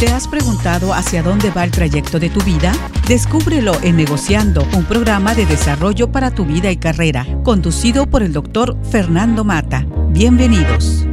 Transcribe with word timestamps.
¿Te 0.00 0.08
has 0.08 0.26
preguntado 0.26 0.94
hacia 0.94 1.22
dónde 1.22 1.50
va 1.50 1.62
el 1.62 1.70
trayecto 1.70 2.18
de 2.18 2.30
tu 2.30 2.40
vida? 2.40 2.72
Descúbrelo 3.06 3.74
en 3.82 3.98
Negociando, 3.98 4.66
un 4.74 4.86
programa 4.86 5.34
de 5.34 5.44
desarrollo 5.44 6.10
para 6.10 6.30
tu 6.30 6.46
vida 6.46 6.70
y 6.70 6.78
carrera, 6.78 7.26
conducido 7.44 8.06
por 8.06 8.22
el 8.22 8.32
doctor 8.32 8.78
Fernando 8.90 9.44
Mata. 9.44 9.84
Bienvenidos. 10.08 11.04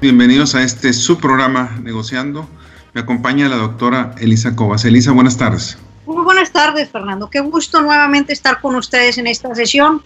Bienvenidos 0.00 0.54
a 0.54 0.62
este 0.62 0.92
subprograma 0.92 1.80
Negociando. 1.82 2.48
Me 2.94 3.00
acompaña 3.00 3.48
la 3.48 3.56
doctora 3.56 4.14
Elisa 4.20 4.54
Cobas. 4.54 4.84
Elisa, 4.84 5.10
buenas 5.10 5.36
tardes. 5.36 5.76
Muy 6.06 6.22
buenas 6.22 6.52
tardes, 6.52 6.90
Fernando. 6.90 7.28
Qué 7.28 7.40
gusto 7.40 7.82
nuevamente 7.82 8.32
estar 8.32 8.60
con 8.60 8.76
ustedes 8.76 9.18
en 9.18 9.26
esta 9.26 9.52
sesión, 9.52 10.00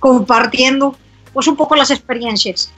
compartiendo 0.00 0.96
pues 1.32 1.46
un 1.46 1.54
poco 1.54 1.76
las 1.76 1.92
experiencias. 1.92 2.72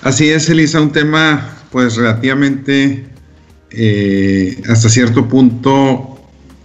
Así 0.00 0.30
es, 0.30 0.48
Elisa, 0.48 0.80
un 0.80 0.92
tema 0.92 1.46
pues 1.70 1.96
relativamente 1.96 3.09
eh, 3.72 4.60
hasta 4.68 4.88
cierto 4.88 5.28
punto 5.28 6.20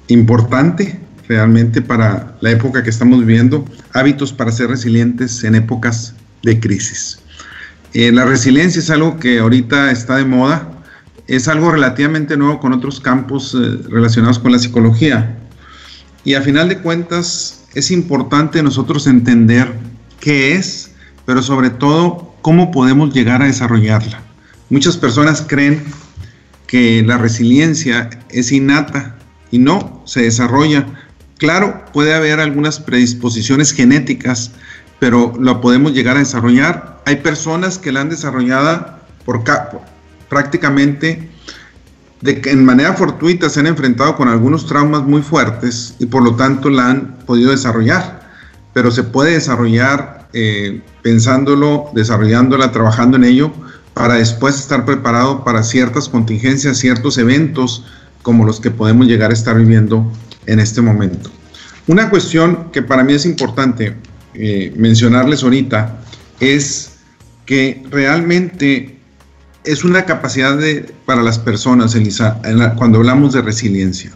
importante 0.07 0.99
realmente 1.27 1.81
para 1.81 2.37
la 2.41 2.51
época 2.51 2.83
que 2.83 2.89
estamos 2.89 3.19
viviendo, 3.19 3.65
hábitos 3.93 4.31
para 4.31 4.51
ser 4.51 4.69
resilientes 4.69 5.43
en 5.43 5.55
épocas 5.55 6.13
de 6.43 6.59
crisis. 6.59 7.19
Eh, 7.93 8.11
la 8.11 8.25
resiliencia 8.25 8.79
es 8.79 8.89
algo 8.89 9.17
que 9.17 9.39
ahorita 9.39 9.91
está 9.91 10.17
de 10.17 10.25
moda, 10.25 10.69
es 11.27 11.47
algo 11.47 11.71
relativamente 11.71 12.37
nuevo 12.37 12.59
con 12.59 12.73
otros 12.73 12.99
campos 12.99 13.55
eh, 13.55 13.79
relacionados 13.89 14.37
con 14.37 14.51
la 14.51 14.59
psicología. 14.59 15.37
Y 16.23 16.33
a 16.33 16.41
final 16.41 16.69
de 16.69 16.79
cuentas 16.79 17.63
es 17.73 17.91
importante 17.91 18.61
nosotros 18.61 19.07
entender 19.07 19.71
qué 20.19 20.55
es, 20.55 20.91
pero 21.25 21.41
sobre 21.41 21.69
todo 21.69 22.35
cómo 22.41 22.71
podemos 22.71 23.13
llegar 23.13 23.41
a 23.41 23.45
desarrollarla. 23.45 24.21
Muchas 24.69 24.97
personas 24.97 25.43
creen 25.47 25.83
que 26.67 27.03
la 27.03 27.17
resiliencia 27.17 28.09
es 28.29 28.51
innata 28.51 29.15
y 29.51 29.59
no, 29.59 30.01
se 30.05 30.23
desarrolla. 30.23 30.85
Claro, 31.37 31.85
puede 31.93 32.13
haber 32.13 32.39
algunas 32.39 32.79
predisposiciones 32.79 33.71
genéticas, 33.71 34.51
pero 34.99 35.33
la 35.39 35.61
podemos 35.61 35.93
llegar 35.93 36.15
a 36.15 36.19
desarrollar. 36.19 37.01
Hay 37.05 37.17
personas 37.17 37.77
que 37.77 37.91
la 37.91 38.01
han 38.01 38.09
desarrollado 38.09 38.99
por, 39.25 39.43
prácticamente 40.29 41.29
de 42.21 42.41
que 42.41 42.51
en 42.51 42.65
manera 42.65 42.93
fortuita 42.93 43.49
se 43.49 43.59
han 43.59 43.67
enfrentado 43.67 44.15
con 44.15 44.29
algunos 44.29 44.65
traumas 44.65 45.03
muy 45.03 45.21
fuertes 45.21 45.95
y 45.99 46.05
por 46.07 46.23
lo 46.23 46.35
tanto 46.35 46.69
la 46.69 46.89
han 46.89 47.17
podido 47.25 47.51
desarrollar. 47.51 48.25
Pero 48.73 48.91
se 48.91 49.03
puede 49.03 49.33
desarrollar 49.33 50.27
eh, 50.33 50.81
pensándolo, 51.01 51.91
desarrollándola, 51.93 52.71
trabajando 52.71 53.17
en 53.17 53.25
ello, 53.25 53.53
para 53.95 54.15
después 54.15 54.59
estar 54.59 54.85
preparado 54.85 55.43
para 55.43 55.63
ciertas 55.63 56.09
contingencias, 56.09 56.77
ciertos 56.77 57.17
eventos 57.17 57.85
como 58.21 58.45
los 58.45 58.59
que 58.59 58.69
podemos 58.69 59.07
llegar 59.07 59.31
a 59.31 59.33
estar 59.33 59.55
viviendo 59.55 60.11
en 60.45 60.59
este 60.59 60.81
momento. 60.81 61.31
Una 61.87 62.09
cuestión 62.09 62.71
que 62.71 62.81
para 62.81 63.03
mí 63.03 63.13
es 63.13 63.25
importante 63.25 63.95
eh, 64.33 64.73
mencionarles 64.75 65.43
ahorita 65.43 65.97
es 66.41 66.97
que 67.45 67.83
realmente 67.89 68.99
es 69.63 69.83
una 69.85 70.05
capacidad 70.05 70.57
de, 70.57 70.93
para 71.05 71.23
las 71.23 71.39
personas, 71.39 71.95
Elisa, 71.95 72.39
cuando 72.77 72.97
hablamos 72.97 73.33
de 73.33 73.41
resiliencia. 73.41 74.11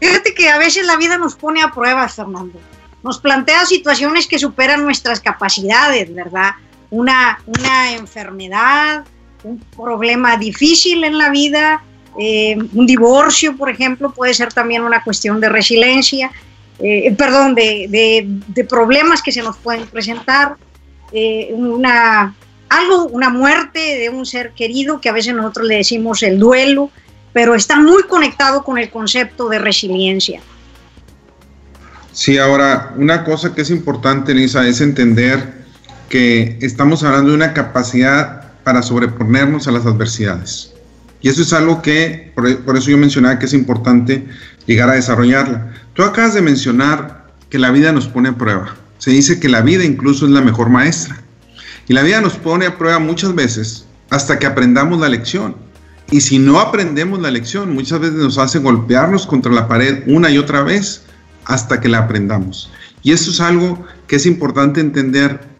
Fíjate 0.00 0.34
que 0.34 0.48
a 0.48 0.58
veces 0.58 0.86
la 0.86 0.96
vida 0.96 1.18
nos 1.18 1.36
pone 1.36 1.62
a 1.62 1.70
prueba, 1.70 2.08
Fernando. 2.08 2.58
Nos 3.04 3.20
plantea 3.20 3.64
situaciones 3.64 4.26
que 4.26 4.40
superan 4.40 4.82
nuestras 4.82 5.20
capacidades, 5.20 6.12
¿verdad? 6.12 6.52
Una, 6.94 7.38
una 7.46 7.92
enfermedad, 7.92 9.04
un 9.42 9.58
problema 9.76 10.36
difícil 10.36 11.04
en 11.04 11.18
la 11.18 11.30
vida, 11.30 11.82
eh, 12.18 12.56
un 12.72 12.86
divorcio, 12.86 13.56
por 13.56 13.68
ejemplo, 13.68 14.12
puede 14.12 14.32
ser 14.32 14.52
también 14.52 14.82
una 14.82 15.02
cuestión 15.02 15.40
de 15.40 15.48
resiliencia, 15.48 16.30
eh, 16.78 17.12
perdón, 17.16 17.54
de, 17.54 18.28
de, 18.54 18.64
problemas 18.64 19.22
que 19.22 19.32
se 19.32 19.42
nos 19.42 19.56
pueden 19.56 19.86
presentar, 19.86 20.56
eh, 21.12 21.50
una, 21.52 22.34
algo, 22.68 23.06
una 23.06 23.30
muerte 23.30 23.98
de 23.98 24.08
un 24.08 24.24
ser 24.24 24.52
querido, 24.52 25.00
que 25.00 25.08
a 25.08 25.12
veces 25.12 25.34
nosotros 25.34 25.66
le 25.66 25.76
decimos 25.76 26.22
el 26.22 26.38
duelo, 26.38 26.90
pero 27.32 27.54
está 27.56 27.80
muy 27.80 28.04
conectado 28.04 28.62
con 28.62 28.78
el 28.78 28.90
concepto 28.90 29.48
de 29.48 29.58
resiliencia. 29.58 30.40
Sí, 32.12 32.38
ahora, 32.38 32.92
una 32.96 33.24
cosa 33.24 33.52
que 33.52 33.62
es 33.62 33.70
importante, 33.70 34.32
Lisa, 34.34 34.66
es 34.68 34.80
entender 34.80 35.63
que 36.14 36.58
estamos 36.60 37.02
hablando 37.02 37.30
de 37.30 37.34
una 37.34 37.54
capacidad 37.54 38.52
para 38.62 38.82
sobreponernos 38.82 39.66
a 39.66 39.72
las 39.72 39.84
adversidades. 39.84 40.72
Y 41.20 41.28
eso 41.28 41.42
es 41.42 41.52
algo 41.52 41.82
que, 41.82 42.30
por, 42.36 42.46
eso 42.76 42.88
yo 42.88 42.96
mencionaba 42.96 43.40
que 43.40 43.46
es 43.46 43.52
importante 43.52 44.24
llegar 44.64 44.88
a 44.88 44.92
desarrollarla. 44.92 45.74
Tú 45.92 46.04
acabas 46.04 46.34
de 46.34 46.40
mencionar 46.40 47.26
que 47.50 47.58
la 47.58 47.72
vida 47.72 47.90
nos 47.90 48.06
pone 48.06 48.28
a 48.28 48.38
prueba. 48.38 48.76
Se 48.98 49.10
dice 49.10 49.40
que 49.40 49.48
la 49.48 49.62
vida 49.62 49.82
incluso 49.82 50.26
es 50.26 50.30
la 50.30 50.40
mejor 50.40 50.68
maestra. 50.68 51.20
Y 51.88 51.94
la 51.94 52.02
vida 52.02 52.20
nos 52.20 52.34
pone 52.34 52.66
a 52.66 52.78
prueba 52.78 53.00
muchas 53.00 53.34
veces 53.34 53.84
hasta 54.08 54.38
que 54.38 54.46
aprendamos 54.46 55.00
la 55.00 55.08
lección. 55.08 55.56
Y 56.12 56.20
si 56.20 56.38
no 56.38 56.60
aprendemos 56.60 57.20
la 57.22 57.32
lección, 57.32 57.74
muchas 57.74 57.98
veces 57.98 58.14
nos 58.14 58.38
hace 58.38 58.60
golpearnos 58.60 59.26
contra 59.26 59.50
la 59.50 59.66
pared 59.66 60.04
una 60.06 60.30
y 60.30 60.38
otra 60.38 60.62
vez 60.62 61.02
hasta 61.44 61.80
que 61.80 61.88
la 61.88 61.98
aprendamos. 61.98 62.70
Y 63.02 63.10
eso 63.10 63.32
es 63.32 63.40
algo 63.40 63.84
que 64.06 64.14
es 64.14 64.26
importante 64.26 64.80
entender 64.80 65.53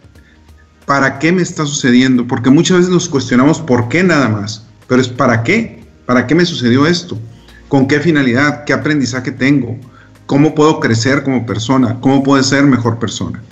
¿para 0.85 1.19
qué 1.19 1.33
me 1.33 1.43
está 1.43 1.65
sucediendo? 1.67 2.27
Porque 2.27 2.51
muchas 2.51 2.79
veces 2.79 2.93
nos 2.93 3.09
cuestionamos 3.09 3.61
por 3.61 3.89
qué 3.89 4.03
nada 4.03 4.29
más, 4.29 4.65
pero 4.87 5.01
es 5.01 5.09
¿para 5.09 5.43
qué? 5.43 5.83
¿Para 6.07 6.27
qué 6.27 6.35
me 6.35 6.45
sucedió 6.45 6.87
esto? 6.87 7.19
¿Con 7.69 7.89
qué 7.89 8.01
finalidad? 8.01 8.65
¿Qué 8.65 8.73
aprendizaje 8.73 9.33
tengo? 9.33 9.79
¿Cómo 10.27 10.55
puedo 10.55 10.81
crecer 10.81 11.23
como 11.23 11.47
persona? 11.47 11.99
¿Cómo 12.01 12.23
puedo 12.23 12.43
ser 12.43 12.65
mejor 12.65 12.99
persona? 12.99 13.43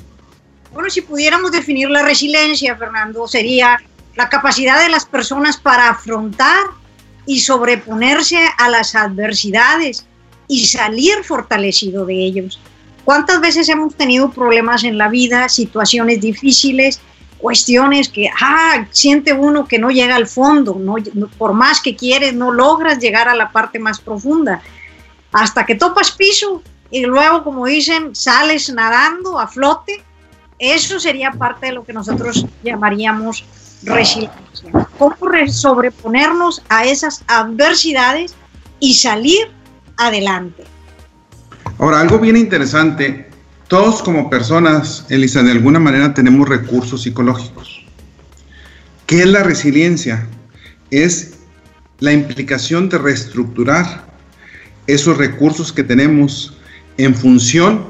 Bueno, 0.73 0.91
si 0.91 1.01
pudiéramos 1.03 1.53
definir 1.53 1.91
la 1.91 2.03
resiliencia, 2.03 2.77
Fernando, 2.77 3.27
sería 3.27 3.79
la 4.17 4.29
capacidad 4.29 4.81
de 4.81 4.89
las 4.89 5.07
personas 5.07 5.57
para 5.57 5.91
afrontar 5.91 6.65
y 7.27 7.41
sobreponerse 7.41 8.39
a 8.59 8.69
las 8.69 8.95
adversidades 8.95 10.07
y 10.49 10.67
salir 10.67 11.25
fortalecido 11.25 12.05
de 12.05 12.15
ellos. 12.15 12.61
¿Cuántas 13.05 13.41
veces 13.41 13.69
hemos 13.69 13.95
tenido 13.95 14.31
problemas 14.31 14.85
en 14.85 14.99
la 14.99 15.09
vida, 15.09 15.49
situaciones 15.49 16.21
difíciles 16.21 17.01
cuestiones 17.43 18.09
que, 18.09 18.31
ah, 18.41 18.87
siente 18.93 19.33
uno 19.33 19.67
que 19.67 19.79
no 19.79 19.91
llega 19.91 20.15
al 20.15 20.29
fondo, 20.29 20.77
no, 20.79 20.95
por 21.37 21.53
más 21.53 21.81
que 21.81 21.97
quieres, 21.97 22.33
no 22.33 22.53
logras 22.53 23.01
llegar 23.01 23.29
a 23.29 23.35
la 23.35 23.51
parte 23.51 23.81
más 23.81 24.01
profunda, 24.01 24.63
hasta 25.33 25.67
que 25.67 25.75
topas 25.75 26.13
piso 26.13 26.63
y 26.91 27.05
luego, 27.05 27.43
como 27.43 27.67
dicen, 27.67 28.15
sales 28.15 28.73
nadando 28.73 29.41
a 29.41 29.49
flote. 29.49 30.03
Eso 30.59 31.01
sería 31.01 31.33
parte 31.33 31.67
de 31.67 31.73
lo 31.73 31.85
que 31.85 31.93
nosotros 31.93 32.47
llamaríamos 32.63 33.45
resiliencia. 33.83 34.89
¿Cómo 34.97 35.17
sobreponernos 35.49 36.63
a 36.69 36.85
esas 36.85 37.25
adversidades 37.27 38.37
y 38.79 38.95
salir 38.95 39.51
adelante? 39.97 40.65
Ahora, 41.79 42.01
algo 42.01 42.19
bien 42.19 42.37
interesante 42.37 43.32
todos 43.73 44.03
como 44.03 44.29
personas, 44.29 45.07
Elisa, 45.09 45.43
de 45.43 45.51
alguna 45.51 45.79
manera 45.79 46.13
tenemos 46.13 46.47
recursos 46.47 47.05
psicológicos. 47.05 47.83
¿Qué 49.07 49.21
es 49.21 49.27
la 49.27 49.45
resiliencia? 49.45 50.27
Es 50.91 51.37
la 51.99 52.13
implicación 52.13 52.91
de 52.91 52.99
reestructurar 52.99 54.05
esos 54.87 55.17
recursos 55.17 55.73
que 55.73 55.83
tenemos 55.83 56.55
en 56.99 57.15
función 57.15 57.87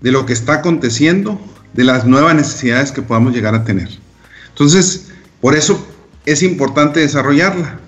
de 0.00 0.12
lo 0.12 0.26
que 0.26 0.32
está 0.32 0.52
aconteciendo, 0.52 1.40
de 1.72 1.82
las 1.82 2.06
nuevas 2.06 2.36
necesidades 2.36 2.92
que 2.92 3.02
podamos 3.02 3.34
llegar 3.34 3.56
a 3.56 3.64
tener. 3.64 3.88
Entonces, 4.50 5.08
por 5.40 5.56
eso 5.56 5.84
es 6.24 6.40
importante 6.40 7.00
desarrollarla, 7.00 7.80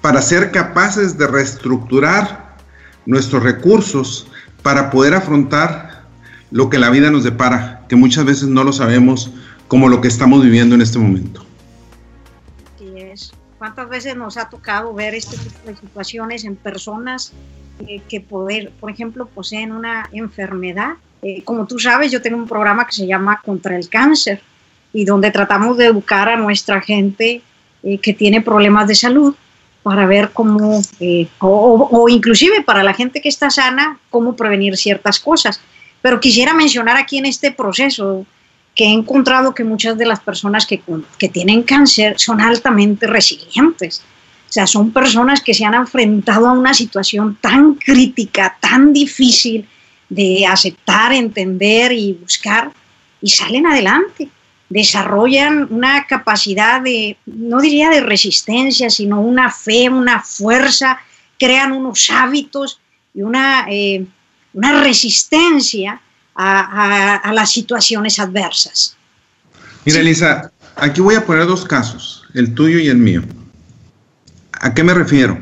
para 0.00 0.22
ser 0.22 0.52
capaces 0.52 1.18
de 1.18 1.26
reestructurar 1.26 2.56
nuestros 3.04 3.42
recursos 3.42 4.28
para 4.62 4.90
poder 4.92 5.14
afrontar 5.14 5.89
lo 6.50 6.68
que 6.68 6.78
la 6.78 6.90
vida 6.90 7.10
nos 7.10 7.24
depara, 7.24 7.84
que 7.88 7.96
muchas 7.96 8.24
veces 8.24 8.48
no 8.48 8.64
lo 8.64 8.72
sabemos 8.72 9.30
como 9.68 9.88
lo 9.88 10.00
que 10.00 10.08
estamos 10.08 10.42
viviendo 10.42 10.74
en 10.74 10.82
este 10.82 10.98
momento. 10.98 11.44
Sí 12.78 12.92
es. 12.96 13.32
¿Cuántas 13.58 13.88
veces 13.88 14.16
nos 14.16 14.36
ha 14.36 14.48
tocado 14.48 14.92
ver 14.94 15.14
este 15.14 15.36
tipo 15.36 15.58
de 15.66 15.76
situaciones 15.76 16.44
en 16.44 16.56
personas 16.56 17.32
eh, 17.86 18.00
que 18.08 18.20
poder, 18.20 18.72
por 18.80 18.90
ejemplo, 18.90 19.26
poseen 19.26 19.72
una 19.72 20.08
enfermedad? 20.12 20.94
Eh, 21.22 21.42
como 21.44 21.66
tú 21.66 21.78
sabes, 21.78 22.10
yo 22.10 22.22
tengo 22.22 22.38
un 22.38 22.48
programa 22.48 22.86
que 22.86 22.92
se 22.92 23.06
llama 23.06 23.40
Contra 23.44 23.76
el 23.76 23.88
Cáncer 23.88 24.40
y 24.92 25.04
donde 25.04 25.30
tratamos 25.30 25.76
de 25.76 25.86
educar 25.86 26.28
a 26.28 26.36
nuestra 26.36 26.80
gente 26.80 27.42
eh, 27.82 27.98
que 27.98 28.14
tiene 28.14 28.40
problemas 28.40 28.88
de 28.88 28.94
salud 28.94 29.34
para 29.82 30.04
ver 30.06 30.30
cómo, 30.32 30.80
o, 31.38 31.88
o 31.90 32.08
inclusive 32.08 32.62
para 32.62 32.82
la 32.82 32.92
gente 32.92 33.20
que 33.20 33.28
está 33.28 33.50
sana, 33.50 33.98
cómo 34.10 34.36
prevenir 34.36 34.76
ciertas 34.76 35.20
cosas. 35.20 35.60
Pero 36.02 36.20
quisiera 36.20 36.54
mencionar 36.54 36.96
aquí 36.96 37.18
en 37.18 37.26
este 37.26 37.52
proceso 37.52 38.24
que 38.74 38.84
he 38.84 38.92
encontrado 38.92 39.54
que 39.54 39.64
muchas 39.64 39.98
de 39.98 40.06
las 40.06 40.20
personas 40.20 40.66
que, 40.66 40.80
que 41.18 41.28
tienen 41.28 41.62
cáncer 41.62 42.18
son 42.18 42.40
altamente 42.40 43.06
resilientes. 43.06 44.02
O 44.48 44.52
sea, 44.52 44.66
son 44.66 44.90
personas 44.90 45.40
que 45.42 45.54
se 45.54 45.64
han 45.64 45.74
enfrentado 45.74 46.48
a 46.48 46.52
una 46.52 46.74
situación 46.74 47.38
tan 47.40 47.74
crítica, 47.74 48.56
tan 48.60 48.92
difícil 48.92 49.68
de 50.08 50.44
aceptar, 50.44 51.12
entender 51.12 51.92
y 51.92 52.14
buscar 52.14 52.72
y 53.22 53.30
salen 53.30 53.66
adelante. 53.66 54.28
Desarrollan 54.68 55.68
una 55.70 56.06
capacidad 56.06 56.80
de, 56.80 57.16
no 57.26 57.60
diría 57.60 57.90
de 57.90 58.00
resistencia, 58.00 58.90
sino 58.90 59.20
una 59.20 59.50
fe, 59.50 59.88
una 59.88 60.20
fuerza, 60.20 61.00
crean 61.38 61.72
unos 61.72 62.10
hábitos 62.10 62.80
y 63.14 63.22
una, 63.22 63.66
eh, 63.68 64.04
una 64.52 64.82
resistencia 64.82 66.00
a, 66.34 67.32
las 67.32 67.52
situaciones 67.52 68.18
adversas. 68.18 68.96
Mira, 69.84 70.00
Elisa, 70.00 70.52
aquí 70.76 71.00
voy 71.00 71.14
a 71.14 71.24
poner 71.24 71.46
dos 71.46 71.64
casos, 71.64 72.24
el 72.34 72.54
tuyo 72.54 72.78
y 72.78 72.88
el 72.88 72.96
mío. 72.96 73.22
¿A 74.52 74.74
qué 74.74 74.82
me 74.82 74.94
refiero? 74.94 75.38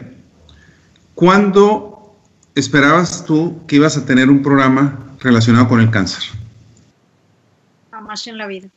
¿Cuándo 1.15 2.17
esperabas 2.55 3.25
tú 3.25 3.61
que 3.67 3.77
ibas 3.77 3.97
a 3.97 4.05
tener 4.05 4.29
un 4.29 4.43
programa 4.43 4.99
relacionado 5.21 5.69
con 5.69 5.81
el 5.81 5.91
cáncer? 5.91 6.23
Jamás 7.91 8.27
en 8.27 8.39
la 8.39 8.47
vida. 8.47 8.69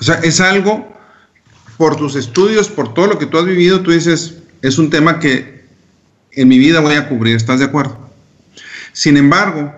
O 0.00 0.04
sea, 0.04 0.16
es 0.16 0.40
algo, 0.40 0.92
por 1.76 1.96
tus 1.96 2.16
estudios, 2.16 2.68
por 2.68 2.94
todo 2.94 3.06
lo 3.06 3.18
que 3.18 3.26
tú 3.26 3.38
has 3.38 3.44
vivido, 3.44 3.80
tú 3.80 3.90
dices, 3.90 4.38
es 4.62 4.78
un 4.78 4.90
tema 4.90 5.20
que 5.20 5.64
en 6.32 6.48
mi 6.48 6.58
vida 6.58 6.80
voy 6.80 6.94
a 6.94 7.08
cubrir, 7.08 7.36
¿estás 7.36 7.60
de 7.60 7.66
acuerdo? 7.66 8.03
Sin 8.94 9.18
embargo, 9.18 9.74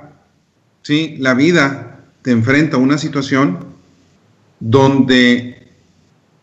¿sí? 0.82 1.16
la 1.18 1.34
vida 1.34 1.98
te 2.22 2.30
enfrenta 2.30 2.76
a 2.76 2.80
una 2.80 2.98
situación 2.98 3.58
donde 4.60 5.72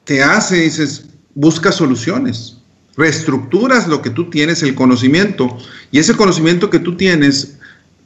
te 0.04 0.22
hace, 0.22 0.58
dices, 0.58 1.06
busca 1.34 1.72
soluciones 1.72 2.58
reestructuras 2.96 3.88
lo 3.88 4.02
que 4.02 4.10
tú 4.10 4.30
tienes, 4.30 4.64
el 4.64 4.76
conocimiento, 4.76 5.58
y 5.92 6.00
ese 6.00 6.16
conocimiento 6.16 6.70
que 6.70 6.80
tú 6.80 6.96
tienes, 6.96 7.58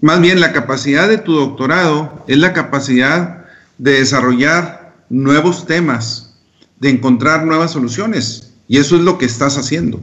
más 0.02 0.22
bien 0.22 0.40
la 0.40 0.54
capacidad 0.54 1.08
de 1.08 1.18
tu 1.18 1.34
doctorado 1.34 2.24
es 2.28 2.38
la 2.38 2.54
capacidad 2.54 3.46
de 3.78 3.94
desarrollar 3.94 4.94
nuevos 5.10 5.66
temas, 5.66 6.34
de 6.80 6.90
encontrar 6.90 7.46
nuevas 7.46 7.72
soluciones, 7.72 8.52
y 8.68 8.78
eso 8.78 8.96
es 8.96 9.02
lo 9.02 9.18
que 9.18 9.26
estás 9.26 9.58
haciendo, 9.58 10.02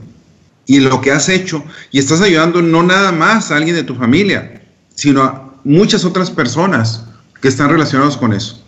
y 0.67 0.81
lo 0.81 1.01
que 1.01 1.13
has 1.13 1.29
hecho, 1.29 1.65
y 1.91 1.99
estás 1.99 2.21
ayudando 2.21 2.63
no 2.63 2.83
nada 2.83 3.13
más 3.13 3.51
a 3.51 3.57
alguien 3.57 3.77
de 3.77 3.83
tu 3.83 3.95
familia, 3.95 4.63
sino 4.95 5.23
a 5.23 5.55
muchas 5.65 6.05
otras 6.05 6.31
personas 6.31 7.05
que 7.41 7.49
están 7.49 7.71
relacionadas 7.71 8.17
con 8.17 8.33
eso. 8.33 8.65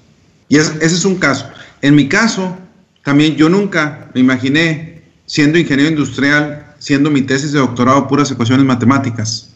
Y 0.49 0.57
ese 0.57 0.85
es 0.85 1.05
un 1.05 1.17
caso. 1.17 1.47
En 1.83 1.95
mi 1.95 2.09
caso, 2.09 2.57
también 3.03 3.37
yo 3.37 3.49
nunca 3.49 4.11
me 4.15 4.21
imaginé 4.21 5.03
siendo 5.27 5.59
ingeniero 5.59 5.91
industrial, 5.91 6.75
siendo 6.79 7.11
mi 7.11 7.23
tesis 7.23 7.53
de 7.53 7.59
doctorado 7.59 8.09
puras 8.09 8.31
ecuaciones 8.31 8.67
matemáticas, 8.67 9.55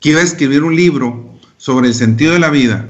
que 0.00 0.10
iba 0.10 0.20
a 0.20 0.24
escribir 0.24 0.62
un 0.64 0.74
libro 0.74 1.38
sobre 1.58 1.88
el 1.88 1.94
sentido 1.94 2.32
de 2.32 2.40
la 2.40 2.50
vida, 2.50 2.88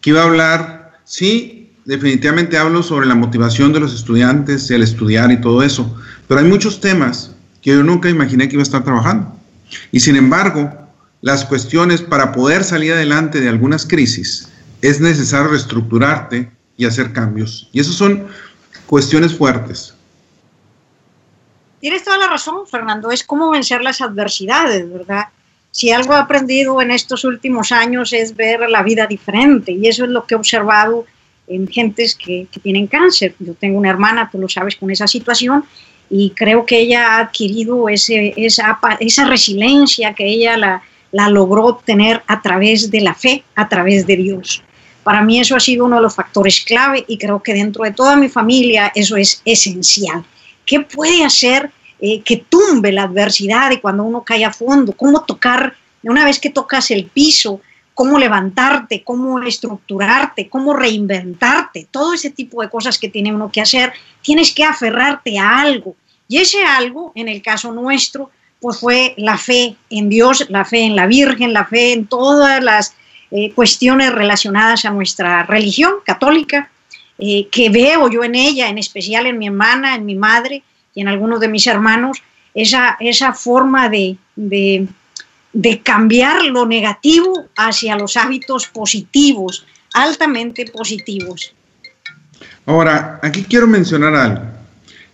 que 0.00 0.10
iba 0.10 0.22
a 0.22 0.24
hablar, 0.24 1.00
sí, 1.04 1.70
definitivamente 1.84 2.58
hablo 2.58 2.82
sobre 2.82 3.06
la 3.06 3.14
motivación 3.14 3.72
de 3.72 3.80
los 3.80 3.94
estudiantes, 3.94 4.70
el 4.70 4.82
estudiar 4.82 5.30
y 5.30 5.40
todo 5.40 5.62
eso, 5.62 5.96
pero 6.26 6.40
hay 6.40 6.46
muchos 6.46 6.80
temas 6.80 7.32
que 7.62 7.70
yo 7.70 7.82
nunca 7.82 8.10
imaginé 8.10 8.48
que 8.48 8.54
iba 8.54 8.62
a 8.62 8.64
estar 8.64 8.84
trabajando. 8.84 9.34
Y 9.90 10.00
sin 10.00 10.16
embargo, 10.16 10.70
las 11.22 11.44
cuestiones 11.44 12.02
para 12.02 12.32
poder 12.32 12.64
salir 12.64 12.92
adelante 12.92 13.40
de 13.40 13.48
algunas 13.48 13.86
crisis 13.86 14.52
es 14.82 15.00
necesario 15.00 15.48
reestructurarte 15.48 16.50
y 16.76 16.84
hacer 16.84 17.12
cambios. 17.12 17.70
Y 17.72 17.80
esas 17.80 17.94
son 17.94 18.26
cuestiones 18.86 19.34
fuertes. 19.34 19.94
Tienes 21.80 22.04
toda 22.04 22.18
la 22.18 22.28
razón, 22.28 22.66
Fernando, 22.66 23.10
es 23.10 23.24
cómo 23.24 23.50
vencer 23.50 23.82
las 23.82 24.00
adversidades, 24.00 24.92
¿verdad? 24.92 25.26
Si 25.70 25.90
algo 25.90 26.12
he 26.12 26.16
aprendido 26.16 26.80
en 26.82 26.90
estos 26.90 27.24
últimos 27.24 27.72
años 27.72 28.12
es 28.12 28.36
ver 28.36 28.68
la 28.68 28.82
vida 28.82 29.06
diferente 29.06 29.72
y 29.72 29.88
eso 29.88 30.04
es 30.04 30.10
lo 30.10 30.26
que 30.26 30.34
he 30.34 30.36
observado 30.36 31.06
en 31.46 31.66
gentes 31.66 32.14
que, 32.14 32.46
tienen 32.62 32.86
cáncer. 32.86 33.34
Yo 33.38 33.54
tengo 33.54 33.78
una 33.78 33.90
hermana, 33.90 34.28
tú 34.30 34.38
lo 34.38 34.48
sabes, 34.48 34.76
con 34.76 34.90
esa 34.90 35.06
situación 35.06 35.64
y 36.14 36.30
creo 36.36 36.66
que 36.66 36.78
ella 36.78 37.16
ha 37.16 37.20
adquirido 37.20 37.88
ese, 37.88 38.34
esa, 38.36 38.78
esa 39.00 39.24
resiliencia 39.24 40.12
que 40.12 40.26
ella 40.26 40.58
la, 40.58 40.82
la 41.10 41.30
logró 41.30 41.64
obtener 41.64 42.22
a 42.26 42.42
través 42.42 42.90
de 42.90 43.00
la 43.00 43.14
fe, 43.14 43.44
a 43.54 43.66
través 43.66 44.06
de 44.06 44.16
Dios. 44.16 44.62
Para 45.02 45.22
mí 45.22 45.40
eso 45.40 45.56
ha 45.56 45.60
sido 45.60 45.86
uno 45.86 45.96
de 45.96 46.02
los 46.02 46.14
factores 46.14 46.60
clave 46.60 47.02
y 47.08 47.16
creo 47.16 47.42
que 47.42 47.54
dentro 47.54 47.84
de 47.84 47.92
toda 47.92 48.16
mi 48.16 48.28
familia 48.28 48.92
eso 48.94 49.16
es 49.16 49.40
esencial. 49.46 50.22
¿Qué 50.66 50.80
puede 50.80 51.24
hacer 51.24 51.70
eh, 51.98 52.20
que 52.20 52.36
tumbe 52.36 52.92
la 52.92 53.04
adversidad 53.04 53.70
y 53.70 53.78
cuando 53.78 54.04
uno 54.04 54.22
cae 54.22 54.44
a 54.44 54.52
fondo? 54.52 54.92
¿Cómo 54.92 55.22
tocar, 55.22 55.74
una 56.02 56.26
vez 56.26 56.38
que 56.38 56.50
tocas 56.50 56.90
el 56.90 57.06
piso, 57.06 57.62
cómo 57.94 58.18
levantarte, 58.18 59.02
cómo 59.02 59.40
estructurarte, 59.40 60.50
cómo 60.50 60.74
reinventarte? 60.74 61.88
Todo 61.90 62.12
ese 62.12 62.28
tipo 62.28 62.60
de 62.60 62.68
cosas 62.68 62.98
que 62.98 63.08
tiene 63.08 63.34
uno 63.34 63.50
que 63.50 63.62
hacer, 63.62 63.94
tienes 64.20 64.52
que 64.52 64.62
aferrarte 64.62 65.38
a 65.38 65.58
algo. 65.58 65.96
Y 66.32 66.38
ese 66.38 66.64
algo, 66.64 67.12
en 67.14 67.28
el 67.28 67.42
caso 67.42 67.72
nuestro, 67.72 68.30
pues 68.58 68.78
fue 68.78 69.12
la 69.18 69.36
fe 69.36 69.76
en 69.90 70.08
Dios, 70.08 70.46
la 70.48 70.64
fe 70.64 70.80
en 70.80 70.96
la 70.96 71.06
Virgen, 71.06 71.52
la 71.52 71.66
fe 71.66 71.92
en 71.92 72.06
todas 72.06 72.64
las 72.64 72.94
eh, 73.30 73.52
cuestiones 73.52 74.14
relacionadas 74.14 74.86
a 74.86 74.90
nuestra 74.92 75.42
religión 75.42 75.96
católica 76.06 76.70
eh, 77.18 77.48
que 77.52 77.68
veo 77.68 78.08
yo 78.08 78.24
en 78.24 78.34
ella, 78.34 78.70
en 78.70 78.78
especial 78.78 79.26
en 79.26 79.36
mi 79.36 79.48
hermana, 79.48 79.94
en 79.94 80.06
mi 80.06 80.14
madre 80.14 80.62
y 80.94 81.02
en 81.02 81.08
algunos 81.08 81.38
de 81.38 81.48
mis 81.48 81.66
hermanos, 81.66 82.22
esa, 82.54 82.96
esa 82.98 83.34
forma 83.34 83.90
de, 83.90 84.16
de, 84.34 84.88
de 85.52 85.82
cambiar 85.82 86.46
lo 86.46 86.64
negativo 86.64 87.44
hacia 87.58 87.94
los 87.98 88.16
hábitos 88.16 88.68
positivos, 88.68 89.66
altamente 89.92 90.64
positivos. 90.64 91.52
Ahora, 92.64 93.20
aquí 93.22 93.44
quiero 93.44 93.66
mencionar 93.66 94.14
algo. 94.14 94.44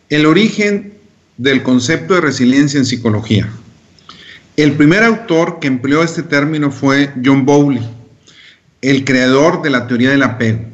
El 0.08 0.24
origen 0.24 0.97
del 1.38 1.62
concepto 1.62 2.14
de 2.14 2.20
resiliencia 2.20 2.78
en 2.78 2.84
psicología. 2.84 3.48
El 4.56 4.72
primer 4.72 5.04
autor 5.04 5.60
que 5.60 5.68
empleó 5.68 6.02
este 6.02 6.24
término 6.24 6.70
fue 6.70 7.12
John 7.24 7.46
Bowley, 7.46 7.88
el 8.82 9.04
creador 9.04 9.62
de 9.62 9.70
la 9.70 9.86
teoría 9.86 10.10
del 10.10 10.24
apego. 10.24 10.64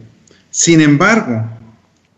Sin 0.50 0.81
embargo, 0.81 1.49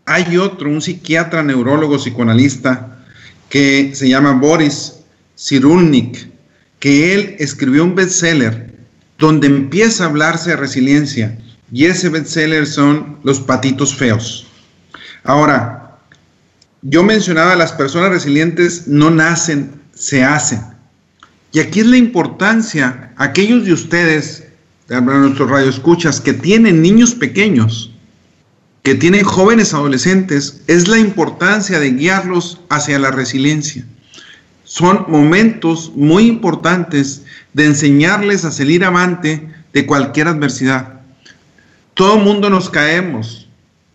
hay 0.05 0.37
otro, 0.37 0.69
un 0.69 0.81
psiquiatra, 0.81 1.43
neurólogo, 1.43 1.97
psicoanalista, 1.97 3.03
que 3.49 3.91
se 3.93 4.07
llama 4.07 4.31
Boris 4.31 4.93
Cyrulnik, 5.37 6.29
que 6.79 7.13
él 7.13 7.35
escribió 7.39 7.83
un 7.83 7.95
bestseller 7.95 8.73
donde 9.17 9.47
empieza 9.47 10.03
a 10.03 10.07
hablarse 10.07 10.51
de 10.51 10.55
resiliencia 10.55 11.37
y 11.71 11.85
ese 11.85 12.09
bestseller 12.09 12.65
son 12.65 13.17
Los 13.23 13.41
patitos 13.41 13.93
feos. 13.93 14.47
Ahora, 15.23 15.76
yo 16.89 17.03
mencionaba, 17.03 17.57
las 17.57 17.73
personas 17.73 18.11
resilientes 18.11 18.87
no 18.87 19.09
nacen, 19.11 19.71
se 19.93 20.23
hacen. 20.23 20.61
Y 21.51 21.59
aquí 21.59 21.81
es 21.81 21.85
la 21.85 21.97
importancia, 21.97 23.11
aquellos 23.17 23.65
de 23.65 23.73
ustedes, 23.73 24.45
de 24.87 25.01
nuestros 25.01 25.49
radioescuchas, 25.49 26.21
que 26.21 26.31
tienen 26.31 26.81
niños 26.81 27.13
pequeños, 27.13 27.91
que 28.83 28.95
tienen 28.95 29.25
jóvenes 29.25 29.73
adolescentes 29.73 30.61
es 30.67 30.87
la 30.87 30.97
importancia 30.97 31.77
de 31.77 31.91
guiarlos 31.91 32.61
hacia 32.69 32.97
la 32.99 33.11
resiliencia. 33.11 33.85
Son 34.63 35.03
momentos 35.09 35.91
muy 35.93 36.25
importantes 36.25 37.23
de 37.51 37.65
enseñarles 37.65 38.45
a 38.45 38.51
salir 38.51 38.85
avante 38.85 39.53
de 39.73 39.85
cualquier 39.85 40.29
adversidad. 40.29 41.01
Todo 41.95 42.17
mundo 42.17 42.49
nos 42.49 42.69
caemos, 42.69 43.49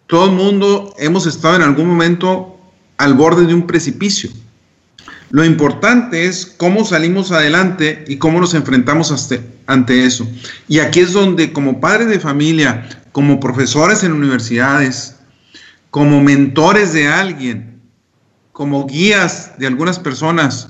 todo 0.09 0.31
mundo 0.31 0.95
hemos 0.99 1.27
estado 1.27 1.57
en 1.57 1.63
algún 1.63 1.89
momento 1.89 2.52
al 3.03 3.15
borde 3.15 3.47
de 3.47 3.55
un 3.55 3.67
precipicio. 3.67 4.31
Lo 5.31 5.45
importante 5.45 6.27
es 6.27 6.47
cómo 6.47 6.85
salimos 6.85 7.33
adelante 7.33 8.05
y 8.07 8.17
cómo 8.19 8.41
nos 8.41 8.55
enfrentamos 8.55 9.13
ante 9.67 10.07
eso. 10.07 10.29
Y 10.69 10.79
aquí 10.79 11.01
es 11.01 11.13
donde 11.13 11.53
como 11.53 11.81
padres 11.81 12.09
de 12.09 12.21
familia, 12.21 12.89
como 13.11 13.41
profesores 13.41 14.05
en 14.05 14.13
universidades, 14.13 15.17
como 15.91 16.21
mentores 16.21 16.93
de 16.93 17.09
alguien, 17.09 17.81
como 18.53 18.87
guías 18.87 19.53
de 19.59 19.67
algunas 19.67 19.99
personas, 19.99 20.69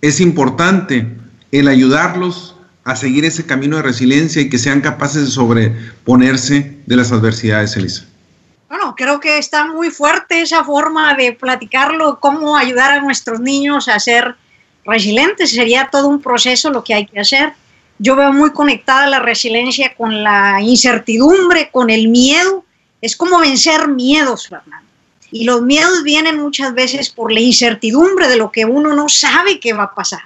es 0.00 0.20
importante 0.20 1.18
el 1.52 1.68
ayudarlos 1.68 2.56
a 2.84 2.96
seguir 2.96 3.26
ese 3.26 3.44
camino 3.44 3.76
de 3.76 3.82
resiliencia 3.82 4.40
y 4.40 4.48
que 4.48 4.58
sean 4.58 4.80
capaces 4.80 5.26
de 5.26 5.30
sobreponerse 5.30 6.78
de 6.86 6.96
las 6.96 7.12
adversidades, 7.12 7.76
Elisa. 7.76 8.06
Creo 8.96 9.20
que 9.20 9.38
está 9.38 9.66
muy 9.66 9.90
fuerte 9.90 10.42
esa 10.42 10.64
forma 10.64 11.14
de 11.14 11.32
platicarlo, 11.32 12.18
cómo 12.20 12.56
ayudar 12.56 12.92
a 12.92 13.00
nuestros 13.00 13.40
niños 13.40 13.88
a 13.88 13.98
ser 13.98 14.36
resilientes. 14.84 15.50
Sería 15.50 15.88
todo 15.90 16.08
un 16.08 16.20
proceso 16.20 16.70
lo 16.70 16.84
que 16.84 16.94
hay 16.94 17.06
que 17.06 17.20
hacer 17.20 17.54
yo 17.98 18.16
veo 18.16 18.32
muy 18.32 18.52
conectada 18.52 19.06
la 19.06 19.20
resiliencia 19.20 19.94
con 19.94 20.22
la 20.22 20.60
incertidumbre, 20.60 21.70
con 21.70 21.90
el 21.90 22.08
miedo. 22.08 22.64
Es 23.00 23.16
como 23.16 23.38
vencer 23.38 23.88
miedos, 23.88 24.48
Fernando. 24.48 24.88
Y 25.30 25.44
los 25.44 25.62
miedos 25.62 26.02
vienen 26.02 26.38
muchas 26.38 26.74
veces 26.74 27.10
por 27.10 27.32
la 27.32 27.40
incertidumbre 27.40 28.28
de 28.28 28.36
lo 28.36 28.50
que 28.50 28.64
uno 28.64 28.94
no 28.94 29.08
sabe 29.08 29.60
que 29.60 29.72
va 29.72 29.84
a 29.84 29.94
pasar. 29.94 30.22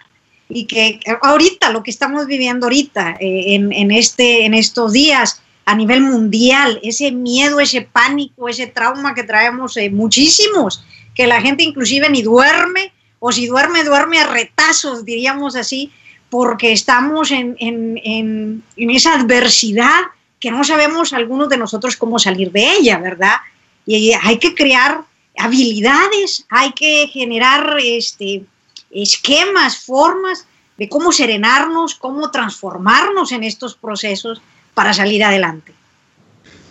Y 0.49 0.65
que 0.65 1.01
ahorita, 1.23 1.71
lo 1.71 1.83
que 1.83 1.91
estamos 1.91 2.27
viviendo 2.27 2.67
ahorita, 2.67 3.17
eh, 3.21 3.55
en, 3.55 3.91
este, 3.91 4.47
en 4.47 4.55
estos 4.55 4.93
días, 4.93 5.43
a 5.69 5.75
nivel 5.75 6.01
mundial, 6.01 6.81
ese 6.83 7.13
miedo, 7.13 7.61
ese 7.61 7.83
pánico, 7.83 8.49
ese 8.49 8.69
trauma 8.69 9.15
que 9.15 9.23
traemos 9.23 9.77
eh, 9.77 9.91
muchísimos, 9.91 10.83
que 11.15 11.27
la 11.27 11.43
gente 11.43 11.63
inclusive 11.63 12.09
ni 12.09 12.23
duerme, 12.23 12.91
o 13.19 13.31
si 13.33 13.47
duerme, 13.47 13.85
duerme 13.85 14.19
a 14.19 14.27
retazos, 14.29 15.05
diríamos 15.05 15.57
así, 15.57 15.93
porque 16.31 16.73
estamos 16.73 17.31
en, 17.33 17.55
en, 17.61 18.63
esa 18.77 19.13
adversidad 19.13 20.05
que 20.41 20.51
no 20.51 20.65
sabemos 20.65 21.13
algunos 21.13 21.51
de 21.51 21.59
nosotros 21.59 21.97
cómo 21.97 22.19
salir 22.19 22.51
de 22.51 22.65
ella, 22.79 22.97
¿verdad? 22.97 23.37
Y 23.85 24.13
hay 24.13 24.39
que 24.39 24.55
crear 24.55 25.03
habilidades, 25.37 26.47
hay 26.49 26.73
que 26.73 27.09
generar 27.09 27.77
este, 27.85 28.43
esquemas, 28.91 29.77
formas 29.77 30.47
de 30.79 30.89
cómo 30.89 31.13
serenarnos, 31.13 31.95
cómo 31.95 32.31
transformarnos 32.31 33.33
en 33.33 33.45
estos 33.45 33.75
procesos 33.75 34.41
para 34.79 34.95
salir 34.95 35.25
adelante. 35.25 35.73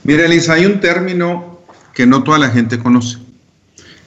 Mira, 0.05 0.23
Elisa, 0.23 0.53
hay 0.53 0.65
un 0.65 0.79
término 0.79 1.59
que 1.93 2.05
no 2.05 2.23
toda 2.23 2.37
la 2.37 2.49
gente 2.49 2.79
conoce. 2.79 3.17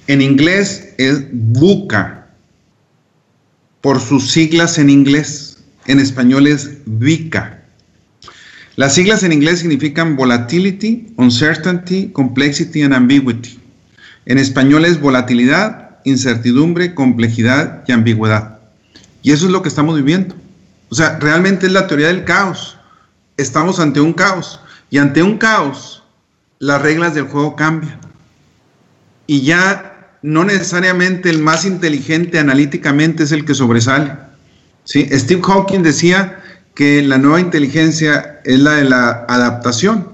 En 0.07 0.23
inglés 0.23 0.95
es 0.97 1.25
buca, 1.30 2.28
por 3.83 4.00
sus 4.00 4.30
siglas 4.30 4.78
en 4.78 4.88
inglés. 4.88 5.59
En 5.85 6.00
español 6.00 6.47
es 6.47 6.78
VICA. 6.87 7.62
Las 8.76 8.95
siglas 8.95 9.23
en 9.23 9.35
inglés 9.35 9.59
significan 9.59 10.16
volatility, 10.16 11.12
uncertainty, 11.19 12.09
complexity 12.09 12.80
and 12.80 12.95
ambiguity. 12.95 13.59
En 14.25 14.38
español 14.38 14.87
es 14.87 14.99
volatilidad, 14.99 15.99
incertidumbre, 16.04 16.95
complejidad 16.95 17.85
y 17.87 17.92
ambigüedad. 17.92 18.61
Y 19.23 19.33
eso 19.33 19.45
es 19.45 19.52
lo 19.52 19.61
que 19.61 19.69
estamos 19.69 19.95
viviendo. 19.95 20.35
O 20.88 20.95
sea, 20.95 21.19
realmente 21.19 21.66
es 21.66 21.73
la 21.73 21.87
teoría 21.87 22.07
del 22.07 22.25
caos. 22.25 22.78
Estamos 23.40 23.80
ante 23.80 24.00
un 24.00 24.12
caos. 24.12 24.61
Y 24.90 24.99
ante 24.99 25.23
un 25.23 25.38
caos, 25.38 26.02
las 26.59 26.82
reglas 26.82 27.14
del 27.14 27.25
juego 27.25 27.56
cambian. 27.56 27.99
Y 29.26 29.42
ya 29.42 30.18
no 30.23 30.44
necesariamente 30.44 31.30
el 31.30 31.40
más 31.40 31.64
inteligente 31.64 32.38
analíticamente 32.38 33.23
es 33.23 33.32
el 33.32 33.47
que 33.47 33.54
sobresale. 33.54 34.12
¿sí? 34.85 35.09
Steve 35.11 35.40
Hawking 35.42 35.82
decía 35.82 36.42
que 36.75 37.02
la 37.02 37.16
nueva 37.16 37.40
inteligencia 37.40 38.40
es 38.44 38.59
la 38.59 38.73
de 38.73 38.85
la 38.85 39.25
adaptación. 39.28 40.09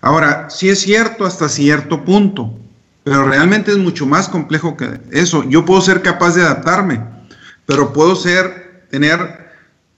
Ahora, 0.00 0.48
sí 0.48 0.68
es 0.68 0.80
cierto 0.80 1.24
hasta 1.24 1.48
cierto 1.48 2.04
punto, 2.04 2.56
pero 3.02 3.26
realmente 3.26 3.72
es 3.72 3.78
mucho 3.78 4.06
más 4.06 4.28
complejo 4.28 4.76
que 4.76 5.00
eso. 5.10 5.42
Yo 5.48 5.64
puedo 5.64 5.80
ser 5.80 6.02
capaz 6.02 6.36
de 6.36 6.42
adaptarme, 6.42 7.00
pero 7.66 7.92
puedo 7.92 8.14
ser, 8.14 8.86
tener 8.90 9.50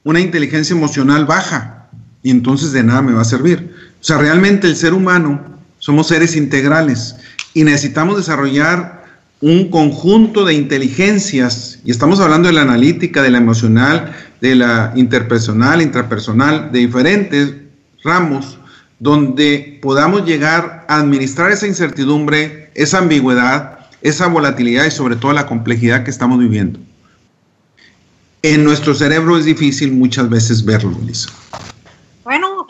una 0.05 0.21
inteligencia 0.21 0.75
emocional 0.75 1.27
baja 1.27 1.86
y 2.27 2.31
entonces 2.31 2.73
de 2.73 2.83
nada 2.83 3.03
me 3.03 3.13
va 3.13 3.23
a 3.23 3.25
servir. 3.25 3.73
O 4.01 4.05
sea, 4.05 4.19
realmente 4.19 4.67
el 4.67 4.75
ser 4.75 4.95
humano 4.95 5.61
somos 5.79 6.09
seres 6.09 6.35
integrales 6.35 7.15
y 7.55 7.63
necesitamos 7.63 8.17
desarrollar 8.17 9.05
un 9.41 9.71
conjunto 9.71 10.45
de 10.45 10.55
inteligencias, 10.55 11.79
y 11.85 11.93
estamos 11.93 12.19
hablando 12.19 12.49
de 12.49 12.55
la 12.55 12.63
analítica, 12.63 13.23
de 13.23 13.31
la 13.31 13.39
emocional, 13.39 14.13
de 14.41 14.57
la 14.57 14.93
interpersonal, 14.97 15.81
intrapersonal, 15.81 16.73
de 16.73 16.81
diferentes 16.81 17.55
ramos, 18.03 18.59
donde 18.99 19.79
podamos 19.81 20.27
llegar 20.27 20.85
a 20.89 20.97
administrar 20.97 21.53
esa 21.53 21.69
incertidumbre, 21.69 22.73
esa 22.75 22.99
ambigüedad, 22.99 23.79
esa 24.03 24.27
volatilidad 24.27 24.85
y 24.85 24.91
sobre 24.91 25.15
todo 25.15 25.33
la 25.33 25.47
complejidad 25.47 26.03
que 26.03 26.11
estamos 26.11 26.41
viviendo. 26.41 26.81
En 28.43 28.65
nuestro 28.65 28.97
cerebro 28.97 29.39
es 29.39 29.45
difícil 29.45 29.93
muchas 29.93 30.29
veces 30.29 30.65
verlo, 30.65 30.99
Lisa. 31.07 31.29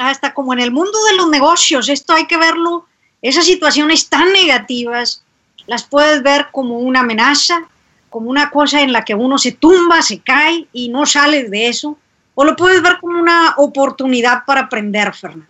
Hasta 0.06 0.34
como 0.34 0.52
en 0.52 0.60
el 0.60 0.70
mundo 0.70 0.96
de 1.10 1.16
los 1.16 1.28
negocios, 1.28 1.88
esto 1.88 2.12
hay 2.12 2.26
que 2.26 2.36
verlo, 2.36 2.86
esas 3.22 3.44
situaciones 3.44 4.08
tan 4.08 4.32
negativas, 4.32 5.24
las 5.66 5.84
puedes 5.84 6.22
ver 6.22 6.48
como 6.52 6.78
una 6.78 7.00
amenaza, 7.00 7.68
como 8.08 8.30
una 8.30 8.50
cosa 8.50 8.82
en 8.82 8.92
la 8.92 9.04
que 9.04 9.14
uno 9.14 9.36
se 9.36 9.52
tumba, 9.52 10.00
se 10.02 10.20
cae 10.20 10.68
y 10.72 10.88
no 10.88 11.06
sale 11.06 11.48
de 11.48 11.68
eso, 11.68 11.98
o 12.34 12.44
lo 12.44 12.54
puedes 12.54 12.82
ver 12.82 12.98
como 13.00 13.18
una 13.18 13.54
oportunidad 13.56 14.44
para 14.46 14.62
aprender, 14.62 15.12
Fernando. 15.12 15.46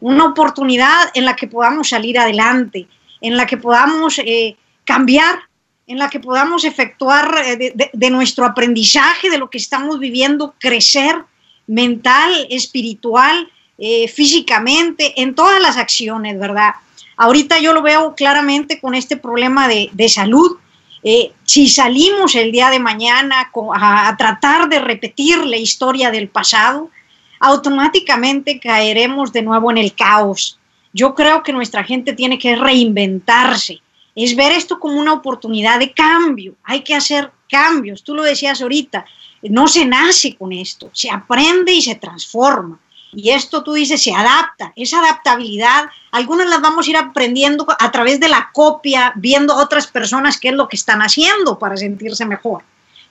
Una 0.00 0.24
oportunidad 0.24 1.10
en 1.14 1.24
la 1.24 1.36
que 1.36 1.46
podamos 1.46 1.90
salir 1.90 2.18
adelante, 2.18 2.88
en 3.20 3.36
la 3.36 3.46
que 3.46 3.58
podamos 3.58 4.18
eh, 4.18 4.56
cambiar, 4.84 5.38
en 5.86 5.98
la 5.98 6.08
que 6.08 6.20
podamos 6.20 6.64
efectuar 6.64 7.42
eh, 7.44 7.90
de, 7.92 8.10
nuestro 8.10 8.44
aprendizaje, 8.46 9.28
de 9.28 9.38
lo 9.38 9.50
que 9.50 9.58
estamos 9.58 9.98
viviendo, 9.98 10.54
crecer 10.58 11.24
mental, 11.66 12.46
espiritual, 12.48 13.50
eh, 13.82 14.08
físicamente, 14.08 15.22
en 15.22 15.34
todas 15.34 15.58
las 15.58 15.78
acciones, 15.78 16.38
¿verdad? 16.38 16.74
Ahorita 17.16 17.58
yo 17.60 17.72
lo 17.72 17.80
veo 17.80 18.14
claramente 18.14 18.78
con 18.78 18.94
este 18.94 19.16
problema 19.16 19.68
de, 19.68 20.08
salud. 20.10 20.58
Eh, 21.02 21.32
si 21.46 21.66
salimos 21.66 22.34
el 22.34 22.52
día 22.52 22.68
de 22.68 22.78
mañana 22.78 23.50
a, 23.74 24.16
tratar 24.18 24.68
de 24.68 24.80
repetir 24.80 25.38
la 25.46 25.56
historia 25.56 26.10
del 26.10 26.28
pasado, 26.28 26.90
automáticamente 27.38 28.60
caeremos 28.60 29.32
de 29.32 29.40
nuevo 29.40 29.70
en 29.70 29.78
el 29.78 29.94
caos. 29.94 30.58
Yo 30.92 31.14
creo 31.14 31.42
que 31.42 31.54
nuestra 31.54 31.82
gente 31.82 32.12
tiene 32.12 32.38
que 32.38 32.56
reinventarse, 32.56 33.80
es 34.14 34.36
ver 34.36 34.52
esto 34.52 34.78
como 34.78 35.00
una 35.00 35.14
oportunidad 35.14 35.78
de 35.78 35.92
cambio. 35.92 36.54
Hay 36.64 36.82
que 36.82 36.94
hacer 36.94 37.32
cambios. 37.48 38.02
Tú 38.02 38.14
lo 38.14 38.24
decías 38.24 38.60
ahorita, 38.60 39.06
no 39.42 39.68
se 39.68 39.86
nace 39.86 40.36
con 40.36 40.52
esto, 40.52 40.90
se 40.92 41.10
aprende 41.10 41.72
y 41.72 41.80
se 41.80 41.94
transforma. 41.94 42.78
Y 43.12 43.30
esto 43.30 43.62
tú 43.62 43.72
dices, 43.72 44.02
se 44.02 44.12
adapta, 44.12 44.72
esa 44.76 45.00
adaptabilidad, 45.00 45.86
algunas 46.12 46.48
las 46.48 46.60
vamos 46.60 46.86
a 46.86 46.90
ir 46.90 46.96
aprendiendo 46.96 47.66
a 47.78 47.90
través 47.90 48.20
de 48.20 48.28
la 48.28 48.50
copia, 48.52 49.12
viendo 49.16 49.56
otras 49.56 49.88
personas 49.88 50.38
qué 50.38 50.48
es 50.48 50.54
lo 50.54 50.68
que 50.68 50.76
están 50.76 51.02
haciendo 51.02 51.58
para 51.58 51.76
sentirse 51.76 52.24
mejor. 52.24 52.62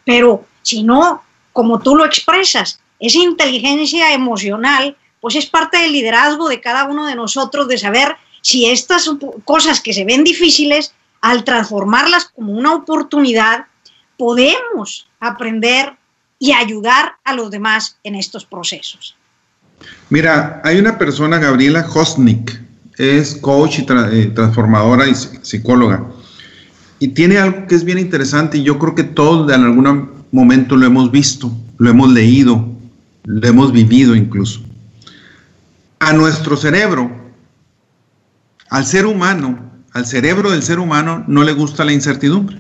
Pero 0.06 0.46
si 0.62 0.84
no, 0.84 1.22
como 1.52 1.80
tú 1.80 1.96
lo 1.96 2.06
expresas, 2.06 2.80
esa 3.00 3.20
inteligencia 3.20 4.14
emocional, 4.14 4.96
pues 5.20 5.36
es 5.36 5.46
parte 5.46 5.78
del 5.78 5.92
liderazgo 5.92 6.48
de 6.48 6.62
cada 6.62 6.86
uno 6.86 7.06
de 7.06 7.16
nosotros 7.16 7.68
de 7.68 7.78
saber 7.78 8.16
si 8.42 8.68
estas 8.68 9.10
cosas 9.44 9.82
que 9.82 9.94
se 9.94 10.06
ven 10.06 10.24
difíciles, 10.24 10.94
al 11.22 11.44
transformarlas 11.44 12.26
como 12.30 12.54
una 12.54 12.74
oportunidad, 12.74 13.66
podemos 14.18 15.08
aprender 15.20 15.98
y 16.40 16.54
ayudar 16.54 17.18
a 17.26 17.34
los 17.34 17.52
demás 17.52 17.98
en 18.04 18.16
estos 18.16 18.46
procesos. 18.46 19.16
Mira, 20.10 20.62
hay 20.64 20.80
una 20.80 20.98
persona, 20.98 21.38
Gabriela 21.38 21.86
Hosnik, 21.94 22.60
es 22.98 23.36
coach 23.36 23.80
y 23.80 23.86
eh, 23.90 24.32
transformadora 24.36 25.08
y 25.08 25.16
psicóloga. 25.16 26.04
Y 27.00 27.10
tiene 27.10 27.38
algo 27.38 27.66
que 27.68 27.76
es 27.76 27.86
bien 27.86 27.98
interesante 27.98 28.58
y 28.58 28.64
yo 28.64 28.78
creo 28.78 28.94
que 28.94 29.04
todos 29.06 29.52
en 29.54 29.64
algún 29.64 30.26
momento 30.32 30.76
lo 30.76 30.86
hemos 30.86 31.12
visto, 31.12 31.52
lo 31.78 31.90
hemos 31.90 32.12
leído, 32.12 32.68
lo 33.24 33.48
hemos 33.48 33.72
vivido 33.72 34.16
incluso. 34.16 34.62
A 36.00 36.12
nuestro 36.12 36.58
cerebro, 36.58 37.10
al 38.70 38.86
ser 38.86 39.06
humano, 39.06 39.72
al 39.94 40.06
cerebro 40.06 40.52
del 40.52 40.64
ser 40.64 40.80
humano 40.80 41.24
no 41.28 41.44
le 41.44 41.54
gusta 41.54 41.86
la 41.86 41.94
incertidumbre. 41.94 42.60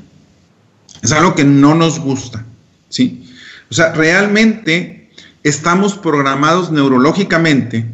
Es 1.01 1.11
algo 1.11 1.35
que 1.35 1.43
no 1.43 1.75
nos 1.75 1.99
gusta, 1.99 2.45
¿sí? 2.87 3.25
O 3.69 3.73
sea, 3.73 3.93
realmente 3.93 4.98
estamos 5.43 5.95
programados 5.95 6.71
neurológicamente 6.71 7.85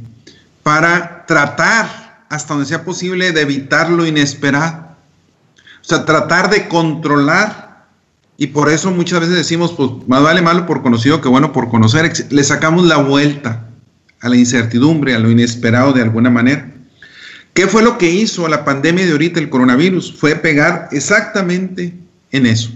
para 0.64 1.26
tratar, 1.26 2.24
hasta 2.30 2.54
donde 2.54 2.68
sea 2.68 2.84
posible, 2.84 3.32
de 3.32 3.42
evitar 3.42 3.90
lo 3.90 4.06
inesperado. 4.06 4.96
O 5.82 5.88
sea, 5.88 6.06
tratar 6.06 6.50
de 6.50 6.68
controlar. 6.68 7.86
Y 8.38 8.48
por 8.48 8.70
eso 8.70 8.92
muchas 8.92 9.22
veces 9.22 9.36
decimos, 9.36 9.74
pues 9.74 9.90
más 10.08 10.22
vale 10.22 10.42
malo 10.42 10.66
por 10.66 10.82
conocido 10.82 11.22
que 11.22 11.30
bueno 11.30 11.54
por 11.54 11.70
conocer. 11.70 12.12
Le 12.30 12.44
sacamos 12.44 12.86
la 12.86 12.98
vuelta 12.98 13.68
a 14.22 14.30
la 14.30 14.36
incertidumbre, 14.36 15.16
a 15.16 15.20
lo 15.20 15.30
inesperado 15.30 15.94
de 15.94 16.02
alguna 16.02 16.30
manera. 16.30 16.72
¿Qué 17.54 17.68
fue 17.68 17.84
lo 17.84 17.98
que 17.98 18.10
hizo 18.10 18.48
la 18.50 18.66
pandemia 18.66 19.06
de 19.06 19.14
ahorita, 19.14 19.40
el 19.40 19.50
coronavirus? 19.50 20.14
Fue 20.18 20.36
pegar 20.36 20.90
exactamente 20.92 21.94
en 22.32 22.46
eso. 22.46 22.72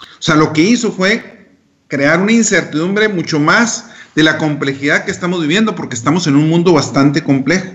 O 0.00 0.22
sea, 0.22 0.36
lo 0.36 0.54
que 0.54 0.62
hizo 0.62 0.90
fue 0.90 1.50
crear 1.88 2.20
una 2.20 2.32
incertidumbre 2.32 3.08
mucho 3.08 3.38
más 3.38 3.86
de 4.14 4.22
la 4.22 4.38
complejidad 4.38 5.04
que 5.04 5.10
estamos 5.10 5.40
viviendo, 5.40 5.74
porque 5.74 5.94
estamos 5.94 6.26
en 6.26 6.36
un 6.36 6.48
mundo 6.48 6.72
bastante 6.72 7.22
complejo. 7.22 7.72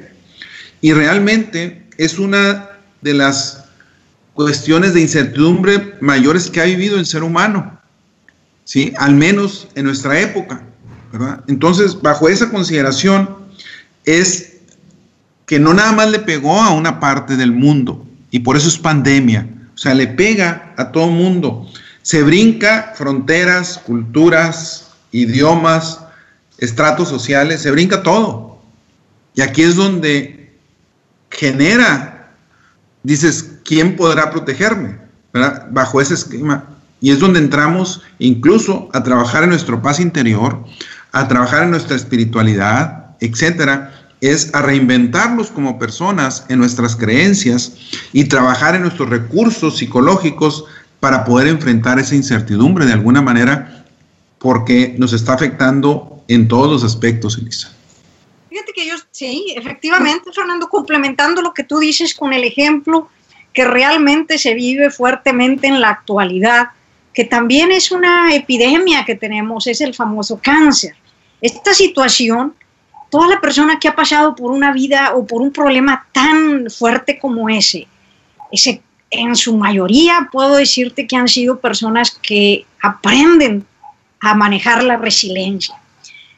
Y 0.81 0.93
realmente 0.93 1.87
es 1.97 2.19
una 2.19 2.69
de 3.01 3.13
las 3.13 3.65
cuestiones 4.33 4.93
de 4.93 5.01
incertidumbre 5.01 5.95
mayores 5.99 6.49
que 6.49 6.61
ha 6.61 6.65
vivido 6.65 6.99
el 6.99 7.05
ser 7.05 7.23
humano, 7.23 7.79
¿sí? 8.65 8.93
Al 8.97 9.15
menos 9.15 9.67
en 9.73 9.85
nuestra 9.85 10.19
época. 10.19 10.61
Entonces, 11.47 11.99
bajo 11.99 12.29
esa 12.29 12.51
consideración, 12.51 13.35
es 14.05 14.57
que 15.47 15.57
no 15.57 15.73
nada 15.73 15.91
más 15.93 16.11
le 16.11 16.19
pegó 16.19 16.61
a 16.61 16.73
una 16.73 16.99
parte 16.99 17.35
del 17.35 17.51
mundo, 17.51 18.05
y 18.29 18.39
por 18.39 18.57
eso 18.57 18.67
es 18.67 18.77
pandemia, 18.77 19.47
o 19.73 19.77
sea, 19.77 19.93
le 19.93 20.07
pega 20.07 20.73
a 20.77 20.91
todo 20.91 21.07
mundo. 21.07 21.67
Se 22.01 22.21
brinca 22.21 22.93
fronteras, 22.95 23.79
culturas, 23.85 24.89
idiomas, 25.11 26.01
estratos 26.57 27.09
sociales, 27.09 27.61
se 27.61 27.71
brinca 27.71 28.03
todo. 28.03 28.59
Y 29.35 29.41
aquí 29.41 29.63
es 29.63 29.75
donde 29.75 30.57
genera, 31.29 32.31
dices, 33.03 33.59
¿quién 33.63 33.95
podrá 33.95 34.31
protegerme? 34.31 34.97
Bajo 35.71 36.01
ese 36.01 36.15
esquema. 36.15 36.65
Y 36.99 37.11
es 37.11 37.19
donde 37.19 37.39
entramos 37.39 38.01
incluso 38.17 38.89
a 38.93 39.03
trabajar 39.03 39.43
en 39.43 39.49
nuestro 39.49 39.81
paz 39.81 39.99
interior, 39.99 40.63
a 41.11 41.27
trabajar 41.27 41.63
en 41.63 41.71
nuestra 41.71 41.95
espiritualidad, 41.95 43.15
etcétera, 43.19 43.93
es 44.21 44.53
a 44.55 44.63
reinventarnos 44.63 45.51
como 45.51 45.77
personas 45.77 46.45
en 46.49 46.57
nuestras 46.57 46.95
creencias 46.95 47.73
y 48.13 48.23
trabajar 48.25 48.73
en 48.75 48.81
nuestros 48.81 49.09
recursos 49.09 49.77
psicológicos 49.77 50.65
para 50.99 51.23
poder 51.23 51.47
enfrentar 51.47 51.99
esa 51.99 52.15
incertidumbre 52.15 52.87
de 52.87 52.93
alguna 52.93 53.21
manera 53.21 53.85
porque 54.39 54.95
nos 54.97 55.13
está 55.13 55.33
afectando 55.33 56.16
en 56.27 56.47
todos 56.47 56.69
los 56.69 56.83
aspectos, 56.83 57.37
Elisa. 57.37 57.73
Fíjate 58.49 58.73
que 58.73 58.87
yo, 58.87 58.95
sí, 59.11 59.53
efectivamente, 59.55 60.31
Fernando, 60.33 60.67
complementando 60.69 61.41
lo 61.41 61.53
que 61.53 61.63
tú 61.63 61.79
dices 61.79 62.13
con 62.15 62.33
el 62.33 62.43
ejemplo 62.43 63.09
que 63.53 63.65
realmente 63.65 64.37
se 64.37 64.53
vive 64.53 64.89
fuertemente 64.89 65.67
en 65.67 65.81
la 65.81 65.89
actualidad, 65.89 66.69
que 67.13 67.23
también 67.23 67.71
es 67.71 67.91
una 67.91 68.35
epidemia 68.35 69.03
que 69.05 69.15
tenemos, 69.15 69.67
es 69.67 69.81
el 69.81 69.93
famoso 69.93 70.39
cáncer. 70.41 70.95
Esta 71.41 71.73
situación 71.73 72.53
toda 73.09 73.27
la 73.27 73.41
persona 73.41 73.79
que 73.79 73.87
ha 73.87 73.95
pasado 73.95 74.35
por 74.35 74.51
una 74.51 74.71
vida 74.73 75.13
o 75.15 75.25
por 75.25 75.41
un 75.41 75.51
problema 75.51 76.05
tan 76.11 76.69
fuerte 76.69 77.17
como 77.19 77.49
ese, 77.49 77.87
ese 78.51 78.81
en 79.09 79.35
su 79.35 79.55
mayoría 79.55 80.29
puedo 80.31 80.55
decirte 80.55 81.07
que 81.07 81.15
han 81.15 81.27
sido 81.27 81.59
personas 81.59 82.11
que 82.11 82.65
aprenden 82.81 83.65
a 84.19 84.33
manejar 84.33 84.83
la 84.83 84.97
resiliencia. 84.97 85.75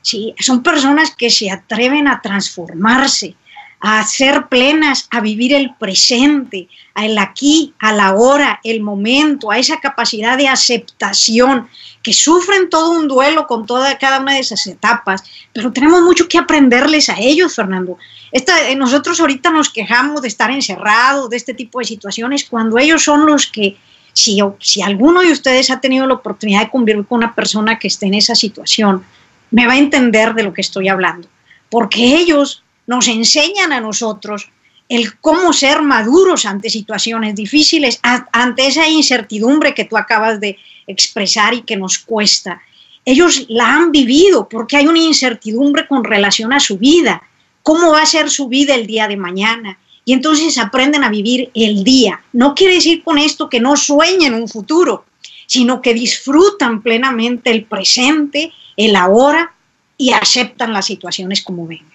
¿Sí? 0.01 0.33
Son 0.39 0.63
personas 0.63 1.15
que 1.15 1.29
se 1.29 1.51
atreven 1.51 2.07
a 2.07 2.21
transformarse, 2.21 3.35
a 3.81 4.05
ser 4.05 4.47
plenas, 4.47 5.07
a 5.09 5.21
vivir 5.21 5.53
el 5.53 5.73
presente, 5.75 6.67
al 6.95 7.17
aquí, 7.17 7.73
a 7.79 7.93
la 7.93 8.13
hora, 8.13 8.59
el 8.63 8.81
momento, 8.81 9.51
a 9.51 9.57
esa 9.57 9.79
capacidad 9.79 10.37
de 10.37 10.49
aceptación, 10.49 11.69
que 12.03 12.13
sufren 12.13 12.69
todo 12.69 12.91
un 12.91 13.07
duelo 13.07 13.47
con 13.47 13.65
toda 13.65 13.97
cada 13.97 14.19
una 14.19 14.33
de 14.33 14.39
esas 14.39 14.67
etapas, 14.67 15.23
pero 15.53 15.71
tenemos 15.71 16.01
mucho 16.01 16.27
que 16.27 16.37
aprenderles 16.37 17.09
a 17.09 17.19
ellos, 17.19 17.55
Fernando. 17.55 17.97
Esta, 18.31 18.69
eh, 18.69 18.75
nosotros 18.75 19.19
ahorita 19.19 19.49
nos 19.49 19.69
quejamos 19.69 20.21
de 20.21 20.27
estar 20.27 20.51
encerrados, 20.51 21.29
de 21.29 21.37
este 21.37 21.53
tipo 21.53 21.79
de 21.79 21.85
situaciones, 21.85 22.45
cuando 22.45 22.77
ellos 22.77 23.03
son 23.03 23.25
los 23.25 23.47
que, 23.47 23.77
si, 24.11 24.39
si 24.59 24.81
alguno 24.81 25.21
de 25.21 25.31
ustedes 25.31 25.69
ha 25.69 25.79
tenido 25.79 26.05
la 26.05 26.15
oportunidad 26.15 26.61
de 26.61 26.69
convivir 26.69 27.05
con 27.05 27.19
una 27.19 27.33
persona 27.33 27.79
que 27.79 27.87
esté 27.87 28.07
en 28.07 28.15
esa 28.15 28.35
situación, 28.35 29.05
me 29.51 29.67
va 29.67 29.73
a 29.73 29.77
entender 29.77 30.33
de 30.33 30.43
lo 30.43 30.53
que 30.53 30.61
estoy 30.61 30.87
hablando, 30.87 31.27
porque 31.69 32.17
ellos 32.17 32.63
nos 32.87 33.07
enseñan 33.07 33.71
a 33.71 33.81
nosotros 33.81 34.49
el 34.89 35.19
cómo 35.19 35.53
ser 35.53 35.83
maduros 35.83 36.45
ante 36.45 36.69
situaciones 36.69 37.35
difíciles, 37.35 37.99
ante 38.01 38.65
esa 38.65 38.87
incertidumbre 38.87 39.75
que 39.75 39.85
tú 39.85 39.97
acabas 39.97 40.39
de 40.39 40.57
expresar 40.87 41.53
y 41.53 41.61
que 41.61 41.77
nos 41.77 41.99
cuesta. 41.99 42.61
Ellos 43.05 43.45
la 43.49 43.75
han 43.75 43.91
vivido 43.91 44.49
porque 44.49 44.77
hay 44.77 44.87
una 44.87 44.99
incertidumbre 44.99 45.87
con 45.87 46.03
relación 46.03 46.51
a 46.53 46.59
su 46.59 46.77
vida, 46.77 47.21
cómo 47.61 47.91
va 47.91 48.01
a 48.01 48.07
ser 48.07 48.31
su 48.31 48.47
vida 48.47 48.73
el 48.73 48.87
día 48.87 49.07
de 49.07 49.17
mañana. 49.17 49.77
Y 50.05 50.13
entonces 50.13 50.57
aprenden 50.57 51.03
a 51.03 51.09
vivir 51.09 51.51
el 51.53 51.83
día. 51.83 52.21
No 52.33 52.55
quiere 52.55 52.75
decir 52.75 53.03
con 53.03 53.19
esto 53.19 53.47
que 53.47 53.59
no 53.59 53.75
sueñen 53.75 54.33
un 54.33 54.47
futuro, 54.47 55.05
sino 55.49 55.81
que 55.81 55.95
disfrutan 55.95 56.83
plenamente 56.83 57.49
el 57.49 57.63
presente, 57.63 58.53
el 58.77 58.95
ahora 58.95 59.51
y 59.97 60.11
aceptan 60.11 60.73
las 60.73 60.85
situaciones 60.85 61.41
como 61.41 61.65
vengan. 61.65 61.87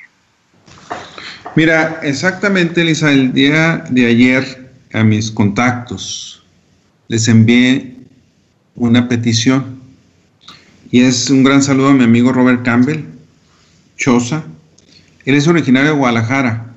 Mira, 1.54 2.00
exactamente, 2.02 2.80
Elisa, 2.80 3.12
el 3.12 3.32
día 3.32 3.84
de 3.88 4.06
ayer 4.06 4.72
a 4.92 5.04
mis 5.04 5.30
contactos 5.30 6.42
les 7.06 7.28
envié 7.28 7.94
una 8.74 9.08
petición 9.08 9.80
y 10.90 11.02
es 11.02 11.30
un 11.30 11.44
gran 11.44 11.62
saludo 11.62 11.90
a 11.90 11.94
mi 11.94 12.02
amigo 12.02 12.32
Robert 12.32 12.64
Campbell, 12.64 13.04
Choza. 13.96 14.42
Él 15.24 15.36
es 15.36 15.46
originario 15.46 15.90
de 15.90 15.96
Guadalajara 15.96 16.74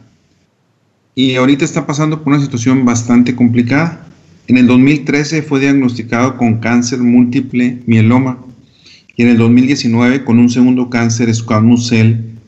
y 1.15 1.35
ahorita 1.37 1.65
está 1.65 1.87
pasando 1.87 2.23
por 2.23 2.33
una 2.33 2.43
situación 2.43 2.85
bastante 2.85 3.35
complicada. 3.35 4.06
En 4.47 4.55
el 4.57 4.65
2013 4.65 5.41
fue 5.41 5.59
diagnosticado 5.59 6.37
con 6.37 6.59
cáncer 6.59 6.99
múltiple 6.99 7.79
mieloma 7.85 8.39
y 9.17 9.23
en 9.23 9.29
el 9.29 9.37
2019 9.37 10.23
con 10.23 10.39
un 10.39 10.49
segundo 10.49 10.89
cáncer 10.89 11.33
squamous 11.35 11.91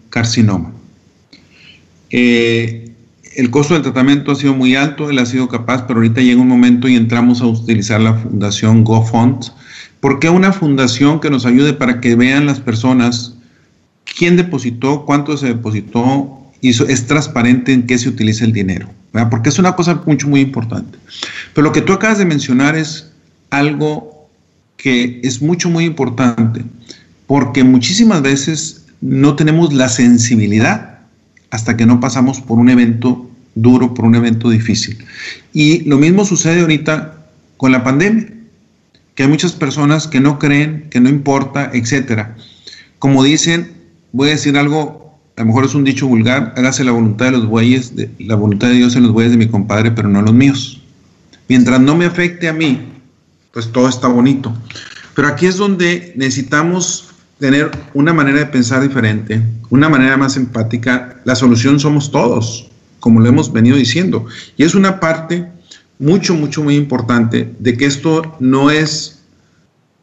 carcinoma. 0.09 0.71
Eh, 2.09 2.93
el 3.35 3.49
costo 3.51 3.73
del 3.73 3.83
tratamiento 3.83 4.31
ha 4.31 4.35
sido 4.35 4.55
muy 4.55 4.75
alto, 4.75 5.09
él 5.09 5.19
ha 5.19 5.25
sido 5.25 5.49
capaz, 5.49 5.87
pero 5.87 5.99
ahorita 5.99 6.21
llega 6.21 6.41
un 6.41 6.47
momento 6.47 6.87
y 6.87 6.95
entramos 6.95 7.41
a 7.41 7.47
utilizar 7.47 7.99
la 7.99 8.13
fundación 8.13 8.85
GoFund. 8.85 9.51
¿Por 9.99 10.19
qué 10.19 10.29
una 10.29 10.53
fundación 10.53 11.19
que 11.19 11.29
nos 11.29 11.45
ayude 11.45 11.73
para 11.73 11.99
que 11.99 12.15
vean 12.15 12.45
las 12.45 12.61
personas 12.61 13.35
quién 14.17 14.37
depositó, 14.37 15.05
cuánto 15.05 15.35
se 15.35 15.47
depositó 15.47 16.39
y 16.61 16.69
es 16.69 17.07
transparente 17.07 17.73
en 17.73 17.85
qué 17.85 17.97
se 17.97 18.07
utiliza 18.07 18.45
el 18.45 18.53
dinero? 18.53 18.87
Porque 19.29 19.49
es 19.49 19.59
una 19.59 19.75
cosa 19.75 20.01
mucho, 20.05 20.27
muy 20.27 20.41
importante. 20.41 20.97
Pero 21.53 21.65
lo 21.65 21.71
que 21.71 21.81
tú 21.81 21.93
acabas 21.93 22.17
de 22.17 22.25
mencionar 22.25 22.75
es 22.75 23.11
algo 23.49 24.29
que 24.77 25.19
es 25.23 25.41
mucho, 25.41 25.69
muy 25.69 25.85
importante, 25.85 26.63
porque 27.27 27.63
muchísimas 27.63 28.21
veces 28.21 28.85
no 29.01 29.35
tenemos 29.35 29.73
la 29.73 29.89
sensibilidad 29.89 30.99
hasta 31.51 31.75
que 31.75 31.85
no 31.85 31.99
pasamos 31.99 32.39
por 32.39 32.59
un 32.59 32.69
evento 32.69 33.29
duro, 33.55 33.93
por 33.93 34.05
un 34.05 34.15
evento 34.15 34.49
difícil. 34.49 34.97
Y 35.53 35.81
lo 35.81 35.97
mismo 35.97 36.25
sucede 36.25 36.61
ahorita 36.61 37.25
con 37.57 37.71
la 37.71 37.83
pandemia, 37.83 38.27
que 39.15 39.23
hay 39.23 39.29
muchas 39.29 39.51
personas 39.51 40.07
que 40.07 40.21
no 40.21 40.39
creen, 40.39 40.87
que 40.89 41.01
no 41.01 41.09
importa, 41.09 41.71
etcétera. 41.73 42.37
Como 42.99 43.23
dicen, 43.23 43.73
voy 44.13 44.29
a 44.29 44.31
decir 44.31 44.57
algo, 44.57 45.08
a 45.39 45.43
lo 45.43 45.47
mejor 45.47 45.63
es 45.63 45.73
un 45.73 45.85
dicho 45.85 46.05
vulgar, 46.05 46.53
hágase 46.57 46.83
la 46.83 46.91
voluntad 46.91 47.27
de 47.27 47.31
los 47.31 47.45
bueyes, 47.45 47.93
la 48.19 48.35
voluntad 48.35 48.67
de 48.67 48.73
Dios 48.73 48.97
en 48.97 49.03
los 49.03 49.13
bueyes 49.13 49.31
de 49.31 49.37
mi 49.37 49.47
compadre, 49.47 49.89
pero 49.89 50.09
no 50.09 50.21
los 50.21 50.33
míos. 50.33 50.81
Mientras 51.47 51.79
no 51.79 51.95
me 51.95 52.03
afecte 52.03 52.49
a 52.49 52.53
mí, 52.53 52.89
pues 53.53 53.71
todo 53.71 53.87
está 53.87 54.09
bonito. 54.09 54.53
Pero 55.15 55.29
aquí 55.29 55.45
es 55.45 55.55
donde 55.55 56.11
necesitamos 56.17 57.11
tener 57.39 57.71
una 57.93 58.11
manera 58.11 58.39
de 58.39 58.47
pensar 58.47 58.81
diferente, 58.81 59.41
una 59.69 59.87
manera 59.87 60.17
más 60.17 60.35
empática, 60.35 61.21
la 61.23 61.35
solución 61.35 61.79
somos 61.79 62.11
todos, 62.11 62.69
como 62.99 63.21
lo 63.21 63.29
hemos 63.29 63.53
venido 63.53 63.77
diciendo. 63.77 64.25
Y 64.57 64.63
es 64.63 64.75
una 64.75 64.99
parte 64.99 65.47
mucho, 65.99 66.35
mucho, 66.35 66.63
muy 66.63 66.75
importante 66.75 67.49
de 67.59 67.77
que 67.77 67.85
esto 67.85 68.35
no 68.41 68.71
es, 68.71 69.23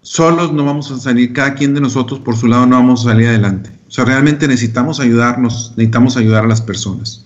solos 0.01 0.55
no 0.55 0.65
vamos 0.65 0.91
a 0.91 0.99
salir, 0.99 1.35
cada 1.35 1.53
quien 1.53 1.75
de 1.75 1.83
nosotros 1.83 2.21
por 2.21 2.39
su 2.39 2.47
lado 2.47 2.65
no 2.65 2.77
vamos 2.77 3.03
a 3.03 3.11
salir 3.11 3.29
adelante. 3.29 3.77
O 3.89 3.91
sea, 3.91 4.05
realmente 4.05 4.49
necesitamos 4.49 5.01
ayudarnos, 5.01 5.73
necesitamos 5.77 6.17
ayudar 6.17 6.45
a 6.45 6.49
las 6.49 6.61
personas. 6.61 7.25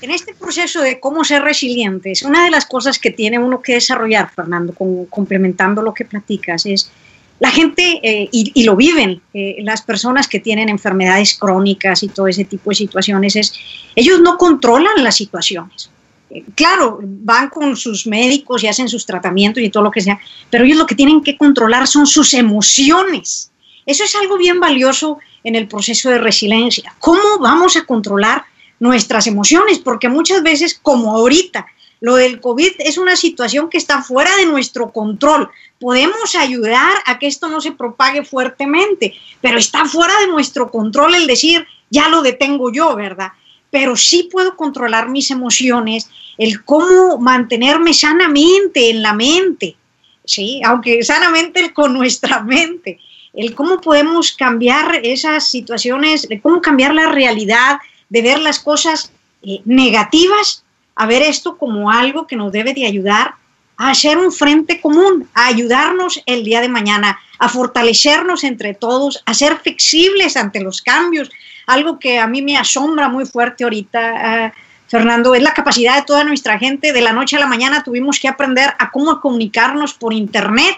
En 0.00 0.10
este 0.10 0.34
proceso 0.34 0.80
de 0.80 0.98
cómo 0.98 1.24
ser 1.24 1.42
resilientes, 1.42 2.22
una 2.22 2.44
de 2.44 2.50
las 2.50 2.64
cosas 2.64 2.98
que 2.98 3.10
tiene 3.10 3.38
uno 3.38 3.60
que 3.60 3.74
desarrollar, 3.74 4.30
Fernando, 4.34 4.74
complementando 5.10 5.82
lo 5.82 5.92
que 5.92 6.06
platicas, 6.06 6.64
es 6.64 6.90
la 7.38 7.50
gente, 7.50 8.00
eh, 8.02 8.28
y, 8.30 8.64
lo 8.64 8.76
viven, 8.76 9.22
eh, 9.32 9.56
las 9.60 9.80
personas 9.80 10.28
que 10.28 10.40
tienen 10.40 10.68
enfermedades 10.68 11.34
crónicas 11.34 12.02
y 12.02 12.08
todo 12.08 12.28
ese 12.28 12.44
tipo 12.44 12.70
de 12.70 12.76
situaciones, 12.76 13.34
es, 13.34 13.54
ellos 13.96 14.20
no 14.20 14.36
controlan 14.36 15.02
las 15.02 15.16
situaciones. 15.16 15.90
Eh, 16.30 16.44
claro, 16.54 17.00
van 17.02 17.48
con 17.48 17.76
sus 17.76 18.06
médicos 18.06 18.62
y 18.62 18.68
hacen 18.68 18.90
sus 18.90 19.06
tratamientos 19.06 19.62
y 19.62 19.70
todo 19.70 19.82
lo 19.82 19.90
que 19.90 20.02
sea, 20.02 20.20
pero 20.50 20.64
ellos 20.64 20.76
lo 20.76 20.86
que 20.86 20.94
tienen 20.94 21.22
que 21.22 21.38
controlar 21.38 21.86
son 21.86 22.06
sus 22.06 22.34
emociones. 22.34 23.50
Eso 23.86 24.04
es 24.04 24.14
algo 24.16 24.36
bien 24.36 24.60
valioso 24.60 25.18
en 25.44 25.54
el 25.56 25.68
proceso 25.68 26.10
de 26.10 26.18
resiliencia. 26.18 26.94
¿Cómo 26.98 27.38
vamos 27.40 27.76
a 27.76 27.84
controlar 27.84 28.44
nuestras 28.78 29.26
emociones? 29.26 29.78
Porque 29.78 30.08
muchas 30.08 30.42
veces, 30.42 30.78
como 30.80 31.12
ahorita, 31.12 31.66
lo 32.00 32.16
del 32.16 32.40
COVID 32.40 32.72
es 32.78 32.96
una 32.96 33.14
situación 33.14 33.68
que 33.68 33.78
está 33.78 34.02
fuera 34.02 34.34
de 34.36 34.46
nuestro 34.46 34.90
control. 34.90 35.50
Podemos 35.78 36.34
ayudar 36.34 36.92
a 37.04 37.18
que 37.18 37.26
esto 37.26 37.48
no 37.48 37.60
se 37.60 37.72
propague 37.72 38.24
fuertemente, 38.24 39.14
pero 39.40 39.58
está 39.58 39.84
fuera 39.84 40.18
de 40.20 40.28
nuestro 40.28 40.70
control 40.70 41.14
el 41.14 41.26
decir, 41.26 41.66
ya 41.90 42.08
lo 42.08 42.22
detengo 42.22 42.72
yo, 42.72 42.96
¿verdad? 42.96 43.32
Pero 43.70 43.96
sí 43.96 44.28
puedo 44.32 44.56
controlar 44.56 45.10
mis 45.10 45.30
emociones, 45.30 46.08
el 46.38 46.64
cómo 46.64 47.18
mantenerme 47.18 47.92
sanamente 47.92 48.90
en 48.90 49.02
la 49.02 49.12
mente, 49.12 49.76
¿sí? 50.24 50.60
Aunque 50.64 51.02
sanamente 51.02 51.72
con 51.74 51.92
nuestra 51.92 52.42
mente, 52.42 52.98
el 53.34 53.54
cómo 53.54 53.80
podemos 53.80 54.32
cambiar 54.32 55.00
esas 55.02 55.48
situaciones, 55.48 56.28
de 56.28 56.40
cómo 56.40 56.60
cambiar 56.60 56.94
la 56.94 57.06
realidad, 57.06 57.78
de 58.08 58.22
ver 58.22 58.38
las 58.38 58.58
cosas 58.58 59.12
eh, 59.42 59.60
negativas 59.64 60.64
a 61.00 61.06
ver 61.06 61.22
esto 61.22 61.56
como 61.56 61.90
algo 61.90 62.26
que 62.26 62.36
nos 62.36 62.52
debe 62.52 62.74
de 62.74 62.86
ayudar 62.86 63.34
a 63.78 63.90
hacer 63.90 64.18
un 64.18 64.30
frente 64.30 64.82
común, 64.82 65.26
a 65.32 65.46
ayudarnos 65.46 66.22
el 66.26 66.44
día 66.44 66.60
de 66.60 66.68
mañana, 66.68 67.18
a 67.38 67.48
fortalecernos 67.48 68.44
entre 68.44 68.74
todos, 68.74 69.22
a 69.24 69.32
ser 69.32 69.56
flexibles 69.56 70.36
ante 70.36 70.60
los 70.60 70.82
cambios. 70.82 71.30
Algo 71.66 71.98
que 71.98 72.18
a 72.18 72.26
mí 72.26 72.42
me 72.42 72.58
asombra 72.58 73.08
muy 73.08 73.24
fuerte 73.24 73.64
ahorita, 73.64 74.52
uh, 74.54 74.60
Fernando, 74.88 75.34
es 75.34 75.42
la 75.42 75.54
capacidad 75.54 75.96
de 75.96 76.02
toda 76.02 76.24
nuestra 76.24 76.58
gente. 76.58 76.92
De 76.92 77.00
la 77.00 77.14
noche 77.14 77.36
a 77.36 77.40
la 77.40 77.46
mañana 77.46 77.82
tuvimos 77.82 78.20
que 78.20 78.28
aprender 78.28 78.74
a 78.78 78.90
cómo 78.90 79.18
comunicarnos 79.22 79.94
por 79.94 80.12
Internet. 80.12 80.76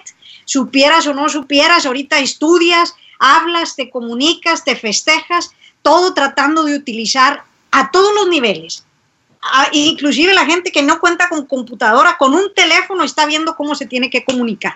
Supieras 0.53 1.07
o 1.07 1.15
no 1.15 1.31
supieras, 1.31 1.87
ahorita 1.87 2.19
estudias, 2.19 2.95
hablas, 3.19 3.75
te 3.75 3.89
comunicas, 3.89 4.65
te 4.65 4.77
festejas, 4.77 5.51
todo 5.81 6.13
tratando 6.13 6.63
de 6.65 6.77
utilizar 6.77 7.43
a 7.71 7.91
todos 7.91 8.15
los 8.15 8.29
niveles. 8.29 8.85
A, 9.41 9.69
inclusive 9.73 10.35
la 10.35 10.45
gente 10.45 10.71
que 10.71 10.83
no 10.83 11.01
cuenta 11.01 11.31
con 11.31 11.47
computadora, 11.47 12.19
con 12.19 12.35
un 12.35 12.53
teléfono 12.55 13.03
está 13.03 13.25
viendo 13.25 13.57
cómo 13.57 13.75
se 13.75 13.87
tiene 13.87 14.11
que 14.11 14.27
comunicar. 14.27 14.75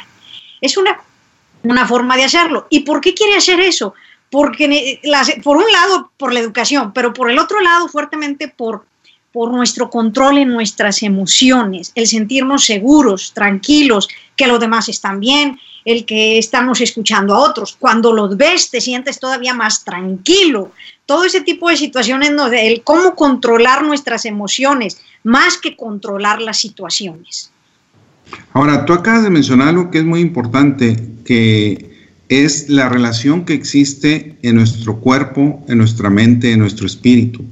Es 0.62 0.78
una, 0.78 0.98
una 1.62 1.86
forma 1.86 2.16
de 2.16 2.24
hacerlo. 2.24 2.66
¿Y 2.70 2.80
por 2.80 3.02
qué 3.02 3.12
quiere 3.12 3.36
hacer 3.36 3.60
eso? 3.60 3.92
Porque 4.30 4.98
las, 5.02 5.30
por 5.44 5.58
un 5.58 5.70
lado 5.70 6.10
por 6.16 6.32
la 6.32 6.40
educación, 6.40 6.94
pero 6.94 7.12
por 7.12 7.30
el 7.30 7.38
otro 7.38 7.60
lado 7.60 7.86
fuertemente 7.86 8.48
por 8.48 8.86
por 9.36 9.52
nuestro 9.52 9.90
control 9.90 10.38
en 10.38 10.48
nuestras 10.48 11.02
emociones, 11.02 11.92
el 11.94 12.06
sentirnos 12.06 12.64
seguros, 12.64 13.32
tranquilos, 13.34 14.08
que 14.34 14.46
los 14.46 14.58
demás 14.58 14.88
están 14.88 15.20
bien, 15.20 15.60
el 15.84 16.06
que 16.06 16.38
estamos 16.38 16.80
escuchando 16.80 17.34
a 17.34 17.40
otros. 17.40 17.76
Cuando 17.78 18.14
los 18.14 18.38
ves 18.38 18.70
te 18.70 18.80
sientes 18.80 19.20
todavía 19.20 19.52
más 19.52 19.84
tranquilo. 19.84 20.72
Todo 21.04 21.24
ese 21.24 21.42
tipo 21.42 21.68
de 21.68 21.76
situaciones, 21.76 22.30
el 22.54 22.82
cómo 22.82 23.14
controlar 23.14 23.84
nuestras 23.84 24.24
emociones, 24.24 25.02
más 25.22 25.58
que 25.58 25.76
controlar 25.76 26.40
las 26.40 26.58
situaciones. 26.58 27.50
Ahora, 28.54 28.86
tú 28.86 28.94
acabas 28.94 29.22
de 29.22 29.28
mencionar 29.28 29.68
algo 29.68 29.90
que 29.90 29.98
es 29.98 30.04
muy 30.06 30.20
importante, 30.20 30.96
que 31.26 32.08
es 32.30 32.70
la 32.70 32.88
relación 32.88 33.44
que 33.44 33.52
existe 33.52 34.38
en 34.40 34.56
nuestro 34.56 34.98
cuerpo, 34.98 35.62
en 35.68 35.76
nuestra 35.76 36.08
mente, 36.08 36.52
en 36.52 36.60
nuestro 36.60 36.86
espíritu. 36.86 37.44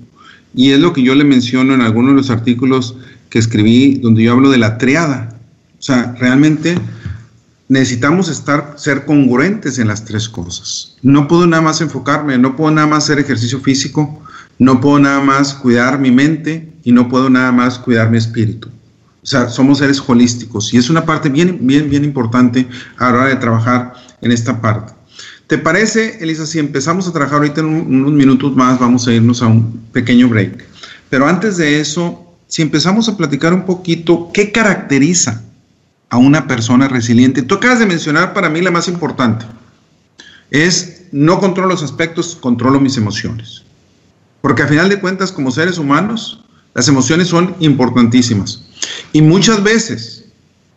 Y 0.55 0.71
es 0.71 0.81
lo 0.81 0.93
que 0.93 1.03
yo 1.03 1.15
le 1.15 1.25
menciono 1.25 1.75
en 1.75 1.81
algunos 1.81 2.13
de 2.13 2.17
los 2.17 2.31
artículos 2.31 2.97
que 3.29 3.39
escribí 3.39 3.97
donde 3.97 4.23
yo 4.23 4.33
hablo 4.33 4.51
de 4.51 4.59
la 4.59 4.79
triada. 4.79 5.37
O 5.79 5.83
sea, 5.83 6.15
realmente 6.19 6.77
necesitamos 7.69 8.29
estar, 8.29 8.75
ser 8.77 9.05
congruentes 9.05 9.79
en 9.79 9.89
las 9.89 10.05
tres 10.05 10.29
cosas. 10.29 10.97
No 11.03 11.29
puedo 11.29 11.47
nada 11.47 11.63
más 11.63 11.81
enfocarme, 11.81 12.39
no 12.39 12.57
puedo 12.57 12.71
nada 12.71 12.87
más 12.87 13.05
hacer 13.05 13.19
ejercicio 13.19 13.61
físico, 13.61 14.23
no 14.59 14.81
puedo 14.81 14.99
nada 15.01 15.21
más 15.21 15.55
cuidar 15.55 15.99
mi 15.99 16.11
mente 16.11 16.73
y 16.85 16.93
no 16.93 17.09
puedo 17.09 17.29
nada 17.29 17.53
más 17.53 17.79
cuidar 17.79 18.11
mi 18.11 18.19
espíritu. 18.19 18.69
O 19.23 19.27
sea, 19.27 19.49
somos 19.49 19.79
seres 19.79 20.03
holísticos 20.07 20.73
y 20.73 20.77
es 20.77 20.89
una 20.89 21.05
parte 21.05 21.29
bien, 21.29 21.59
bien, 21.63 21.91
bien 21.91 22.05
importante 22.05 22.69
a 22.99 23.11
la 23.11 23.19
hora 23.19 23.27
de 23.27 23.37
trabajar 23.37 23.95
en 24.21 24.33
esta 24.33 24.61
parte. 24.61 24.94
¿Te 25.47 25.59
parece, 25.59 26.19
Elisa, 26.23 26.47
si 26.47 26.59
empezamos 26.59 27.07
a 27.07 27.13
trabajar 27.13 27.39
ahorita 27.39 27.61
en 27.61 27.67
unos 27.67 28.13
minutos 28.13 28.57
más, 28.57 28.79
vamos 28.79 29.07
a 29.07 29.13
irnos 29.13 29.43
a 29.43 29.47
un 29.47 29.79
pequeño 29.93 30.29
break? 30.29 30.65
Pero 31.11 31.27
antes 31.27 31.59
de 31.59 31.81
eso, 31.81 32.35
si 32.47 32.63
empezamos 32.63 33.09
a 33.09 33.17
platicar 33.17 33.53
un 33.53 33.67
poquito, 33.67 34.31
¿qué 34.33 34.53
caracteriza 34.53 35.43
a 36.09 36.17
una 36.17 36.47
persona 36.47 36.89
resiliente? 36.89 37.43
Tú 37.43 37.57
acabas 37.57 37.79
de 37.79 37.87
mencionar 37.87 38.33
para 38.33 38.49
mí 38.49 38.63
la 38.63 38.71
más 38.71 38.89
importante. 38.89 39.45
Es 40.51 41.03
no 41.13 41.39
controlo 41.39 41.69
los 41.71 41.83
aspectos, 41.83 42.37
controlo 42.37 42.81
mis 42.81 42.97
emociones. 42.97 43.65
Porque 44.41 44.63
a 44.63 44.67
final 44.67 44.89
de 44.89 44.99
cuentas, 44.99 45.31
como 45.31 45.51
seres 45.51 45.77
humanos, 45.77 46.45
las 46.75 46.89
emociones 46.89 47.29
son 47.29 47.55
importantísimas. 47.61 48.65
Y 49.13 49.21
muchas 49.21 49.63
veces 49.63 50.25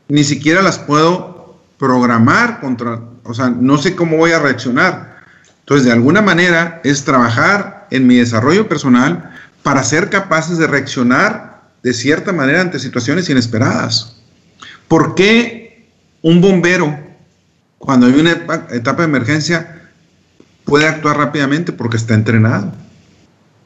ni 0.09 0.23
siquiera 0.23 0.61
las 0.61 0.77
puedo 0.77 1.57
programar 1.77 2.59
contra, 2.59 3.01
o 3.27 3.33
sea, 3.33 3.49
no 3.49 3.77
sé 3.77 3.95
cómo 3.95 4.17
voy 4.17 4.31
a 4.31 4.39
reaccionar. 4.39 5.17
Entonces, 5.59 5.85
de 5.85 5.91
alguna 5.91 6.21
manera 6.21 6.81
es 6.83 7.03
trabajar 7.03 7.87
en 7.91 8.07
mi 8.07 8.15
desarrollo 8.15 8.67
personal 8.67 9.31
para 9.63 9.83
ser 9.83 10.09
capaces 10.09 10.57
de 10.57 10.67
reaccionar 10.67 11.61
de 11.83 11.93
cierta 11.93 12.31
manera 12.31 12.61
ante 12.61 12.79
situaciones 12.79 13.29
inesperadas. 13.29 14.15
¿Por 14.87 15.15
qué 15.15 15.89
un 16.21 16.41
bombero, 16.41 16.97
cuando 17.77 18.07
hay 18.07 18.13
una 18.13 18.31
etapa 18.31 19.01
de 19.01 19.09
emergencia, 19.09 19.89
puede 20.63 20.87
actuar 20.87 21.17
rápidamente? 21.17 21.73
Porque 21.73 21.97
está 21.97 22.13
entrenado. 22.13 22.71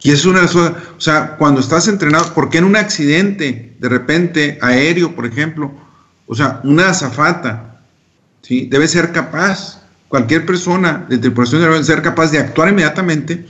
Y 0.02 0.12
es 0.12 0.26
una 0.26 0.46
o 0.46 1.00
sea, 1.00 1.36
cuando 1.38 1.62
estás 1.62 1.88
entrenado, 1.88 2.34
¿por 2.34 2.50
qué 2.50 2.58
en 2.58 2.64
un 2.64 2.76
accidente 2.76 3.76
de 3.80 3.90
repente 3.90 4.58
aéreo, 4.62 5.16
por 5.16 5.28
ejemplo, 5.28 5.72
o 6.26 6.34
sea, 6.34 6.62
una 6.64 6.90
azafata 6.90 7.71
¿sí? 8.42 8.68
debe 8.70 8.88
ser 8.88 9.12
capaz, 9.12 9.82
cualquier 10.08 10.46
persona 10.46 11.06
de 11.10 11.18
tripulación 11.18 11.62
debe 11.62 11.84
ser 11.84 12.02
capaz 12.02 12.32
de 12.32 12.40
actuar 12.40 12.70
inmediatamente 12.70 13.46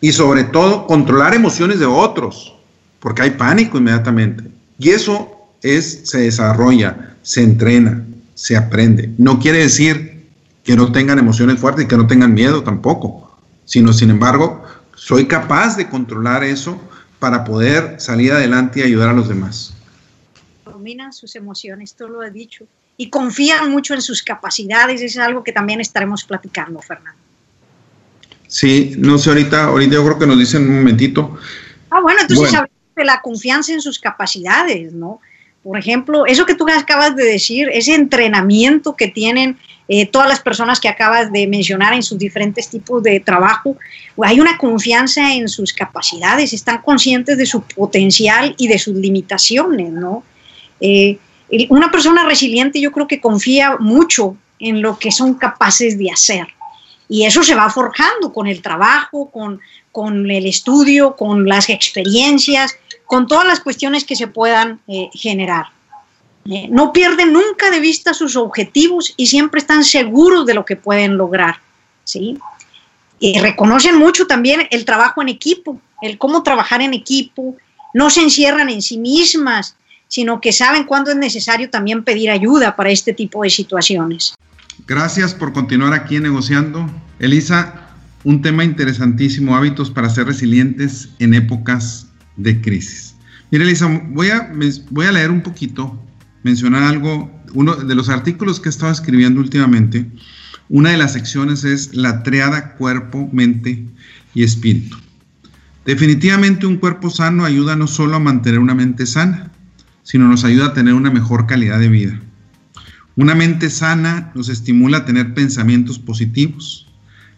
y 0.00 0.12
sobre 0.12 0.44
todo 0.44 0.86
controlar 0.86 1.34
emociones 1.34 1.78
de 1.78 1.86
otros, 1.86 2.54
porque 3.00 3.22
hay 3.22 3.30
pánico 3.30 3.78
inmediatamente. 3.78 4.44
Y 4.78 4.90
eso 4.90 5.48
es, 5.62 6.02
se 6.04 6.22
desarrolla, 6.22 7.14
se 7.22 7.42
entrena, 7.42 8.04
se 8.34 8.56
aprende. 8.56 9.10
No 9.18 9.38
quiere 9.38 9.58
decir 9.58 10.26
que 10.64 10.76
no 10.76 10.90
tengan 10.92 11.18
emociones 11.18 11.58
fuertes 11.58 11.84
y 11.84 11.88
que 11.88 11.96
no 11.96 12.06
tengan 12.06 12.34
miedo 12.34 12.62
tampoco, 12.62 13.38
sino 13.64 13.92
sin 13.92 14.10
embargo, 14.10 14.64
soy 14.96 15.26
capaz 15.26 15.76
de 15.76 15.88
controlar 15.88 16.44
eso 16.44 16.80
para 17.18 17.44
poder 17.44 18.00
salir 18.00 18.32
adelante 18.32 18.80
y 18.80 18.82
ayudar 18.82 19.10
a 19.10 19.12
los 19.12 19.28
demás. 19.28 19.72
Dominan 20.64 21.12
sus 21.12 21.36
emociones, 21.36 21.94
tú 21.94 22.08
lo 22.08 22.22
has 22.22 22.32
dicho 22.32 22.66
y 22.96 23.10
confían 23.10 23.70
mucho 23.70 23.94
en 23.94 24.02
sus 24.02 24.22
capacidades. 24.22 25.02
es 25.02 25.18
algo 25.18 25.42
que 25.42 25.52
también 25.52 25.80
estaremos 25.80 26.24
platicando, 26.24 26.80
Fernando. 26.80 27.20
Sí, 28.46 28.94
no 28.98 29.16
sé, 29.18 29.30
ahorita, 29.30 29.64
ahorita 29.64 29.94
yo 29.94 30.04
creo 30.04 30.18
que 30.18 30.26
nos 30.26 30.38
dicen 30.38 30.68
un 30.68 30.76
momentito. 30.76 31.38
Ah, 31.90 32.00
bueno, 32.00 32.20
entonces 32.20 32.50
bueno. 32.50 32.66
de 32.94 33.04
la 33.04 33.20
confianza 33.20 33.72
en 33.72 33.80
sus 33.80 33.98
capacidades, 33.98 34.92
¿no? 34.92 35.20
Por 35.62 35.78
ejemplo, 35.78 36.26
eso 36.26 36.44
que 36.44 36.54
tú 36.54 36.66
acabas 36.68 37.14
de 37.14 37.24
decir, 37.24 37.68
ese 37.72 37.94
entrenamiento 37.94 38.96
que 38.96 39.08
tienen 39.08 39.56
eh, 39.88 40.06
todas 40.06 40.28
las 40.28 40.40
personas 40.40 40.80
que 40.80 40.88
acabas 40.88 41.30
de 41.32 41.46
mencionar 41.46 41.92
en 41.92 42.02
sus 42.02 42.18
diferentes 42.18 42.68
tipos 42.68 43.02
de 43.02 43.20
trabajo, 43.20 43.76
hay 44.22 44.40
una 44.40 44.58
confianza 44.58 45.34
en 45.34 45.48
sus 45.48 45.72
capacidades, 45.72 46.52
están 46.52 46.82
conscientes 46.82 47.38
de 47.38 47.46
su 47.46 47.62
potencial 47.62 48.54
y 48.58 48.68
de 48.68 48.78
sus 48.78 48.94
limitaciones, 48.94 49.92
¿no? 49.92 50.24
Eh, 50.80 51.18
una 51.68 51.90
persona 51.90 52.24
resiliente 52.24 52.80
yo 52.80 52.92
creo 52.92 53.06
que 53.06 53.20
confía 53.20 53.76
mucho 53.78 54.36
en 54.58 54.80
lo 54.80 54.98
que 54.98 55.12
son 55.12 55.34
capaces 55.34 55.98
de 55.98 56.10
hacer. 56.10 56.46
Y 57.08 57.26
eso 57.26 57.42
se 57.42 57.54
va 57.54 57.68
forjando 57.68 58.32
con 58.32 58.46
el 58.46 58.62
trabajo, 58.62 59.30
con, 59.30 59.60
con 59.90 60.30
el 60.30 60.46
estudio, 60.46 61.14
con 61.14 61.46
las 61.46 61.68
experiencias, 61.68 62.74
con 63.04 63.26
todas 63.26 63.46
las 63.46 63.60
cuestiones 63.60 64.04
que 64.04 64.16
se 64.16 64.28
puedan 64.28 64.80
eh, 64.88 65.10
generar. 65.12 65.66
Eh, 66.46 66.68
no 66.70 66.92
pierden 66.92 67.32
nunca 67.32 67.70
de 67.70 67.80
vista 67.80 68.14
sus 68.14 68.34
objetivos 68.36 69.12
y 69.16 69.26
siempre 69.26 69.60
están 69.60 69.84
seguros 69.84 70.46
de 70.46 70.54
lo 70.54 70.64
que 70.64 70.76
pueden 70.76 71.16
lograr. 71.16 71.56
¿sí? 72.04 72.38
Y 73.20 73.38
reconocen 73.38 73.96
mucho 73.96 74.26
también 74.26 74.66
el 74.70 74.84
trabajo 74.84 75.22
en 75.22 75.28
equipo, 75.28 75.80
el 76.00 76.18
cómo 76.18 76.42
trabajar 76.42 76.80
en 76.80 76.94
equipo, 76.94 77.56
no 77.94 78.10
se 78.10 78.22
encierran 78.22 78.70
en 78.70 78.80
sí 78.80 78.96
mismas, 78.96 79.76
sino 80.12 80.42
que 80.42 80.52
saben 80.52 80.84
cuándo 80.84 81.10
es 81.10 81.16
necesario 81.16 81.70
también 81.70 82.04
pedir 82.04 82.30
ayuda 82.30 82.76
para 82.76 82.90
este 82.90 83.14
tipo 83.14 83.44
de 83.44 83.48
situaciones. 83.48 84.34
Gracias 84.86 85.32
por 85.32 85.54
continuar 85.54 85.94
aquí 85.94 86.20
negociando. 86.20 86.86
Elisa, 87.18 87.88
un 88.22 88.42
tema 88.42 88.62
interesantísimo, 88.62 89.56
hábitos 89.56 89.90
para 89.90 90.10
ser 90.10 90.26
resilientes 90.26 91.08
en 91.18 91.32
épocas 91.32 92.08
de 92.36 92.60
crisis. 92.60 93.14
Mira, 93.50 93.64
Elisa, 93.64 93.86
voy 94.10 94.28
a, 94.28 95.12
leer 95.12 95.30
un 95.30 95.40
poquito, 95.40 95.98
mencionar 96.42 96.82
algo, 96.82 97.30
uno 97.54 97.74
de 97.74 97.94
los 97.94 98.10
artículos 98.10 98.60
que 98.60 98.68
he 98.68 98.70
estado 98.70 98.92
escribiendo 98.92 99.40
últimamente. 99.40 100.06
Una 100.68 100.90
de 100.90 100.98
las 100.98 101.14
secciones 101.14 101.64
es 101.64 101.94
la 101.94 102.22
triada 102.22 102.74
cuerpo, 102.74 103.30
mente 103.32 103.86
y 104.34 104.42
espíritu. 104.42 104.98
Definitivamente 105.86 106.66
un 106.66 106.76
cuerpo 106.76 107.08
sano 107.08 107.46
ayuda 107.46 107.76
no 107.76 107.86
solo 107.86 108.16
a 108.16 108.20
mantener 108.20 108.58
una 108.58 108.74
mente 108.74 109.06
sana, 109.06 109.51
sino 110.02 110.28
nos 110.28 110.44
ayuda 110.44 110.66
a 110.66 110.74
tener 110.74 110.94
una 110.94 111.10
mejor 111.10 111.46
calidad 111.46 111.78
de 111.78 111.88
vida. 111.88 112.20
Una 113.16 113.34
mente 113.34 113.68
sana 113.70 114.32
nos 114.34 114.48
estimula 114.48 114.98
a 114.98 115.04
tener 115.04 115.34
pensamientos 115.34 115.98
positivos, 115.98 116.88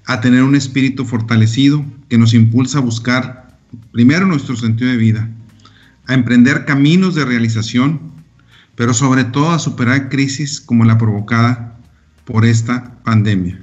a 0.06 0.20
tener 0.20 0.42
un 0.42 0.54
espíritu 0.54 1.04
fortalecido 1.04 1.84
que 2.08 2.18
nos 2.18 2.34
impulsa 2.34 2.78
a 2.78 2.82
buscar 2.82 3.58
primero 3.92 4.26
nuestro 4.26 4.56
sentido 4.56 4.90
de 4.90 4.96
vida, 4.96 5.28
a 6.06 6.14
emprender 6.14 6.64
caminos 6.64 7.14
de 7.14 7.24
realización, 7.24 8.00
pero 8.76 8.94
sobre 8.94 9.24
todo 9.24 9.50
a 9.50 9.58
superar 9.58 10.08
crisis 10.08 10.60
como 10.60 10.84
la 10.84 10.98
provocada 10.98 11.78
por 12.24 12.44
esta 12.44 13.02
pandemia. 13.02 13.58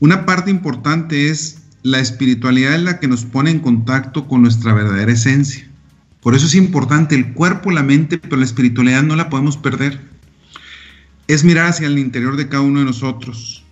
Una 0.00 0.24
parte 0.26 0.50
importante 0.50 1.30
es 1.30 1.62
la 1.82 1.98
espiritualidad 1.98 2.74
en 2.74 2.84
la 2.84 3.00
que 3.00 3.08
nos 3.08 3.24
pone 3.24 3.50
en 3.50 3.60
contacto 3.60 4.26
con 4.28 4.42
nuestra 4.42 4.72
verdadera 4.72 5.12
esencia. 5.12 5.68
Por 6.22 6.34
eso 6.36 6.46
es 6.46 6.54
importante 6.54 7.16
el 7.16 7.34
cuerpo, 7.34 7.72
la 7.72 7.82
mente, 7.82 8.16
pero 8.16 8.36
la 8.36 8.44
espiritualidad 8.44 9.02
no 9.02 9.16
la 9.16 9.28
podemos 9.28 9.56
perder. 9.56 10.00
es 11.28 11.44
mirar 11.44 11.68
hacia 11.68 11.86
el 11.86 11.98
interior 11.98 12.36
de 12.36 12.48
cada 12.48 12.62
uno 12.62 12.80
de 12.80 12.86
nosotros. 12.86 13.64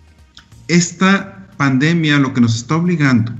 Esta 0.67 1.49
pandemia 1.57 2.17
lo 2.17 2.33
que 2.33 2.41
nos 2.41 2.55
está 2.55 2.75
obligando 2.75 3.33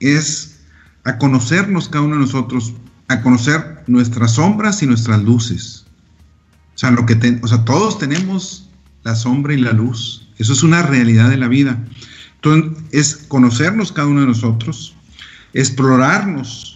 es 0.00 0.60
a 1.04 1.18
conocernos 1.18 1.88
cada 1.88 2.04
uno 2.04 2.16
de 2.16 2.22
nosotros, 2.22 2.74
a 3.08 3.20
conocer 3.22 3.84
nuestras 3.86 4.32
sombras 4.32 4.82
y 4.82 4.86
nuestras 4.86 5.22
luces. 5.22 5.84
O 6.74 6.78
sea, 6.78 6.90
lo 6.90 7.06
que 7.06 7.14
todos 7.16 7.98
tenemos 7.98 8.68
la 9.04 9.14
sombra 9.14 9.54
y 9.54 9.58
la 9.58 9.72
luz. 9.72 10.28
Eso 10.38 10.52
es 10.52 10.62
una 10.62 10.82
realidad 10.82 11.30
de 11.30 11.36
la 11.36 11.48
vida. 11.48 11.78
Entonces, 12.36 12.82
es 12.90 13.16
conocernos 13.28 13.92
cada 13.92 14.08
uno 14.08 14.22
de 14.22 14.26
nosotros, 14.28 14.94
explorarnos, 15.52 16.71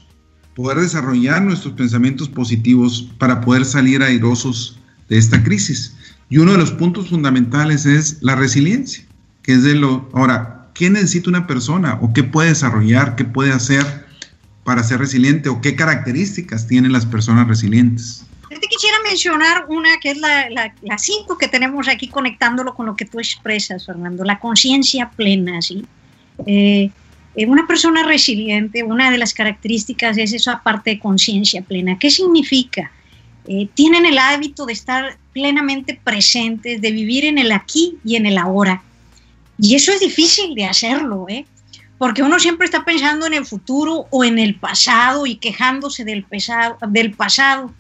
poder 0.56 0.78
desarrollar 0.78 1.42
nuestros 1.42 1.74
pensamientos 1.74 2.30
positivos 2.30 3.06
para 3.18 3.42
poder 3.42 3.66
salir 3.66 4.02
airosos 4.02 4.80
de 5.08 5.18
esta 5.18 5.44
crisis. 5.44 5.94
Y 6.30 6.38
uno 6.38 6.52
de 6.52 6.58
los 6.58 6.72
puntos 6.72 7.10
fundamentales 7.10 7.84
es 7.84 8.22
la 8.22 8.34
resiliencia, 8.34 9.04
que 9.42 9.52
es 9.52 9.62
de 9.62 9.74
lo... 9.74 10.08
Ahora, 10.14 10.70
¿qué 10.72 10.88
necesita 10.88 11.28
una 11.28 11.46
persona 11.46 11.98
o 12.00 12.12
qué 12.14 12.24
puede 12.24 12.48
desarrollar, 12.48 13.16
qué 13.16 13.24
puede 13.24 13.52
hacer 13.52 14.06
para 14.64 14.82
ser 14.82 14.98
resiliente 14.98 15.50
o 15.50 15.60
qué 15.60 15.76
características 15.76 16.66
tienen 16.66 16.90
las 16.90 17.04
personas 17.04 17.46
resilientes? 17.46 18.24
Te 18.48 18.68
quisiera 18.68 18.96
mencionar 19.04 19.66
una 19.68 19.98
que 20.00 20.12
es 20.12 20.18
la, 20.18 20.48
la, 20.48 20.98
cinco 20.98 21.36
que 21.36 21.48
tenemos 21.48 21.86
aquí 21.86 22.08
conectándolo 22.08 22.74
con 22.74 22.86
lo 22.86 22.96
que 22.96 23.04
tú 23.04 23.18
expresas, 23.18 23.84
Fernando, 23.84 24.24
la 24.24 24.38
conciencia 24.38 25.10
plena, 25.10 25.60
¿sí? 25.60 25.84
Eh, 26.46 26.90
eh, 27.36 27.46
una 27.46 27.66
persona 27.66 28.02
resiliente, 28.02 28.82
una 28.82 29.10
de 29.10 29.18
las 29.18 29.34
características 29.34 30.16
es 30.16 30.32
esa 30.32 30.62
parte 30.62 30.90
de 30.90 30.98
conciencia 30.98 31.62
plena. 31.62 31.98
¿Qué 31.98 32.10
significa? 32.10 32.90
Eh, 33.46 33.68
tienen 33.74 34.06
el 34.06 34.18
hábito 34.18 34.66
de 34.66 34.72
estar 34.72 35.18
plenamente 35.32 36.00
presentes, 36.02 36.80
de 36.80 36.90
vivir 36.90 37.26
en 37.26 37.38
el 37.38 37.52
aquí 37.52 37.98
y 38.04 38.16
en 38.16 38.26
el 38.26 38.38
ahora. 38.38 38.82
Y 39.58 39.74
eso 39.74 39.92
es 39.92 40.00
difícil 40.00 40.54
de 40.54 40.64
hacerlo, 40.64 41.26
¿eh? 41.28 41.46
porque 41.98 42.22
uno 42.22 42.38
siempre 42.38 42.66
está 42.66 42.84
pensando 42.84 43.26
en 43.26 43.34
el 43.34 43.46
futuro 43.46 44.06
o 44.10 44.24
en 44.24 44.38
el 44.38 44.56
pasado 44.56 45.26
y 45.26 45.36
quejándose 45.36 46.04
del, 46.04 46.24
pesado, 46.24 46.76
del 46.88 47.12
pasado. 47.14 47.72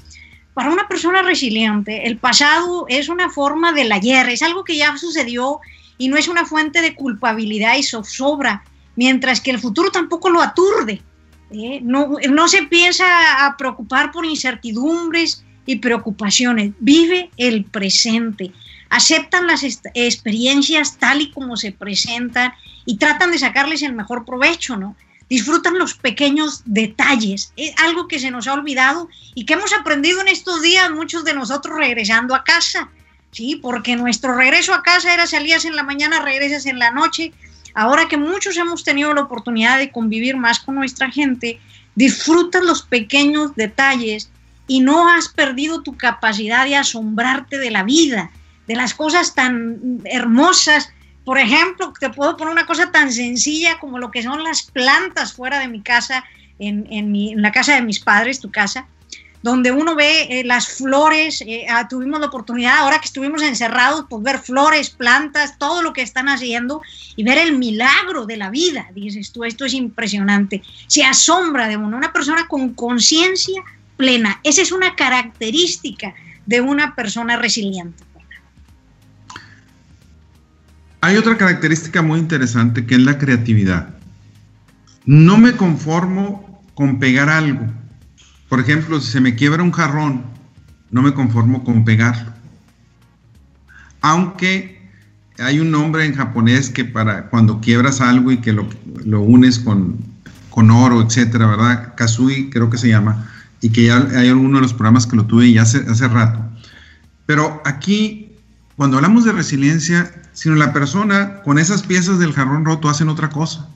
Para 0.54 0.70
una 0.70 0.88
persona 0.88 1.22
resiliente, 1.22 2.06
el 2.06 2.16
pasado 2.16 2.86
es 2.88 3.08
una 3.08 3.28
forma 3.28 3.72
del 3.72 3.92
ayer, 3.92 4.28
es 4.28 4.42
algo 4.42 4.64
que 4.64 4.76
ya 4.76 4.96
sucedió 4.96 5.60
y 5.98 6.08
no 6.08 6.16
es 6.16 6.28
una 6.28 6.46
fuente 6.46 6.80
de 6.80 6.94
culpabilidad 6.94 7.76
y 7.76 7.82
zozobra, 7.82 8.64
mientras 8.96 9.40
que 9.40 9.50
el 9.50 9.60
futuro 9.60 9.90
tampoco 9.90 10.30
lo 10.30 10.42
aturde. 10.42 11.02
¿eh? 11.50 11.80
No, 11.82 12.16
no 12.30 12.48
se 12.48 12.64
piensa 12.64 13.46
a 13.46 13.56
preocupar 13.56 14.10
por 14.10 14.26
incertidumbres 14.26 15.44
y 15.66 15.76
preocupaciones, 15.76 16.72
vive 16.78 17.30
el 17.36 17.64
presente, 17.64 18.52
aceptan 18.88 19.46
las 19.46 19.64
experiencias 19.64 20.96
tal 20.98 21.20
y 21.20 21.30
como 21.32 21.56
se 21.56 21.72
presentan 21.72 22.52
y 22.84 22.98
tratan 22.98 23.32
de 23.32 23.38
sacarles 23.38 23.82
el 23.82 23.92
mejor 23.92 24.24
provecho, 24.24 24.76
¿no? 24.76 24.96
Disfrutan 25.28 25.76
los 25.76 25.94
pequeños 25.94 26.62
detalles, 26.66 27.52
es 27.56 27.74
algo 27.78 28.06
que 28.06 28.20
se 28.20 28.30
nos 28.30 28.46
ha 28.46 28.54
olvidado 28.54 29.08
y 29.34 29.44
que 29.44 29.54
hemos 29.54 29.72
aprendido 29.72 30.20
en 30.20 30.28
estos 30.28 30.62
días 30.62 30.88
muchos 30.92 31.24
de 31.24 31.34
nosotros 31.34 31.76
regresando 31.76 32.32
a 32.36 32.44
casa, 32.44 32.90
¿sí? 33.32 33.58
Porque 33.60 33.96
nuestro 33.96 34.36
regreso 34.36 34.72
a 34.72 34.84
casa 34.84 35.12
era 35.12 35.26
salías 35.26 35.64
en 35.64 35.74
la 35.74 35.82
mañana, 35.82 36.22
regresas 36.22 36.64
en 36.66 36.78
la 36.78 36.92
noche, 36.92 37.32
ahora 37.76 38.08
que 38.08 38.16
muchos 38.16 38.56
hemos 38.56 38.82
tenido 38.82 39.12
la 39.14 39.20
oportunidad 39.20 39.78
de 39.78 39.92
convivir 39.92 40.36
más 40.36 40.58
con 40.58 40.74
nuestra 40.74 41.10
gente, 41.10 41.60
disfrutas 41.94 42.64
los 42.64 42.82
pequeños 42.82 43.54
detalles 43.54 44.30
y 44.66 44.80
no 44.80 45.08
has 45.08 45.28
perdido 45.28 45.82
tu 45.82 45.96
capacidad 45.96 46.64
de 46.64 46.74
asombrarte 46.74 47.58
de 47.58 47.70
la 47.70 47.84
vida, 47.84 48.30
de 48.66 48.76
las 48.76 48.94
cosas 48.94 49.34
tan 49.34 50.00
hermosas. 50.06 50.90
Por 51.24 51.38
ejemplo, 51.38 51.92
te 52.00 52.08
puedo 52.08 52.38
poner 52.38 52.52
una 52.52 52.66
cosa 52.66 52.90
tan 52.90 53.12
sencilla 53.12 53.78
como 53.78 53.98
lo 53.98 54.10
que 54.10 54.22
son 54.22 54.42
las 54.42 54.62
plantas 54.62 55.34
fuera 55.34 55.60
de 55.60 55.68
mi 55.68 55.82
casa, 55.82 56.24
en, 56.58 56.86
en, 56.90 57.42
la 57.42 57.52
casa 57.52 57.74
de 57.74 57.82
mis 57.82 58.00
padres, 58.00 58.40
tu 58.40 58.50
casa, 58.50 58.86
donde 59.46 59.70
uno 59.70 59.94
ve 59.94 60.40
eh, 60.40 60.44
las 60.44 60.66
flores, 60.66 61.40
eh, 61.46 61.66
ah, 61.70 61.86
tuvimos 61.86 62.18
la 62.18 62.26
oportunidad 62.26 62.78
ahora 62.78 62.98
que 62.98 63.06
estuvimos 63.06 63.42
encerrados, 63.42 64.06
pues 64.10 64.20
ver 64.20 64.40
flores, 64.40 64.90
plantas, 64.90 65.56
todo 65.56 65.82
lo 65.82 65.92
que 65.92 66.02
están 66.02 66.28
haciendo 66.28 66.82
y 67.14 67.22
ver 67.22 67.38
el 67.38 67.56
milagro 67.56 68.26
de 68.26 68.36
la 68.38 68.50
vida. 68.50 68.88
Dices 68.92 69.30
tú, 69.30 69.44
esto 69.44 69.64
es 69.64 69.72
impresionante. 69.72 70.64
Se 70.88 71.04
asombra 71.04 71.68
de 71.68 71.76
uno, 71.76 71.96
una 71.96 72.12
persona 72.12 72.48
con 72.48 72.74
conciencia 72.74 73.62
plena. 73.96 74.40
Esa 74.42 74.62
es 74.62 74.72
una 74.72 74.96
característica 74.96 76.12
de 76.44 76.60
una 76.60 76.96
persona 76.96 77.36
resiliente. 77.36 78.02
Hay 81.02 81.16
otra 81.18 81.36
característica 81.36 82.02
muy 82.02 82.18
interesante 82.18 82.84
que 82.84 82.96
es 82.96 83.00
la 83.00 83.16
creatividad. 83.16 83.94
No 85.04 85.38
me 85.38 85.52
conformo 85.52 86.64
con 86.74 86.98
pegar 86.98 87.28
algo. 87.28 87.85
Por 88.48 88.60
ejemplo, 88.60 89.00
si 89.00 89.10
se 89.10 89.20
me 89.20 89.34
quiebra 89.34 89.62
un 89.62 89.72
jarrón, 89.72 90.24
no 90.90 91.02
me 91.02 91.14
conformo 91.14 91.64
con 91.64 91.84
pegarlo. 91.84 92.32
Aunque 94.00 94.76
hay 95.38 95.58
un 95.58 95.70
nombre 95.70 96.04
en 96.04 96.14
japonés 96.14 96.70
que 96.70 96.84
para 96.84 97.28
cuando 97.28 97.60
quiebras 97.60 98.00
algo 98.00 98.30
y 98.32 98.38
que 98.38 98.52
lo, 98.52 98.68
unes 99.20 99.58
con, 99.58 99.98
con, 100.50 100.70
oro, 100.70 101.02
etcétera, 101.02 101.46
¿verdad? 101.46 101.94
Kazui 101.96 102.50
creo 102.50 102.70
que 102.70 102.78
se 102.78 102.88
llama, 102.88 103.28
y 103.60 103.70
que 103.70 103.86
ya 103.86 103.96
hay 104.16 104.28
alguno 104.28 104.58
de 104.58 104.62
los 104.62 104.72
programas 104.72 105.06
que 105.06 105.16
lo 105.16 105.26
tuve 105.26 105.52
ya 105.52 105.62
hace, 105.62 105.78
hace 105.88 106.08
rato. 106.08 106.40
Pero 107.26 107.60
aquí, 107.64 108.36
cuando 108.76 108.96
hablamos 108.96 109.24
de 109.24 109.32
resiliencia, 109.32 110.12
sino 110.32 110.54
la 110.54 110.72
persona 110.72 111.42
con 111.42 111.58
esas 111.58 111.82
piezas 111.82 112.18
del 112.18 112.32
jarrón 112.32 112.64
roto 112.64 112.88
hacen 112.88 113.08
otra 113.08 113.30
cosa. 113.30 113.68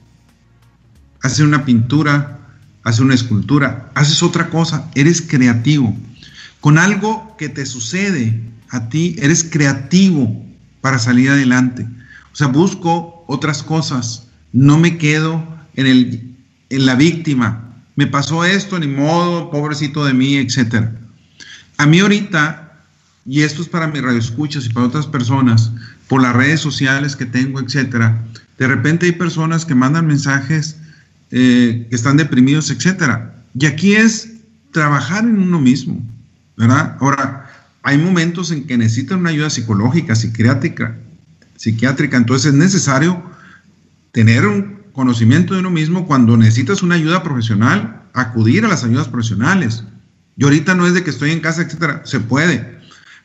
Hace 1.21 1.43
una 1.43 1.65
pintura, 1.65 2.39
hace 2.83 3.01
una 3.01 3.15
escultura, 3.15 3.91
haces 3.95 4.23
otra 4.23 4.49
cosa, 4.49 4.89
eres 4.95 5.21
creativo. 5.21 5.95
Con 6.59 6.77
algo 6.77 7.35
que 7.37 7.49
te 7.49 7.65
sucede 7.65 8.41
a 8.69 8.89
ti, 8.89 9.15
eres 9.19 9.43
creativo 9.43 10.45
para 10.81 10.99
salir 10.99 11.29
adelante. 11.29 11.87
O 12.33 12.35
sea, 12.35 12.47
busco 12.47 13.23
otras 13.27 13.63
cosas, 13.63 14.27
no 14.53 14.77
me 14.77 14.97
quedo 14.97 15.45
en, 15.75 15.87
el, 15.87 16.35
en 16.69 16.85
la 16.85 16.95
víctima, 16.95 17.71
me 17.95 18.07
pasó 18.07 18.45
esto, 18.45 18.79
ni 18.79 18.87
modo, 18.87 19.51
pobrecito 19.51 20.05
de 20.05 20.13
mí, 20.13 20.37
etc. 20.37 20.87
A 21.77 21.85
mí 21.85 21.99
ahorita, 21.99 22.83
y 23.25 23.41
esto 23.41 23.61
es 23.61 23.67
para 23.67 23.87
mis 23.87 24.01
radioescuchas 24.01 24.65
y 24.65 24.69
para 24.69 24.87
otras 24.87 25.07
personas, 25.07 25.71
por 26.07 26.21
las 26.21 26.35
redes 26.35 26.61
sociales 26.61 27.15
que 27.15 27.25
tengo, 27.25 27.59
etc. 27.59 28.13
De 28.57 28.67
repente 28.67 29.05
hay 29.05 29.11
personas 29.11 29.65
que 29.65 29.75
mandan 29.75 30.07
mensajes 30.07 30.77
eh, 31.31 31.87
que 31.89 31.95
están 31.95 32.17
deprimidos, 32.17 32.69
etc. 32.69 33.19
Y 33.57 33.65
aquí 33.65 33.95
es 33.95 34.29
trabajar 34.71 35.23
en 35.23 35.41
uno 35.41 35.59
mismo, 35.59 36.01
¿verdad? 36.57 36.97
Ahora, 36.99 37.49
hay 37.83 37.97
momentos 37.97 38.51
en 38.51 38.65
que 38.67 38.77
necesitan 38.77 39.19
una 39.19 39.29
ayuda 39.29 39.49
psicológica, 39.49 40.15
psiquiátrica, 40.15 40.95
psiquiátrica, 41.55 42.17
entonces 42.17 42.53
es 42.53 42.57
necesario 42.57 43.23
tener 44.11 44.45
un 44.45 44.81
conocimiento 44.93 45.53
de 45.53 45.61
uno 45.61 45.71
mismo, 45.71 46.05
cuando 46.05 46.37
necesitas 46.37 46.83
una 46.83 46.95
ayuda 46.95 47.23
profesional, 47.23 48.01
acudir 48.13 48.65
a 48.65 48.67
las 48.67 48.83
ayudas 48.83 49.07
profesionales. 49.07 49.83
Y 50.37 50.43
ahorita 50.43 50.75
no 50.75 50.85
es 50.85 50.93
de 50.93 51.03
que 51.03 51.09
estoy 51.09 51.31
en 51.31 51.39
casa, 51.39 51.61
etcétera, 51.61 52.01
se 52.05 52.19
puede. 52.19 52.79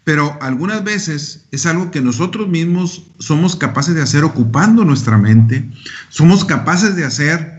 Pero 0.05 0.39
algunas 0.41 0.85
veces 0.85 1.47
es 1.51 1.67
algo 1.67 1.91
que 1.91 2.01
nosotros 2.01 2.49
mismos 2.49 3.03
somos 3.19 3.57
capaces 3.57 3.95
de 3.95 4.03
hacer 4.03 4.23
ocupando 4.23 4.85
nuestra 4.85 5.19
mente, 5.19 5.69
somos 6.11 6.45
capaces 6.45 6.95
de 6.95 7.05
hacer 7.05 7.56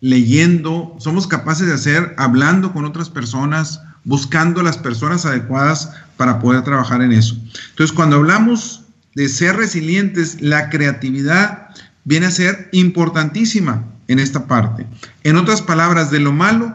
leyendo, 0.00 0.96
somos 0.98 1.26
capaces 1.26 1.66
de 1.66 1.74
hacer 1.74 2.14
hablando 2.18 2.72
con 2.72 2.84
otras 2.84 3.10
personas, 3.10 3.80
buscando 4.04 4.62
las 4.62 4.78
personas 4.78 5.26
adecuadas 5.26 5.90
para 6.16 6.38
poder 6.38 6.62
trabajar 6.62 7.02
en 7.02 7.12
eso. 7.12 7.36
Entonces, 7.70 7.94
cuando 7.94 8.16
hablamos 8.16 8.82
de 9.14 9.28
ser 9.28 9.56
resilientes, 9.56 10.40
la 10.40 10.68
creatividad 10.70 11.68
viene 12.04 12.26
a 12.26 12.30
ser 12.30 12.68
importantísima 12.72 13.84
en 14.08 14.18
esta 14.18 14.46
parte. 14.46 14.86
En 15.24 15.36
otras 15.36 15.62
palabras, 15.62 16.10
de 16.10 16.20
lo 16.20 16.32
malo 16.32 16.74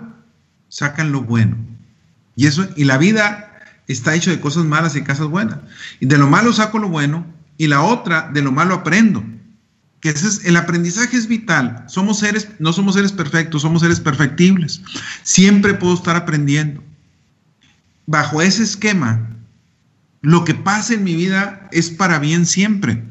sacan 0.69 1.11
lo 1.11 1.21
bueno. 1.21 1.57
Y 2.35 2.47
eso 2.47 2.67
y 2.75 2.85
la 2.85 2.97
vida 2.97 3.51
está 3.87 4.15
hecha 4.15 4.31
de 4.31 4.39
cosas 4.39 4.65
malas 4.65 4.95
y 4.95 5.03
cosas 5.03 5.27
buenas. 5.27 5.57
Y 5.99 6.05
de 6.05 6.17
lo 6.17 6.27
malo 6.27 6.53
saco 6.53 6.79
lo 6.79 6.89
bueno 6.89 7.25
y 7.57 7.67
la 7.67 7.81
otra 7.81 8.29
de 8.33 8.41
lo 8.41 8.51
malo 8.51 8.75
aprendo. 8.75 9.23
Que 10.01 10.09
ese 10.09 10.27
es, 10.27 10.45
el 10.45 10.57
aprendizaje 10.57 11.15
es 11.15 11.27
vital. 11.27 11.85
Somos 11.87 12.19
seres, 12.19 12.49
no 12.59 12.73
somos 12.73 12.95
seres 12.95 13.11
perfectos, 13.11 13.61
somos 13.61 13.81
seres 13.81 13.99
perfectibles. 13.99 14.81
Siempre 15.23 15.75
puedo 15.75 15.93
estar 15.93 16.15
aprendiendo. 16.15 16.83
Bajo 18.07 18.41
ese 18.41 18.63
esquema, 18.63 19.29
lo 20.21 20.43
que 20.43 20.55
pasa 20.55 20.95
en 20.95 21.03
mi 21.03 21.15
vida 21.15 21.69
es 21.71 21.91
para 21.91 22.19
bien 22.19 22.45
siempre. 22.45 23.03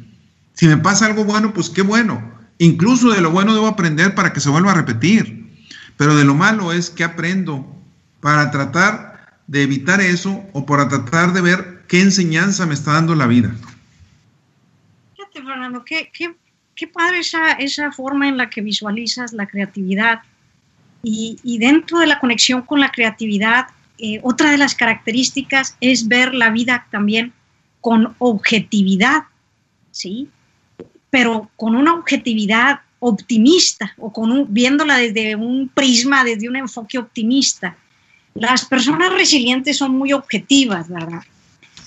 Si 0.54 0.66
me 0.66 0.76
pasa 0.76 1.06
algo 1.06 1.24
bueno, 1.24 1.54
pues 1.54 1.70
qué 1.70 1.82
bueno. 1.82 2.34
Incluso 2.58 3.10
de 3.10 3.20
lo 3.20 3.30
bueno 3.30 3.54
debo 3.54 3.68
aprender 3.68 4.14
para 4.14 4.32
que 4.32 4.40
se 4.40 4.50
vuelva 4.50 4.72
a 4.72 4.74
repetir. 4.74 5.48
Pero 5.96 6.16
de 6.16 6.24
lo 6.24 6.34
malo 6.34 6.72
es 6.72 6.90
que 6.90 7.04
aprendo 7.04 7.66
para 8.20 8.50
tratar 8.50 9.40
de 9.46 9.62
evitar 9.62 10.00
eso 10.00 10.44
o 10.52 10.66
para 10.66 10.88
tratar 10.88 11.32
de 11.32 11.40
ver 11.40 11.84
qué 11.88 12.00
enseñanza 12.00 12.66
me 12.66 12.74
está 12.74 12.92
dando 12.92 13.14
la 13.14 13.26
vida. 13.26 13.54
Fíjate, 15.16 15.42
Fernando, 15.42 15.84
qué, 15.84 16.10
qué, 16.12 16.36
qué 16.80 16.86
padre 16.86 17.18
esa, 17.18 17.52
esa 17.52 17.92
forma 17.92 18.26
en 18.26 18.38
la 18.38 18.48
que 18.48 18.62
visualizas 18.62 19.34
la 19.34 19.46
creatividad. 19.46 20.20
Y, 21.02 21.38
y 21.44 21.58
dentro 21.58 21.98
de 21.98 22.06
la 22.06 22.18
conexión 22.18 22.62
con 22.62 22.80
la 22.80 22.90
creatividad, 22.90 23.66
eh, 23.98 24.18
otra 24.22 24.50
de 24.50 24.56
las 24.56 24.74
características 24.74 25.76
es 25.82 26.08
ver 26.08 26.32
la 26.34 26.48
vida 26.48 26.86
también 26.90 27.34
con 27.82 28.14
objetividad, 28.18 29.24
¿sí? 29.90 30.28
Pero 31.10 31.50
con 31.56 31.76
una 31.76 31.92
objetividad 31.92 32.80
optimista 32.98 33.94
o 33.98 34.10
con 34.10 34.32
un, 34.32 34.46
viéndola 34.48 34.96
desde 34.96 35.36
un 35.36 35.68
prisma, 35.68 36.24
desde 36.24 36.48
un 36.48 36.56
enfoque 36.56 36.96
optimista. 36.96 37.76
Las 38.32 38.64
personas 38.64 39.12
resilientes 39.12 39.76
son 39.76 39.98
muy 39.98 40.14
objetivas, 40.14 40.88
¿verdad? 40.88 41.22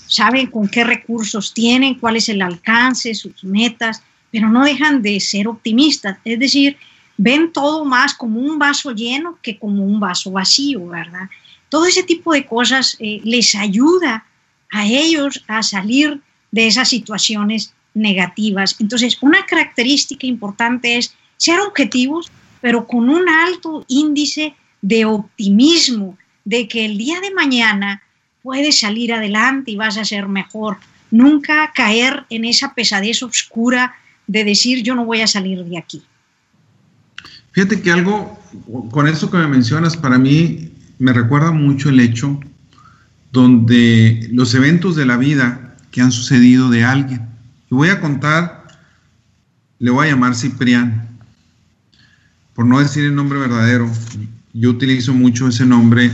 Saben 0.06 0.46
con 0.46 0.68
qué 0.68 0.84
recursos 0.84 1.52
tienen, 1.52 1.96
cuál 1.96 2.14
es 2.14 2.28
el 2.28 2.42
alcance, 2.42 3.12
sus 3.14 3.42
metas, 3.42 4.04
pero 4.34 4.48
no 4.48 4.64
dejan 4.64 5.00
de 5.00 5.20
ser 5.20 5.46
optimistas. 5.46 6.18
Es 6.24 6.40
decir, 6.40 6.76
ven 7.16 7.52
todo 7.52 7.84
más 7.84 8.14
como 8.14 8.40
un 8.40 8.58
vaso 8.58 8.90
lleno 8.90 9.38
que 9.40 9.60
como 9.60 9.84
un 9.84 10.00
vaso 10.00 10.32
vacío, 10.32 10.88
¿verdad? 10.88 11.30
Todo 11.68 11.86
ese 11.86 12.02
tipo 12.02 12.32
de 12.32 12.44
cosas 12.44 12.96
eh, 12.98 13.20
les 13.22 13.54
ayuda 13.54 14.26
a 14.72 14.86
ellos 14.86 15.44
a 15.46 15.62
salir 15.62 16.20
de 16.50 16.66
esas 16.66 16.88
situaciones 16.88 17.74
negativas. 17.94 18.74
Entonces, 18.80 19.18
una 19.20 19.46
característica 19.46 20.26
importante 20.26 20.98
es 20.98 21.14
ser 21.36 21.60
objetivos, 21.60 22.32
pero 22.60 22.88
con 22.88 23.10
un 23.10 23.28
alto 23.28 23.84
índice 23.86 24.56
de 24.82 25.04
optimismo, 25.04 26.18
de 26.44 26.66
que 26.66 26.84
el 26.84 26.98
día 26.98 27.20
de 27.20 27.30
mañana 27.30 28.02
puedes 28.42 28.80
salir 28.80 29.12
adelante 29.12 29.70
y 29.70 29.76
vas 29.76 29.96
a 29.96 30.04
ser 30.04 30.26
mejor. 30.26 30.78
Nunca 31.12 31.70
caer 31.72 32.24
en 32.30 32.44
esa 32.44 32.74
pesadez 32.74 33.22
oscura 33.22 33.94
de 34.26 34.44
decir 34.44 34.82
yo 34.82 34.94
no 34.94 35.04
voy 35.04 35.20
a 35.20 35.26
salir 35.26 35.64
de 35.64 35.78
aquí. 35.78 36.02
Fíjate 37.52 37.80
que 37.80 37.92
algo, 37.92 38.38
con 38.90 39.06
eso 39.06 39.30
que 39.30 39.36
me 39.36 39.46
mencionas, 39.46 39.96
para 39.96 40.18
mí 40.18 40.72
me 40.98 41.12
recuerda 41.12 41.52
mucho 41.52 41.88
el 41.88 42.00
hecho 42.00 42.40
donde 43.30 44.28
los 44.32 44.54
eventos 44.54 44.96
de 44.96 45.06
la 45.06 45.16
vida 45.16 45.76
que 45.90 46.00
han 46.00 46.12
sucedido 46.12 46.70
de 46.70 46.84
alguien. 46.84 47.28
Y 47.70 47.74
voy 47.74 47.88
a 47.88 48.00
contar, 48.00 48.66
le 49.78 49.90
voy 49.90 50.06
a 50.06 50.10
llamar 50.10 50.34
Ciprián, 50.34 51.08
por 52.54 52.66
no 52.66 52.80
decir 52.80 53.04
el 53.04 53.14
nombre 53.14 53.38
verdadero, 53.38 53.90
yo 54.52 54.70
utilizo 54.70 55.12
mucho 55.12 55.48
ese 55.48 55.66
nombre. 55.66 56.10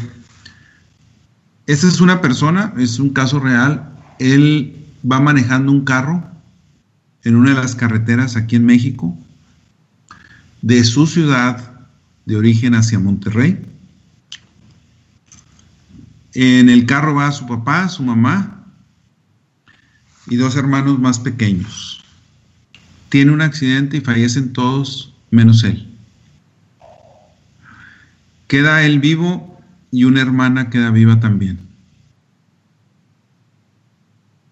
Esta 1.66 1.86
es 1.86 2.00
una 2.00 2.20
persona, 2.20 2.72
es 2.78 2.98
un 2.98 3.10
caso 3.10 3.38
real, 3.40 3.90
él 4.18 4.76
va 5.10 5.20
manejando 5.20 5.72
un 5.72 5.84
carro 5.84 6.29
en 7.24 7.37
una 7.37 7.50
de 7.50 7.56
las 7.56 7.74
carreteras 7.74 8.37
aquí 8.37 8.56
en 8.56 8.64
México, 8.64 9.16
de 10.62 10.85
su 10.85 11.06
ciudad 11.06 11.70
de 12.26 12.37
origen 12.37 12.74
hacia 12.74 12.98
Monterrey. 12.98 13.61
En 16.35 16.68
el 16.68 16.87
carro 16.87 17.14
va 17.14 17.33
su 17.33 17.46
papá, 17.46 17.88
su 17.88 18.02
mamá 18.02 18.64
y 20.28 20.37
dos 20.37 20.56
hermanos 20.56 20.98
más 20.98 21.18
pequeños. 21.18 22.02
Tiene 23.09 23.33
un 23.33 23.42
accidente 23.42 23.96
y 23.96 24.00
fallecen 24.00 24.52
todos 24.52 25.14
menos 25.30 25.64
él. 25.64 25.88
Queda 28.46 28.85
él 28.85 29.00
vivo 29.00 29.61
y 29.90 30.04
una 30.04 30.20
hermana 30.20 30.70
queda 30.70 30.90
viva 30.90 31.20
también. 31.20 31.59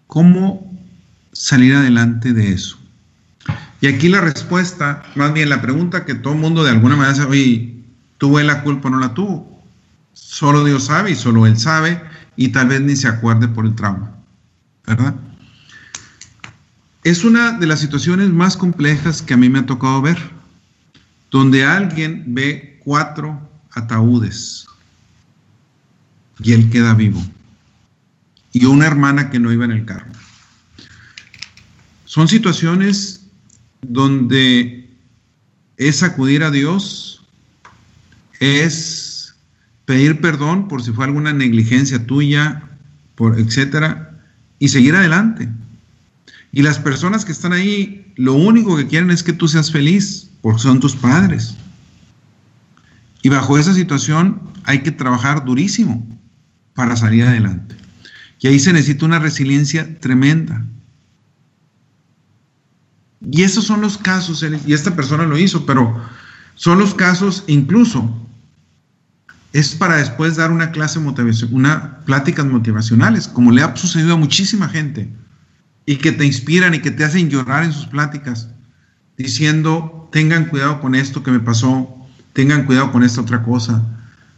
¿Cómo 0.07 0.68
salir 1.31 1.75
adelante 1.75 2.33
de 2.33 2.51
eso? 2.51 2.77
Y 3.81 3.87
aquí 3.87 4.09
la 4.09 4.21
respuesta, 4.21 5.03
más 5.15 5.33
bien 5.33 5.49
la 5.49 5.61
pregunta 5.61 6.05
que 6.05 6.15
todo 6.15 6.33
el 6.33 6.39
mundo 6.39 6.63
de 6.63 6.71
alguna 6.71 6.95
manera 6.95 7.15
sabe, 7.15 7.31
oye, 7.31 7.83
¿tuve 8.17 8.43
la 8.43 8.61
culpa 8.63 8.89
o 8.89 8.91
no 8.91 8.99
la 8.99 9.13
tuvo? 9.13 9.63
Solo 10.13 10.65
Dios 10.65 10.85
sabe 10.85 11.11
y 11.11 11.15
solo 11.15 11.47
Él 11.47 11.57
sabe 11.57 12.01
y 12.35 12.49
tal 12.49 12.67
vez 12.67 12.81
ni 12.81 12.95
se 12.95 13.07
acuerde 13.07 13.47
por 13.47 13.65
el 13.65 13.75
trauma, 13.75 14.11
¿verdad? 14.85 15.15
Es 17.03 17.23
una 17.23 17.53
de 17.53 17.67
las 17.67 17.79
situaciones 17.79 18.29
más 18.29 18.57
complejas 18.57 19.21
que 19.21 19.33
a 19.33 19.37
mí 19.37 19.49
me 19.49 19.59
ha 19.59 19.65
tocado 19.65 20.01
ver, 20.01 20.17
donde 21.31 21.63
alguien 21.63 22.23
ve 22.27 22.79
cuatro 22.83 23.39
ataúdes 23.71 24.67
y 26.39 26.53
él 26.53 26.69
queda 26.69 26.93
vivo 26.93 27.21
y 28.51 28.65
una 28.65 28.87
hermana 28.87 29.29
que 29.29 29.39
no 29.39 29.51
iba 29.51 29.65
en 29.65 29.71
el 29.71 29.85
carro. 29.85 30.11
Son 32.09 32.27
situaciones 32.27 33.21
donde 33.83 34.89
es 35.77 36.01
acudir 36.01 36.43
a 36.43 36.49
Dios, 36.49 37.21
es 38.39 39.35
pedir 39.85 40.19
perdón 40.19 40.67
por 40.67 40.81
si 40.81 40.91
fue 40.91 41.05
alguna 41.05 41.33
negligencia 41.33 42.03
tuya, 42.07 42.63
por 43.13 43.39
etcétera, 43.39 44.19
y 44.57 44.69
seguir 44.69 44.95
adelante. 44.95 45.49
Y 46.51 46.63
las 46.63 46.79
personas 46.79 47.25
que 47.25 47.31
están 47.31 47.53
ahí, 47.53 48.11
lo 48.15 48.33
único 48.33 48.75
que 48.75 48.87
quieren 48.87 49.11
es 49.11 49.21
que 49.21 49.33
tú 49.33 49.47
seas 49.47 49.71
feliz, 49.71 50.31
porque 50.41 50.63
son 50.63 50.79
tus 50.79 50.95
padres. 50.95 51.53
Y 53.21 53.29
bajo 53.29 53.59
esa 53.59 53.75
situación 53.75 54.41
hay 54.63 54.81
que 54.81 54.91
trabajar 54.91 55.45
durísimo 55.45 56.03
para 56.73 56.95
salir 56.95 57.25
adelante. 57.25 57.75
Y 58.39 58.47
ahí 58.47 58.57
se 58.57 58.73
necesita 58.73 59.05
una 59.05 59.19
resiliencia 59.19 59.99
tremenda. 59.99 60.65
Y 63.21 63.43
esos 63.43 63.65
son 63.65 63.81
los 63.81 63.97
casos, 63.97 64.45
y 64.65 64.73
esta 64.73 64.95
persona 64.95 65.25
lo 65.25 65.37
hizo, 65.37 65.65
pero 65.65 66.01
son 66.55 66.79
los 66.79 66.93
casos 66.93 67.43
incluso, 67.47 68.17
es 69.51 69.75
para 69.75 69.97
después 69.97 70.35
dar 70.35 70.51
una 70.51 70.71
clase 70.71 70.99
motivación, 70.99 71.53
una 71.53 71.99
pláticas 72.05 72.45
motivacionales, 72.45 73.27
como 73.27 73.51
le 73.51 73.61
ha 73.61 73.75
sucedido 73.75 74.13
a 74.13 74.17
muchísima 74.17 74.69
gente, 74.69 75.09
y 75.85 75.97
que 75.97 76.11
te 76.11 76.25
inspiran 76.25 76.73
y 76.73 76.79
que 76.79 76.91
te 76.91 77.03
hacen 77.03 77.29
llorar 77.29 77.63
en 77.63 77.73
sus 77.73 77.87
pláticas, 77.87 78.49
diciendo, 79.17 80.07
tengan 80.11 80.45
cuidado 80.45 80.79
con 80.79 80.95
esto 80.95 81.23
que 81.23 81.31
me 81.31 81.39
pasó, 81.39 81.93
tengan 82.33 82.65
cuidado 82.65 82.91
con 82.91 83.03
esta 83.03 83.21
otra 83.21 83.43
cosa. 83.43 83.83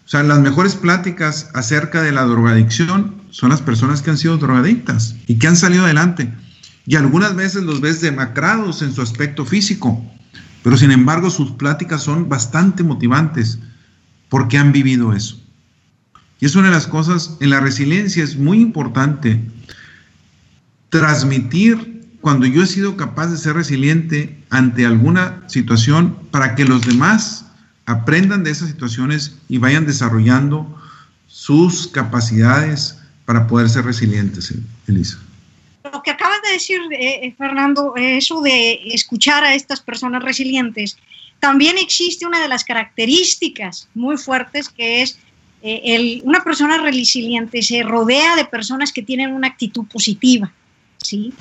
O 0.05 0.09
sea, 0.09 0.23
las 0.23 0.39
mejores 0.39 0.75
pláticas 0.75 1.49
acerca 1.53 2.01
de 2.01 2.11
la 2.11 2.23
drogadicción 2.23 3.15
son 3.29 3.49
las 3.49 3.61
personas 3.61 4.01
que 4.01 4.09
han 4.09 4.17
sido 4.17 4.37
drogadictas 4.37 5.15
y 5.27 5.37
que 5.37 5.47
han 5.47 5.55
salido 5.55 5.85
adelante 5.85 6.33
y 6.85 6.95
algunas 6.95 7.35
veces 7.35 7.63
los 7.63 7.81
ves 7.81 8.01
demacrados 8.01 8.81
en 8.81 8.93
su 8.93 9.01
aspecto 9.01 9.45
físico, 9.45 10.03
pero 10.63 10.77
sin 10.77 10.91
embargo 10.91 11.29
sus 11.29 11.51
pláticas 11.51 12.03
son 12.03 12.29
bastante 12.29 12.83
motivantes 12.83 13.59
porque 14.29 14.57
han 14.57 14.71
vivido 14.71 15.13
eso. 15.13 15.39
Y 16.39 16.45
es 16.45 16.55
una 16.55 16.67
de 16.67 16.73
las 16.73 16.87
cosas, 16.87 17.37
en 17.39 17.51
la 17.51 17.59
resiliencia 17.59 18.23
es 18.23 18.35
muy 18.35 18.59
importante 18.59 19.39
transmitir 20.89 22.01
cuando 22.19 22.45
yo 22.45 22.63
he 22.63 22.67
sido 22.67 22.97
capaz 22.97 23.27
de 23.27 23.37
ser 23.37 23.55
resiliente 23.55 24.43
ante 24.49 24.85
alguna 24.85 25.43
situación 25.47 26.17
para 26.31 26.55
que 26.55 26.65
los 26.65 26.85
demás 26.85 27.45
aprendan 27.85 28.43
de 28.43 28.51
esas 28.51 28.69
situaciones 28.69 29.37
y 29.49 29.57
vayan 29.57 29.85
desarrollando 29.85 30.77
sus 31.27 31.87
capacidades 31.87 32.97
para 33.25 33.47
poder 33.47 33.69
ser 33.69 33.85
resilientes, 33.85 34.53
Elisa 34.87 35.19
lo 35.91 36.01
que 36.01 36.11
acabas 36.11 36.41
de 36.41 36.53
decir, 36.53 36.79
eh, 36.91 37.19
eh, 37.23 37.35
Fernando, 37.37 37.93
eso 37.95 38.41
de 38.41 38.81
escuchar 38.93 39.43
a 39.43 39.53
estas 39.53 39.81
personas 39.81 40.23
resilientes, 40.23 40.97
también 41.39 41.77
existe 41.77 42.25
una 42.25 42.41
de 42.41 42.47
las 42.47 42.63
características 42.63 43.87
muy 43.93 44.17
fuertes 44.17 44.69
que 44.69 45.01
es 45.01 45.17
eh, 45.63 45.81
el, 45.83 46.21
una 46.23 46.43
persona 46.43 46.77
resiliente 46.77 47.61
se 47.61 47.83
rodea 47.83 48.35
de 48.35 48.45
personas 48.45 48.91
que 48.91 49.01
tienen 49.01 49.33
una 49.33 49.47
actitud 49.47 49.85
positiva, 49.85 50.51
¿sí? 50.97 51.33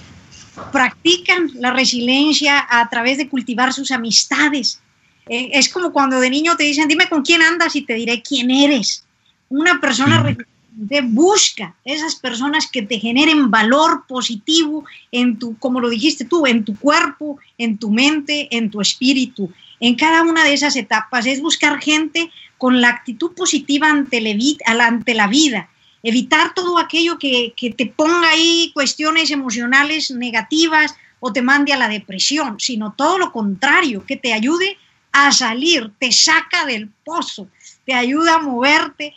Practican 0.72 1.50
la 1.54 1.72
resiliencia 1.72 2.66
a 2.68 2.88
través 2.88 3.18
de 3.18 3.28
cultivar 3.28 3.72
sus 3.72 3.90
amistades. 3.90 4.80
es 5.28 5.68
como 5.68 5.92
cuando 5.92 6.18
de 6.18 6.28
niño 6.28 6.56
te 6.56 6.64
dicen, 6.64 6.88
dime 6.88 7.08
con 7.08 7.22
quién 7.22 7.40
andas 7.40 7.76
y 7.76 7.82
te 7.82 7.94
diré 7.94 8.20
quién 8.20 8.50
eres. 8.50 9.04
Una 9.48 9.80
persona 9.80 10.22
resiliente 10.22 10.59
busca 11.02 11.74
esas 11.84 12.16
personas 12.16 12.70
que 12.70 12.82
te 12.82 12.98
generen 12.98 13.50
valor 13.50 14.04
positivo 14.08 14.84
en 15.12 15.38
tu, 15.38 15.56
como 15.58 15.80
lo 15.80 15.90
dijiste 15.90 16.24
tú, 16.24 16.46
en 16.46 16.64
tu 16.64 16.76
cuerpo, 16.76 17.38
en 17.58 17.76
tu 17.76 17.90
mente, 17.90 18.48
en 18.56 18.70
tu 18.70 18.80
espíritu. 18.80 19.52
En 19.78 19.94
cada 19.94 20.22
una 20.22 20.44
de 20.44 20.54
esas 20.54 20.76
etapas 20.76 21.26
es 21.26 21.42
buscar 21.42 21.80
gente 21.80 22.30
con 22.56 22.80
la 22.80 22.88
actitud 22.88 23.32
positiva 23.32 23.88
ante, 23.88 24.22
ante 24.66 25.14
la 25.14 25.26
vida, 25.26 25.68
evitar 26.02 26.54
todo 26.54 26.78
aquello 26.78 27.18
que, 27.18 27.52
que 27.56 27.70
te 27.70 27.86
ponga 27.86 28.30
ahí 28.30 28.70
cuestiones 28.74 29.30
emocionales 29.30 30.10
negativas 30.10 30.94
o 31.20 31.32
te 31.32 31.42
mande 31.42 31.72
a 31.72 31.78
la 31.78 31.88
depresión, 31.88 32.58
sino 32.58 32.94
todo 32.96 33.18
lo 33.18 33.32
contrario, 33.32 34.04
que 34.06 34.16
te 34.16 34.32
ayude 34.32 34.78
a 35.12 35.32
salir, 35.32 35.90
te 35.98 36.12
saca 36.12 36.64
del 36.64 36.88
pozo, 37.04 37.48
te 37.84 37.94
ayuda 37.94 38.36
a 38.36 38.42
moverte 38.42 39.14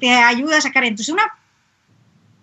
te, 0.00 0.10
ayuda 0.10 0.58
a 0.58 0.60
sacar. 0.60 0.84
Entonces, 0.84 1.12
una, 1.12 1.24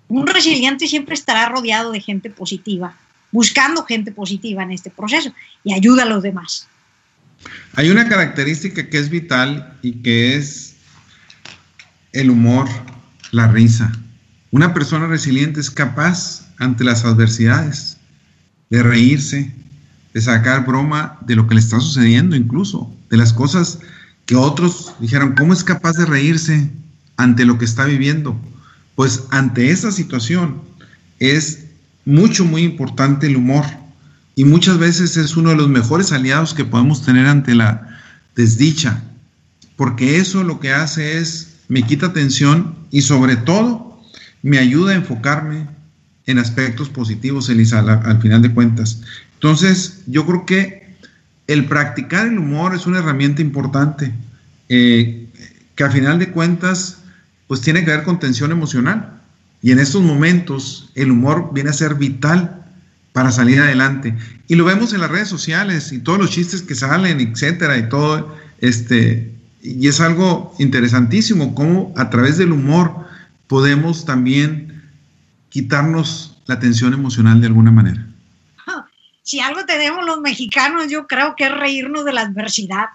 un 0.07 0.28
resiliente 0.28 0.88
siempre 0.88 1.14
estará 1.14 1.49
rodeado 1.49 1.91
de 1.91 2.01
gente 2.01 2.30
positiva, 2.30 2.95
buscando 3.32 3.84
gente 3.84 4.12
positiva 4.12 4.64
en 4.64 4.72
este 4.72 4.89
proceso 4.89 5.34
y 5.64 5.74
ayuda 5.74 6.03
a 6.03 6.07
los 6.07 6.24
demás. 6.24 6.68
Hay 7.76 7.89
una 7.89 8.07
característica 8.07 8.89
que 8.89 8.99
es 8.99 9.09
vital 9.09 9.78
y 9.82 9.93
que 10.03 10.36
es 10.36 10.76
el 12.12 12.30
humor, 12.30 12.68
la 13.32 13.47
risa. 13.47 13.91
Una 14.51 14.74
persona 14.74 15.07
resiliente 15.07 15.59
es 15.59 15.72
capaz 15.72 16.47
ante 16.59 16.84
las 16.84 17.05
adversidades 17.05 17.97
de 18.70 18.84
reírse, 18.84 19.53
de 20.14 20.22
sacar 20.22 20.66
broma 20.66 21.18
de 21.22 21.36
lo 21.36 21.47
que 21.47 21.55
le 21.55 21.62
está 21.62 21.80
sucediendo 21.80 22.36
incluso, 22.36 22.93
de 23.09 23.18
las 23.18 23.34
cosas 23.34 23.80
que 24.26 24.36
otros 24.36 24.93
dijeron, 24.99 25.36
¿cómo 25.36 25.53
es 25.53 25.64
capaz 25.64 25.93
de 25.93 26.05
reírse 26.05 26.70
ante 27.22 27.45
lo 27.45 27.57
que 27.57 27.65
está 27.65 27.86
viviendo? 27.86 28.39
Pues 28.95 29.24
ante 29.30 29.72
esa 29.72 29.91
situación 29.91 30.61
es 31.19 31.65
mucho, 32.05 32.45
muy 32.45 32.63
importante 32.63 33.28
el 33.28 33.38
humor 33.38 33.65
y 34.36 34.45
muchas 34.45 34.78
veces 34.78 35.17
es 35.17 35.38
uno 35.38 35.51
de 35.51 35.55
los 35.55 35.69
mejores 35.69 36.11
aliados 36.11 36.53
que 36.53 36.65
podemos 36.65 37.05
tener 37.05 37.28
ante 37.28 37.55
la 37.55 37.99
desdicha, 38.36 39.03
porque 39.76 40.17
eso 40.17 40.43
lo 40.43 40.59
que 40.59 40.72
hace 40.72 41.17
es 41.17 41.59
me 41.67 41.84
quita 41.84 42.13
tensión 42.13 42.76
y 42.91 43.01
sobre 43.01 43.36
todo 43.36 44.01
me 44.41 44.57
ayuda 44.57 44.91
a 44.91 44.95
enfocarme 44.95 45.67
en 46.26 46.39
aspectos 46.39 46.89
positivos, 46.89 47.49
Elisa, 47.49 47.80
al, 47.80 48.22
final 48.22 48.41
de 48.41 48.53
cuentas. 48.53 49.01
Entonces, 49.36 50.01
yo 50.07 50.26
creo 50.26 50.45
que 50.45 50.95
el 51.47 51.65
practicar 51.65 52.28
el 52.28 52.38
humor 52.38 52.76
es 52.76 52.88
una 52.88 52.99
herramienta 52.99 53.41
importante, 53.41 54.13
eh, 54.69 55.28
que 55.76 55.84
al 55.84 55.91
final 55.91 56.19
de 56.19 56.30
cuentas, 56.30 57.00
pues 57.51 57.59
tiene 57.59 57.83
que 57.83 57.91
ver 57.91 58.03
con 58.03 58.17
tensión 58.17 58.53
emocional. 58.53 59.19
Y 59.61 59.73
en 59.73 59.79
estos 59.79 60.01
momentos, 60.01 60.89
el 60.95 61.11
humor 61.11 61.49
viene 61.51 61.71
a 61.71 61.73
ser 61.73 61.95
vital 61.95 62.63
para 63.11 63.29
salir 63.29 63.59
adelante. 63.59 64.15
Y 64.47 64.55
lo 64.55 64.63
vemos 64.63 64.93
en 64.93 65.01
las 65.01 65.11
redes 65.11 65.27
sociales 65.27 65.91
y 65.91 65.99
todos 65.99 66.17
los 66.17 66.31
chistes 66.31 66.61
que 66.61 66.75
salen, 66.75 67.19
etcétera, 67.19 67.77
y 67.77 67.89
todo, 67.89 68.33
este, 68.61 69.35
y 69.61 69.85
es 69.85 69.99
algo 69.99 70.55
interesantísimo 70.59 71.53
cómo 71.53 71.93
a 71.97 72.09
través 72.09 72.37
del 72.37 72.53
humor 72.53 73.05
podemos 73.47 74.05
también 74.05 74.89
quitarnos 75.49 76.41
la 76.45 76.57
tensión 76.57 76.93
emocional 76.93 77.41
de 77.41 77.47
alguna 77.47 77.71
manera. 77.71 78.07
Si 79.23 79.41
algo 79.41 79.65
tenemos 79.65 80.05
los 80.05 80.21
mexicanos, 80.21 80.87
yo 80.87 81.05
creo 81.05 81.35
que 81.35 81.47
es 81.47 81.51
reírnos 81.51 82.05
de 82.05 82.13
la 82.13 82.21
adversidad. 82.21 82.85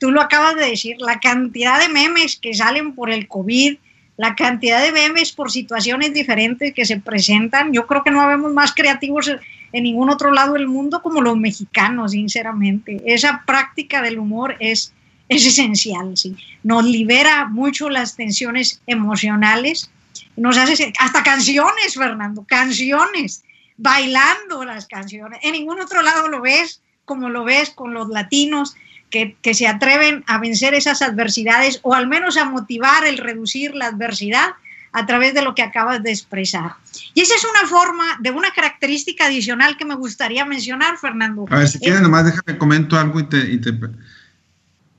Tú 0.00 0.10
lo 0.10 0.22
acabas 0.22 0.54
de 0.56 0.70
decir, 0.70 0.96
la 1.00 1.20
cantidad 1.20 1.78
de 1.78 1.90
memes 1.90 2.38
que 2.40 2.54
salen 2.54 2.94
por 2.94 3.10
el 3.10 3.28
COVID, 3.28 3.76
la 4.16 4.34
cantidad 4.34 4.82
de 4.82 4.92
memes 4.92 5.32
por 5.32 5.50
situaciones 5.50 6.14
diferentes 6.14 6.72
que 6.72 6.86
se 6.86 6.98
presentan, 6.98 7.72
yo 7.72 7.86
creo 7.86 8.02
que 8.02 8.10
no 8.10 8.20
habemos 8.20 8.52
más 8.52 8.74
creativos 8.74 9.30
en 9.72 9.82
ningún 9.82 10.10
otro 10.10 10.32
lado 10.32 10.54
del 10.54 10.68
mundo 10.68 11.02
como 11.02 11.20
los 11.20 11.36
mexicanos, 11.36 12.12
sinceramente. 12.12 13.02
Esa 13.04 13.42
práctica 13.46 14.00
del 14.00 14.18
humor 14.18 14.56
es, 14.58 14.94
es 15.28 15.46
esencial, 15.46 16.16
¿sí? 16.16 16.36
Nos 16.62 16.84
libera 16.84 17.46
mucho 17.46 17.90
las 17.90 18.16
tensiones 18.16 18.80
emocionales, 18.86 19.90
nos 20.36 20.56
hace 20.56 20.92
hasta 20.98 21.22
canciones, 21.22 21.94
Fernando, 21.94 22.44
canciones, 22.48 23.44
bailando 23.76 24.64
las 24.64 24.86
canciones. 24.86 25.40
En 25.42 25.52
ningún 25.52 25.80
otro 25.80 26.00
lado 26.00 26.28
lo 26.28 26.40
ves 26.40 26.80
como 27.04 27.28
lo 27.28 27.44
ves 27.44 27.70
con 27.70 27.94
los 27.94 28.08
latinos 28.08 28.74
que, 29.16 29.34
que 29.40 29.54
se 29.54 29.66
atreven 29.66 30.24
a 30.26 30.36
vencer 30.36 30.74
esas 30.74 31.00
adversidades 31.00 31.80
o 31.82 31.94
al 31.94 32.06
menos 32.06 32.36
a 32.36 32.44
motivar 32.44 33.06
el 33.06 33.16
reducir 33.16 33.74
la 33.74 33.86
adversidad 33.86 34.50
a 34.92 35.06
través 35.06 35.32
de 35.32 35.40
lo 35.40 35.54
que 35.54 35.62
acabas 35.62 36.02
de 36.02 36.10
expresar. 36.10 36.74
Y 37.14 37.22
esa 37.22 37.34
es 37.34 37.44
una 37.44 37.66
forma 37.66 38.04
de 38.20 38.30
una 38.30 38.50
característica 38.50 39.24
adicional 39.24 39.78
que 39.78 39.86
me 39.86 39.94
gustaría 39.94 40.44
mencionar, 40.44 40.98
Fernando. 40.98 41.46
A 41.48 41.60
ver, 41.60 41.68
si 41.68 41.78
quieres, 41.78 42.02
nomás 42.02 42.26
déjame 42.26 42.58
comento 42.58 42.98
algo 42.98 43.20
y 43.20 43.24
te, 43.24 43.74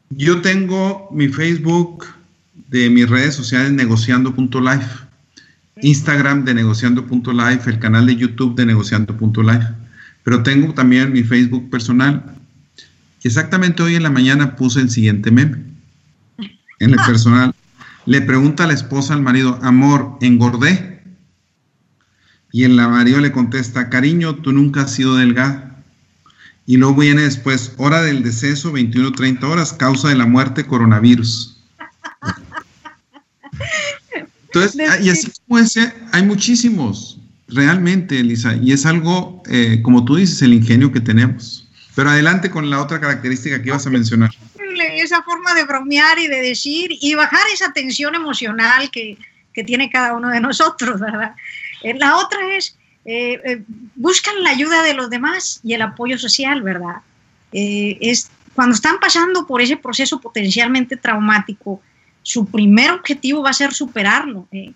Yo 0.09 0.41
tengo 0.41 1.09
mi 1.11 1.27
Facebook 1.27 2.07
de 2.69 2.89
mis 2.89 3.07
redes 3.07 3.35
sociales 3.35 3.71
negociando.life, 3.71 5.05
Instagram 5.81 6.43
de 6.43 6.55
negociando.life, 6.55 7.69
el 7.69 7.77
canal 7.77 8.07
de 8.07 8.15
YouTube 8.15 8.55
de 8.55 8.65
negociando.life, 8.65 9.67
pero 10.23 10.41
tengo 10.41 10.73
también 10.73 11.13
mi 11.13 11.21
Facebook 11.21 11.69
personal. 11.69 12.36
Exactamente 13.23 13.83
hoy 13.83 13.95
en 13.95 14.03
la 14.03 14.09
mañana 14.09 14.55
puse 14.55 14.79
el 14.79 14.89
siguiente 14.89 15.31
meme 15.31 15.57
en 16.79 16.91
el 16.91 16.97
personal. 17.05 17.53
Le 18.05 18.21
pregunta 18.21 18.63
a 18.63 18.67
la 18.67 18.73
esposa 18.73 19.13
al 19.13 19.21
marido, 19.21 19.59
amor, 19.61 20.17
¿engordé? 20.21 21.03
Y 22.51 22.63
el 22.63 22.75
marido 22.75 23.19
le 23.19 23.31
contesta, 23.31 23.89
cariño, 23.89 24.35
tú 24.35 24.53
nunca 24.53 24.81
has 24.83 24.93
sido 24.93 25.15
delgada. 25.15 25.83
Y 26.65 26.77
luego 26.77 26.95
viene 26.95 27.23
después, 27.23 27.73
hora 27.77 28.01
del 28.01 28.23
deceso, 28.23 28.73
21-30 28.73 29.43
horas, 29.43 29.73
causa 29.73 30.09
de 30.09 30.15
la 30.15 30.25
muerte, 30.25 30.65
coronavirus. 30.65 31.61
Entonces, 34.45 34.75
y 35.01 35.09
así 35.09 35.31
como 35.45 35.59
ese, 35.59 35.93
hay 36.11 36.23
muchísimos, 36.23 37.19
realmente, 37.47 38.19
Elisa, 38.19 38.55
y 38.55 38.71
es 38.71 38.85
algo, 38.85 39.43
eh, 39.49 39.81
como 39.81 40.05
tú 40.05 40.15
dices, 40.15 40.41
el 40.41 40.53
ingenio 40.53 40.91
que 40.91 40.99
tenemos. 40.99 41.66
Pero 41.97 42.11
adelante 42.11 42.49
con 42.49 42.69
la 42.69 42.81
otra 42.81 43.01
característica 43.01 43.61
que 43.61 43.67
ibas 43.67 43.85
a 43.85 43.89
mencionar 43.89 44.29
esa 44.79 45.23
forma 45.23 45.53
de 45.53 45.63
bromear 45.63 46.19
y 46.19 46.27
de 46.27 46.41
decir 46.41 46.91
y 47.01 47.15
bajar 47.15 47.41
esa 47.53 47.71
tensión 47.73 48.15
emocional 48.15 48.89
que, 48.91 49.17
tiene 49.65 49.89
cada 49.89 50.13
uno 50.13 50.29
de 50.29 50.39
nosotros, 50.39 50.99
¿verdad? 50.99 51.33
Eh, 51.81 51.95
la 51.95 52.17
otra 52.17 52.37
es, 52.55 52.77
eh, 53.05 53.41
eh, 53.43 53.63
buscan 53.95 54.43
la 54.43 54.51
ayuda 54.51 54.83
de 54.83 54.93
los 54.93 55.09
demás 55.09 55.59
y 55.63 55.73
el 55.73 55.81
apoyo 55.81 56.19
social, 56.19 56.61
¿verdad? 56.61 56.97
es 57.51 58.29
cuando 58.53 58.75
están 58.75 58.99
pasando 58.99 59.47
por 59.47 59.63
ese 59.63 59.77
proceso 59.77 60.21
potencialmente 60.21 60.95
traumático, 60.95 61.81
su 62.21 62.45
primer 62.45 62.91
objetivo 62.91 63.41
va 63.41 63.49
a 63.49 63.53
ser 63.53 63.73
superarlo. 63.73 64.47
y 64.51 64.75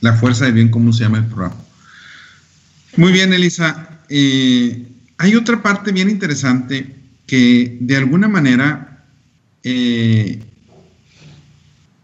La 0.00 0.12
fuerza 0.12 0.44
de 0.44 0.52
bien, 0.52 0.68
¿cómo 0.68 0.92
se 0.92 1.04
llama 1.04 1.18
el 1.18 1.26
programa? 1.26 1.56
Muy 2.96 3.12
bien, 3.12 3.32
Elisa. 3.32 4.00
Eh, 4.08 4.86
hay 5.18 5.34
otra 5.34 5.60
parte 5.62 5.90
bien 5.90 6.08
interesante 6.08 6.94
que 7.26 7.76
de 7.80 7.96
alguna 7.96 8.28
manera 8.28 9.04
eh, 9.64 10.42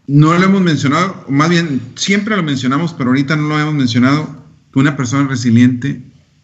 no 0.07 0.33
lo 0.37 0.45
hemos 0.45 0.61
mencionado, 0.61 1.25
más 1.29 1.49
bien 1.49 1.81
siempre 1.95 2.35
lo 2.35 2.43
mencionamos, 2.43 2.93
pero 2.93 3.09
ahorita 3.09 3.35
no 3.35 3.47
lo 3.47 3.59
hemos 3.59 3.73
mencionado, 3.73 4.43
que 4.71 4.79
una 4.79 4.95
persona 4.95 5.27
resiliente 5.27 6.03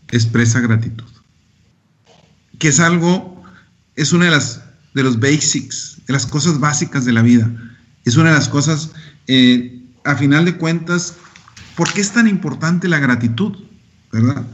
expresa 0.10 0.60
gratitud. 0.60 1.06
Que 2.58 2.70
es 2.70 2.80
algo, 2.80 3.44
es 3.96 4.14
una 4.14 4.26
de 4.26 4.32
las 4.32 4.62
de 4.94 5.04
los 5.04 5.20
basics, 5.20 6.02
de 6.06 6.14
las 6.14 6.26
cosas 6.26 6.60
básicas 6.60 7.06
de 7.06 7.14
la 7.14 7.22
vida. 7.22 7.50
Es 8.06 8.18
una 8.18 8.30
de 8.30 8.36
las 8.36 8.50
cosas, 8.50 8.92
eh, 9.28 9.82
a 10.04 10.16
final 10.16 10.46
de 10.46 10.58
cuentas, 10.58 11.16
¿por 11.76 11.92
qué 11.94 12.02
es 12.02 12.12
tan 12.12 12.28
importante 12.28 12.88
la 12.88 13.00
gratitud? 13.00 13.58
¿Verdad? 14.12 14.46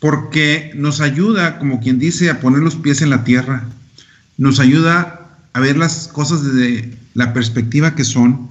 Porque 0.00 0.72
nos 0.74 1.00
ayuda, 1.00 1.58
como 1.58 1.80
quien 1.80 1.98
dice, 1.98 2.30
a 2.30 2.40
poner 2.40 2.60
los 2.60 2.76
pies 2.76 3.02
en 3.02 3.10
la 3.10 3.24
tierra, 3.24 3.64
nos 4.36 4.58
ayuda 4.58 5.38
a 5.52 5.60
ver 5.60 5.76
las 5.76 6.08
cosas 6.08 6.42
desde 6.44 6.98
la 7.14 7.32
perspectiva 7.32 7.94
que 7.94 8.04
son, 8.04 8.50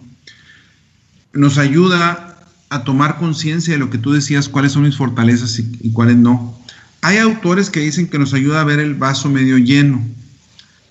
nos 1.34 1.58
ayuda 1.58 2.38
a 2.70 2.84
tomar 2.84 3.18
conciencia 3.18 3.74
de 3.74 3.80
lo 3.80 3.90
que 3.90 3.98
tú 3.98 4.14
decías, 4.14 4.50
cuáles 4.50 4.72
son 4.72 4.84
mis 4.84 4.98
fortalezas 4.98 5.60
y, 5.60 5.92
cuáles 5.92 6.16
no. 6.16 6.58
Hay 7.02 7.18
autores 7.18 7.70
que 7.70 7.82
dicen 7.82 8.08
que 8.08 8.18
nos 8.18 8.34
ayuda 8.34 8.62
a 8.62 8.64
ver 8.64 8.80
el 8.80 8.96
vaso 8.96 9.30
medio 9.30 9.58
lleno. 9.58 10.02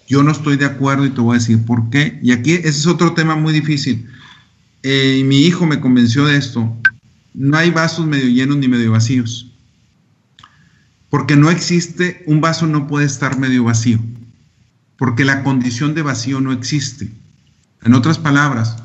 Yo 0.09 0.23
no 0.23 0.31
estoy 0.31 0.57
de 0.57 0.67
acuerdo 0.67 1.07
y 1.07 1.11
te 1.11 1.21
voy 1.21 1.37
a 1.37 1.39
decir 1.39 1.65
por 1.65 1.89
qué. 1.91 2.21
Y 2.23 2.33
aquí 2.33 2.53
ese 2.53 2.69
es 2.69 2.87
otro 2.87 3.15
tema 3.15 3.35
muy 3.35 3.53
difícil. 3.53 4.07
Eh, 4.83 5.23
mi 5.25 5.47
hijo 5.47 5.65
me 5.65 5.81
convenció 5.81 6.27
de 6.27 6.37
esto. 6.37 6.77
No 7.35 7.57
hay 7.57 7.71
vasos 7.71 8.07
medio 8.07 8.29
llenos 8.29 8.59
ni 8.59 8.69
medio 8.69 8.93
vacíos. 8.93 9.51
Porque 11.09 11.37
no 11.37 11.51
existe, 11.51 12.23
un 12.27 12.41
vaso 12.41 12.67
no 12.67 12.87
puede 12.87 13.07
estar 13.07 13.39
medio 13.39 13.65
vacío. 13.65 13.99
Porque 14.99 15.25
la 15.25 15.43
condición 15.43 15.95
de 15.95 16.03
vacío 16.03 16.41
no 16.41 16.53
existe. 16.53 17.11
En 17.83 17.95
otras 17.95 18.19
palabras, 18.19 18.77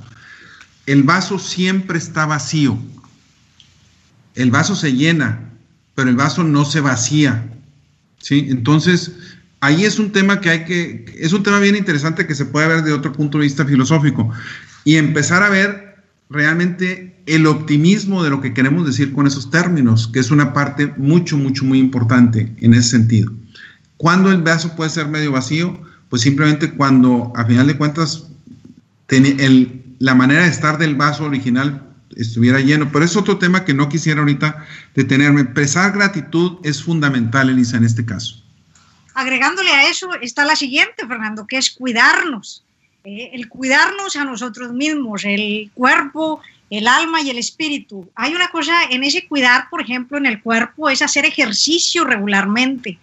el 0.88 1.03
vaso 1.03 1.38
siempre 1.38 1.99
está 1.99 2.25
vacío. 2.25 2.79
El 4.33 4.49
vaso 4.49 4.75
se 4.75 4.93
llena, 4.93 5.51
pero 5.93 6.09
el 6.09 6.15
vaso 6.15 6.43
no 6.43 6.65
se 6.65 6.79
vacía. 6.81 7.45
¿sí? 8.19 8.47
Entonces, 8.49 9.11
ahí 9.59 9.83
es 9.83 9.99
un 9.99 10.11
tema 10.11 10.39
que 10.41 10.49
hay 10.49 10.65
que, 10.65 11.05
es 11.19 11.33
un 11.33 11.43
tema 11.43 11.59
bien 11.59 11.75
interesante 11.75 12.25
que 12.25 12.35
se 12.35 12.45
puede 12.45 12.67
ver 12.67 12.83
de 12.83 12.93
otro 12.93 13.11
punto 13.11 13.38
de 13.38 13.43
vista 13.43 13.65
filosófico 13.65 14.31
y 14.85 14.95
empezar 14.95 15.43
a 15.43 15.49
ver 15.49 15.97
realmente 16.29 17.21
el 17.25 17.45
optimismo 17.47 18.23
de 18.23 18.29
lo 18.29 18.39
que 18.39 18.53
queremos 18.53 18.85
decir 18.85 19.11
con 19.11 19.27
esos 19.27 19.51
términos, 19.51 20.07
que 20.07 20.19
es 20.19 20.31
una 20.31 20.53
parte 20.53 20.93
mucho, 20.97 21.38
mucho, 21.38 21.65
muy 21.65 21.79
importante 21.79 22.53
en 22.61 22.73
ese 22.73 22.91
sentido. 22.91 23.33
¿Cuándo 23.97 24.31
el 24.31 24.41
vaso 24.41 24.75
puede 24.77 24.89
ser 24.89 25.09
medio 25.09 25.33
vacío? 25.33 25.81
Pues 26.09 26.21
simplemente 26.21 26.71
cuando, 26.71 27.33
a 27.35 27.43
final 27.43 27.67
de 27.67 27.77
cuentas, 27.77 28.27
el, 29.09 29.76
la 29.99 30.15
manera 30.15 30.43
de 30.43 30.49
estar 30.49 30.77
del 30.77 30.95
vaso 30.95 31.25
original 31.25 31.87
estuviera 32.15 32.59
lleno. 32.59 32.91
Pero 32.91 33.05
es 33.05 33.15
otro 33.15 33.37
tema 33.37 33.65
que 33.65 33.73
no 33.73 33.89
quisiera 33.89 34.21
ahorita 34.21 34.65
detenerme. 34.95 35.41
Expresar 35.41 35.91
gratitud 35.91 36.57
es 36.63 36.83
fundamental, 36.83 37.49
Elisa, 37.49 37.77
en 37.77 37.83
este 37.83 38.05
caso. 38.05 38.43
Agregándole 39.13 39.71
a 39.71 39.89
eso 39.89 40.09
está 40.21 40.45
la 40.45 40.55
siguiente, 40.55 41.07
Fernando, 41.07 41.47
que 41.47 41.57
es 41.57 41.71
cuidarnos. 41.71 42.63
Eh, 43.03 43.31
el 43.33 43.47
cuidarnos 43.47 44.15
a 44.15 44.25
nosotros 44.25 44.73
mismos, 44.73 45.23
el 45.25 45.71
cuerpo, 45.73 46.41
el 46.69 46.87
alma 46.87 47.21
y 47.21 47.29
el 47.29 47.37
espíritu. 47.37 48.09
Hay 48.15 48.35
una 48.35 48.49
cosa 48.49 48.73
en 48.89 49.03
ese 49.03 49.27
cuidar, 49.27 49.69
por 49.69 49.81
ejemplo, 49.81 50.17
en 50.17 50.25
el 50.25 50.41
cuerpo, 50.41 50.89
es 50.89 51.01
hacer 51.01 51.25
ejercicio 51.25 52.03
regularmente. 52.03 52.99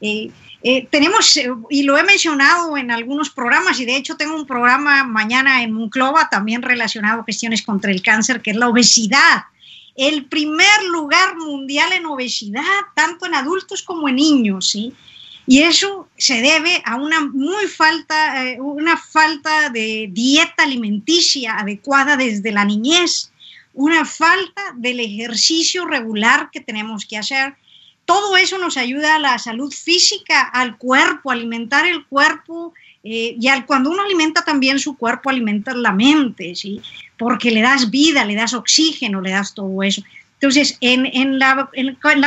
Eh, 0.00 0.30
eh, 0.66 0.88
tenemos, 0.90 1.36
eh, 1.36 1.50
y 1.68 1.82
lo 1.82 1.98
he 1.98 2.02
mencionado 2.04 2.78
en 2.78 2.90
algunos 2.90 3.28
programas, 3.28 3.78
y 3.80 3.84
de 3.84 3.96
hecho 3.96 4.16
tengo 4.16 4.34
un 4.34 4.46
programa 4.46 5.04
mañana 5.04 5.62
en 5.62 5.72
Monclova 5.72 6.30
también 6.30 6.62
relacionado 6.62 7.20
a 7.20 7.24
cuestiones 7.24 7.60
contra 7.60 7.90
el 7.90 8.00
cáncer, 8.00 8.40
que 8.40 8.52
es 8.52 8.56
la 8.56 8.70
obesidad. 8.70 9.44
El 9.94 10.24
primer 10.24 10.84
lugar 10.90 11.36
mundial 11.36 11.92
en 11.92 12.06
obesidad, 12.06 12.62
tanto 12.94 13.26
en 13.26 13.34
adultos 13.34 13.82
como 13.82 14.08
en 14.08 14.16
niños, 14.16 14.70
¿sí? 14.70 14.94
Y 15.46 15.60
eso 15.60 16.08
se 16.16 16.40
debe 16.40 16.82
a 16.86 16.96
una 16.96 17.20
muy 17.20 17.66
falta, 17.66 18.48
eh, 18.48 18.58
una 18.58 18.96
falta 18.96 19.68
de 19.68 20.08
dieta 20.10 20.62
alimenticia 20.62 21.58
adecuada 21.58 22.16
desde 22.16 22.50
la 22.52 22.64
niñez, 22.64 23.30
una 23.74 24.06
falta 24.06 24.62
del 24.76 25.00
ejercicio 25.00 25.84
regular 25.84 26.48
que 26.50 26.60
tenemos 26.60 27.04
que 27.04 27.18
hacer 27.18 27.54
todo 28.04 28.36
eso 28.36 28.58
nos 28.58 28.76
ayuda 28.76 29.16
a 29.16 29.18
la 29.18 29.38
salud 29.38 29.72
física, 29.72 30.42
al 30.42 30.76
cuerpo, 30.76 31.30
alimentar 31.30 31.86
el 31.86 32.04
cuerpo. 32.04 32.74
Eh, 33.02 33.36
y 33.38 33.48
al, 33.48 33.66
cuando 33.66 33.90
uno 33.90 34.02
alimenta 34.02 34.44
también 34.44 34.78
su 34.78 34.96
cuerpo, 34.96 35.30
alimenta 35.30 35.74
la 35.74 35.92
mente, 35.92 36.54
¿sí? 36.54 36.80
Porque 37.18 37.50
le 37.50 37.62
das 37.62 37.90
vida, 37.90 38.24
le 38.24 38.34
das 38.34 38.54
oxígeno, 38.54 39.20
le 39.20 39.30
das 39.30 39.54
todo 39.54 39.82
eso. 39.82 40.02
Entonces, 40.44 40.76
en, 40.82 41.38
la, 41.38 41.70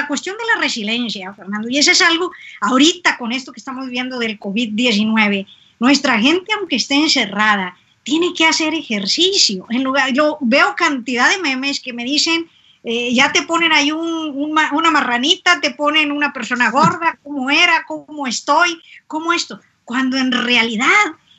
cuestión 0.08 0.36
de 0.38 0.44
la 0.56 0.62
resiliencia, 0.62 1.34
Fernando, 1.34 1.70
y 1.70 1.78
eso 1.78 1.92
es 1.92 2.02
algo 2.02 2.32
ahorita 2.62 3.16
con 3.16 3.32
esto 3.32 3.52
que 3.52 3.60
estamos 3.60 3.90
viendo 3.90 4.18
del 4.18 4.40
COVID-19, 4.40 5.46
nuestra 5.80 6.20
gente, 6.20 6.52
aunque 6.58 6.78
esté 6.78 6.96
encerrada, 6.96 7.78
tiene 8.02 8.34
que 8.34 8.48
hacer 8.48 8.74
ejercicio. 8.74 9.68
En 9.70 9.84
lugar, 9.84 10.14
yo 10.14 10.40
veo 10.42 10.74
cantidad 10.76 11.30
de 11.30 11.44
memes 11.44 11.80
que 11.80 11.94
me 11.94 12.06
dicen, 12.06 12.50
eh, 12.90 13.14
ya 13.14 13.34
te 13.34 13.42
ponen 13.42 13.74
ahí 13.74 13.92
una 13.92 14.92
marranita, 14.92 15.60
te 15.60 15.72
ponen 15.72 16.10
una 16.10 16.32
persona 16.32 16.72
gorda, 16.72 17.20
cómo 17.24 17.52
era, 17.52 17.84
cómo 17.86 18.28
estoy, 18.28 18.82
cómo 19.08 19.34
esto, 19.34 19.60
cuando 19.84 20.16
en 20.16 20.32
realidad 20.32 20.88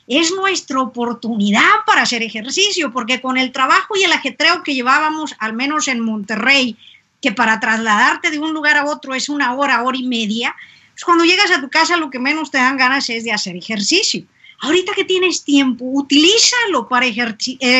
es 0.05 0.31
nuestra 0.31 0.79
oportunidad 0.79 1.71
para 1.87 2.03
hacer 2.03 2.21
ejercicio, 2.21 2.91
porque 2.93 3.19
con 3.19 3.35
el 3.35 3.51
trabajo 3.51 3.95
y 3.97 4.03
el 4.03 4.11
ajetreo 4.11 4.61
que 4.61 4.75
llevábamos, 4.75 5.35
al 5.39 5.53
menos 5.53 5.87
en 5.87 6.01
Monterrey, 6.01 6.77
que 7.19 7.31
para 7.31 7.59
trasladarte 7.59 8.29
de 8.29 8.37
un 8.37 8.53
lugar 8.53 8.77
a 8.77 8.85
otro 8.85 9.15
es 9.15 9.27
una 9.27 9.55
hora, 9.55 9.81
hora 9.81 9.97
y 9.97 10.05
media, 10.05 10.55
pues 10.91 11.03
cuando 11.03 11.25
llegas 11.25 11.49
a 11.49 11.61
tu 11.61 11.69
casa 11.71 11.97
lo 11.97 12.11
que 12.11 12.19
menos 12.19 12.51
te 12.51 12.59
dan 12.59 12.77
ganas 12.77 13.09
es 13.09 13.23
de 13.23 13.31
hacer 13.31 13.55
ejercicio. 13.55 14.23
Ahorita 14.61 14.93
que 14.93 15.03
tienes 15.03 15.43
tiempo, 15.43 15.83
utilízalo 15.85 16.87
para 16.87 17.07
eh, 17.07 17.17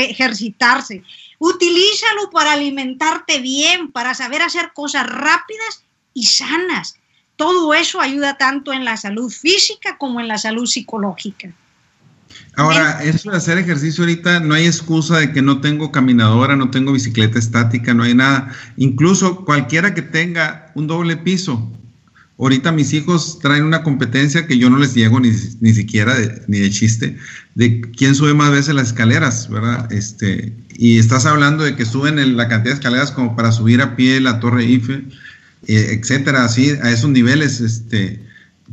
ejercitarse. 0.09 1.03
Utilízalo 1.39 2.29
para 2.31 2.53
alimentarte 2.53 3.39
bien, 3.39 3.91
para 3.91 4.13
saber 4.13 4.41
hacer 4.41 4.71
cosas 4.73 5.07
rápidas 5.07 5.83
y 6.13 6.25
sanas. 6.25 6.95
Todo 7.37 7.73
eso 7.73 8.01
ayuda 8.01 8.37
tanto 8.37 8.73
en 8.73 8.83
la 8.83 8.97
salud 8.97 9.31
física 9.31 9.97
como 9.97 10.19
en 10.19 10.27
la 10.27 10.37
salud 10.37 10.65
psicológica. 10.65 11.51
Ahora, 12.55 13.01
eso 13.03 13.31
de 13.31 13.37
hacer 13.37 13.57
ejercicio 13.57 14.03
ahorita 14.03 14.41
no 14.41 14.53
hay 14.53 14.65
excusa 14.65 15.17
de 15.17 15.31
que 15.31 15.41
no 15.41 15.61
tengo 15.61 15.91
caminadora, 15.91 16.55
no 16.55 16.69
tengo 16.69 16.91
bicicleta 16.91 17.39
estática, 17.39 17.93
no 17.93 18.03
hay 18.03 18.13
nada. 18.13 18.53
Incluso 18.75 19.45
cualquiera 19.45 19.93
que 19.93 20.01
tenga 20.01 20.71
un 20.75 20.87
doble 20.87 21.15
piso, 21.15 21.71
Ahorita 22.39 22.71
mis 22.71 22.93
hijos 22.93 23.37
traen 23.39 23.65
una 23.65 23.83
competencia 23.83 24.47
que 24.47 24.57
yo 24.57 24.69
no 24.69 24.77
les 24.77 24.95
llego 24.95 25.19
ni, 25.19 25.29
ni 25.59 25.73
siquiera 25.73 26.15
ni 26.47 26.59
de 26.59 26.69
chiste, 26.69 27.17
de 27.55 27.81
quién 27.81 28.15
sube 28.15 28.33
más 28.33 28.49
veces 28.49 28.73
las 28.73 28.87
escaleras, 28.87 29.49
¿verdad? 29.49 29.91
Este, 29.91 30.55
y 30.73 30.99
estás 30.99 31.25
hablando 31.25 31.65
de 31.65 31.75
que 31.75 31.85
suben 31.85 32.37
la 32.37 32.47
cantidad 32.47 32.75
de 32.75 32.79
escaleras 32.79 33.11
como 33.11 33.35
para 33.35 33.51
subir 33.51 33.81
a 33.81 33.97
pie 33.97 34.21
la 34.21 34.39
Torre 34.39 34.63
Eiffel, 34.63 35.09
eh, 35.67 35.99
etcétera, 35.99 36.45
así, 36.45 36.69
a 36.81 36.89
esos 36.91 37.09
niveles, 37.09 37.59
este, 37.59 38.23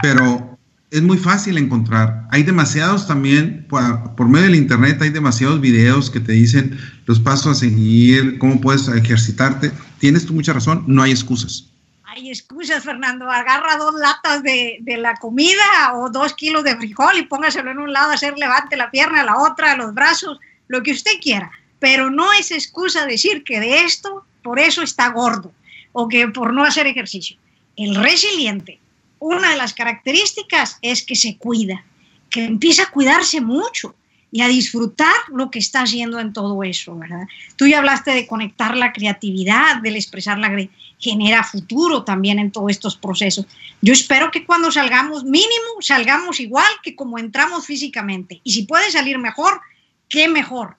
pero 0.01 0.57
es 0.93 1.03
muy 1.03 1.19
fácil 1.19 1.59
encontrar. 1.59 2.29
Hay 2.31 2.45
demasiados 2.45 3.09
también, 3.09 3.67
por, 3.69 4.15
por, 4.15 4.29
medio 4.29 4.47
del 4.47 4.55
internet, 4.55 5.03
hay 5.03 5.11
demasiados 5.11 5.61
videos 5.61 6.09
que 6.09 6.21
te 6.21 6.33
dicen 6.33 6.79
los 7.07 7.19
pasos 7.19 7.49
a 7.49 7.55
seguir, 7.59 8.39
cómo 8.39 8.61
puedes 8.61 8.87
ejercitarte. 8.87 9.73
Tienes 9.99 10.25
tú 10.25 10.35
mucha 10.35 10.53
razón, 10.53 10.85
no 10.87 11.03
hay 11.03 11.11
excusas 11.11 11.73
hay 12.17 12.31
excusas, 12.31 12.83
Fernando. 12.83 13.31
Agarra 13.31 13.77
dos 13.77 13.95
latas 13.95 14.43
de, 14.43 14.81
la 14.99 15.15
comida 15.17 15.93
o 15.95 16.11
dos 16.11 16.33
kilos 16.35 16.65
de 16.65 16.77
frijol 16.77 17.19
y 17.19 17.27
póngaselo 17.27 17.71
en 17.71 17.79
un 17.79 17.93
lado, 17.93 18.13
hacer 18.13 18.37
levante 18.37 18.77
la 18.77 18.91
pierna, 18.91 19.23
la 19.23 19.37
otra, 19.37 19.77
los 19.77 19.95
brazos, 19.95 20.39
lo 20.69 20.83
que 20.83 20.93
usted 20.93 21.13
quiera. 21.21 21.51
Pero 21.79 22.11
no 22.11 22.33
es 22.33 22.51
excusa 22.51 23.07
decir 23.07 23.45
que 23.45 23.61
de 23.61 23.81
esto, 23.81 24.25
por 24.43 24.59
eso 24.59 24.83
está 24.83 25.11
gordo 25.11 25.53
o 25.93 26.09
que 26.09 26.29
por 26.29 26.53
no 26.53 26.65
hacer 26.65 26.87
ejercicio. 26.87 27.37
El 27.77 27.95
resiliente, 27.95 28.81
una 29.19 29.51
de 29.51 29.57
las 29.57 29.75
características 29.75 30.79
es 30.81 31.05
que 31.05 31.17
se 31.17 31.37
cuida, 31.37 31.85
que 32.31 32.45
empieza 32.45 32.85
a 32.85 32.91
cuidarse 32.91 33.41
mucho 33.41 33.95
y 34.33 34.41
a 34.41 34.49
disfrutar 34.49 35.15
lo 35.29 35.51
que 35.51 35.59
está 35.59 35.83
haciendo 35.83 36.19
en 36.19 36.33
todo 36.33 36.63
eso, 36.63 36.97
¿verdad? 36.97 37.27
Tú 37.57 37.67
ya 37.67 37.79
hablaste 37.79 38.13
de 38.13 38.27
conectar 38.27 38.77
la 38.77 38.93
creatividad, 38.93 39.83
del 39.83 39.97
expresar 39.97 40.39
la 40.39 40.51
genera 40.99 41.45
futuro 41.45 42.05
también 42.05 42.39
en 42.39 42.51
todos 42.51 42.71
estos 42.71 42.97
procesos. 42.97 43.47
Yo 43.83 43.93
espero 43.93 44.31
que 44.31 44.45
cuando 44.45 44.71
salgamos 44.73 45.25
mínimo 45.25 45.81
salgamos 45.81 46.41
igual 46.41 46.71
que 46.83 46.97
como 46.97 47.19
entramos 47.19 47.67
físicamente 47.67 48.41
y 48.45 48.53
si 48.53 48.63
puede 48.63 48.91
salir 48.91 49.19
mejor, 49.19 49.61
qué 50.09 50.29
mejor. 50.29 50.77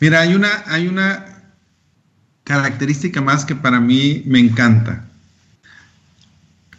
Mira, 0.00 0.20
hay 0.20 0.34
una 0.34 0.64
hay 0.66 0.88
una 0.88 1.52
característica 2.44 3.20
más 3.20 3.44
que 3.44 3.54
para 3.54 3.80
mí 3.80 4.22
me 4.26 4.38
encanta 4.38 5.06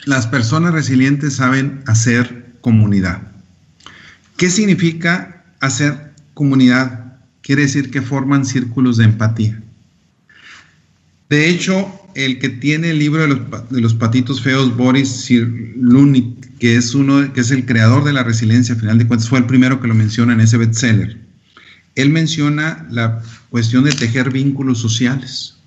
las 0.07 0.25
personas 0.25 0.73
resilientes 0.73 1.35
saben 1.35 1.83
hacer 1.85 2.55
comunidad. 2.61 3.21
¿Qué 4.37 4.49
significa 4.49 5.43
hacer 5.59 6.13
comunidad? 6.33 7.17
Quiere 7.41 7.63
decir 7.63 7.91
que 7.91 8.01
forman 8.01 8.45
círculos 8.45 8.95
de 8.95 9.03
empatía. 9.03 9.61
De 11.27 11.49
hecho, 11.49 12.06
el 12.17 12.39
que 12.39 12.49
tiene 12.49 12.89
el 12.89 12.97
libro 12.97 13.21
de 13.21 13.79
los, 13.79 13.93
patitos 13.93 14.41
feos, 14.41 14.75
Boris 14.75 15.27
Cyrulnik, 15.27 16.57
que 16.57 16.75
es 16.75 16.95
uno, 16.95 17.31
que 17.31 17.41
es 17.41 17.51
el 17.51 17.63
creador 17.67 18.03
de 18.03 18.11
la 18.11 18.23
resiliencia, 18.23 18.73
a 18.73 18.79
final 18.79 18.97
de 18.97 19.05
cuentas, 19.05 19.29
fue 19.29 19.37
el 19.37 19.45
primero 19.45 19.79
que 19.79 19.87
lo 19.87 19.93
menciona 19.93 20.33
en 20.33 20.41
ese 20.41 20.57
bestseller. 20.57 21.19
Él 21.93 22.09
menciona 22.09 22.87
la 22.89 23.21
cuestión 23.51 23.83
de 23.83 23.91
tejer 23.91 24.31
vínculos 24.31 24.79
sociales. 24.79 25.57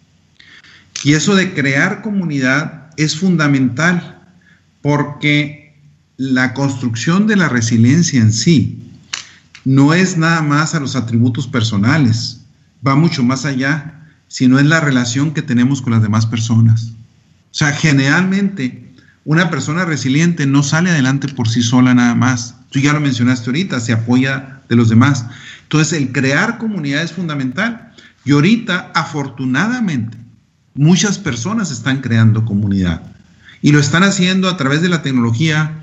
Y 1.05 1.13
eso 1.13 1.37
de 1.37 1.55
crear 1.55 2.03
comunidad 2.03 2.91
es 2.97 3.17
fundamental 3.17 4.21
porque 4.83 5.79
la 6.17 6.53
construcción 6.53 7.29
de 7.29 7.37
la 7.37 7.49
resiliencia 7.49 8.21
en 8.21 8.33
sí 8.33 8.91
no 9.65 9.95
es 9.95 10.17
nada 10.17 10.43
más 10.43 10.75
a 10.75 10.81
los 10.81 10.97
atributos 10.97 11.47
personales, 11.47 12.41
va 12.85 12.97
mucho 12.97 13.23
más 13.23 13.45
allá 13.45 14.00
sino 14.31 14.61
es 14.61 14.65
la 14.65 14.79
relación 14.79 15.35
que 15.35 15.43
tenemos 15.43 15.83
con 15.83 15.93
las 15.93 16.03
demás 16.03 16.25
personas. 16.25 16.93
O 17.51 17.55
sea, 17.55 17.73
generalmente 17.73 18.95
una 19.25 19.51
persona 19.51 19.85
resiliente 19.85 20.47
no 20.47 20.63
sale 20.63 20.91
adelante 20.91 21.27
por 21.29 21.49
sí 21.49 21.63
sola 21.63 21.95
nada 21.95 22.15
más. 22.15 22.55
Tú 22.71 22.79
ya 22.79 22.93
lo 22.93 23.01
mencionaste 23.01 23.51
ahorita, 23.51 23.81
se 23.81 23.93
apoya 23.93 24.61
de 24.69 24.77
los 24.77 24.89
demás. 24.89 25.27
Entonces, 25.65 26.01
el 26.01 26.13
crear 26.13 26.59
comunidad 26.59 27.03
es 27.03 27.13
fundamental. 27.13 27.93
Y 28.25 28.31
ahorita, 28.31 28.93
afortunadamente, 28.95 30.17
muchas 30.75 31.19
personas 31.19 31.73
están 31.73 32.01
creando 32.01 32.45
comunidad. 32.45 33.03
Y 33.63 33.73
lo 33.73 33.81
están 33.81 34.05
haciendo 34.05 34.49
a 34.49 34.57
través 34.57 34.81
de 34.81 34.91
la 34.91 35.03
tecnología, 35.03 35.81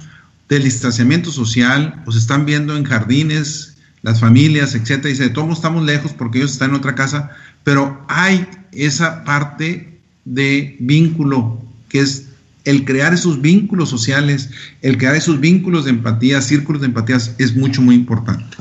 del 0.48 0.64
distanciamiento 0.64 1.32
social, 1.32 2.02
o 2.06 2.14
se 2.14 2.20
están 2.20 2.46
viendo 2.46 2.78
en 2.78 2.86
jardines, 2.86 3.76
las 4.04 4.22
familias, 4.22 4.74
etcétera. 4.74 5.10
Dice, 5.10 5.30
todos 5.30 5.58
estamos 5.58 5.84
lejos 5.84 6.14
porque 6.14 6.38
ellos 6.38 6.54
están 6.54 6.70
en 6.70 6.78
otra 6.78 6.96
casa, 6.96 7.32
pero 7.68 8.02
hay 8.08 8.48
esa 8.72 9.26
parte 9.26 10.00
de 10.24 10.78
vínculo, 10.80 11.62
que 11.90 12.00
es 12.00 12.30
el 12.64 12.86
crear 12.86 13.14
esos 13.14 13.42
vínculos 13.42 13.90
sociales, 13.90 14.52
el 14.82 14.98
crear 14.98 15.18
esos 15.18 15.42
vínculos 15.42 15.84
de 15.84 15.92
empatía, 15.92 16.42
círculos 16.42 16.80
de 16.80 16.88
empatía, 16.88 17.18
es 17.18 17.58
mucho, 17.58 17.82
muy 17.82 17.96
importante. 17.96 18.56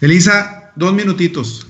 Elisa, 0.00 0.70
dos 0.76 0.94
minutitos. 0.94 1.66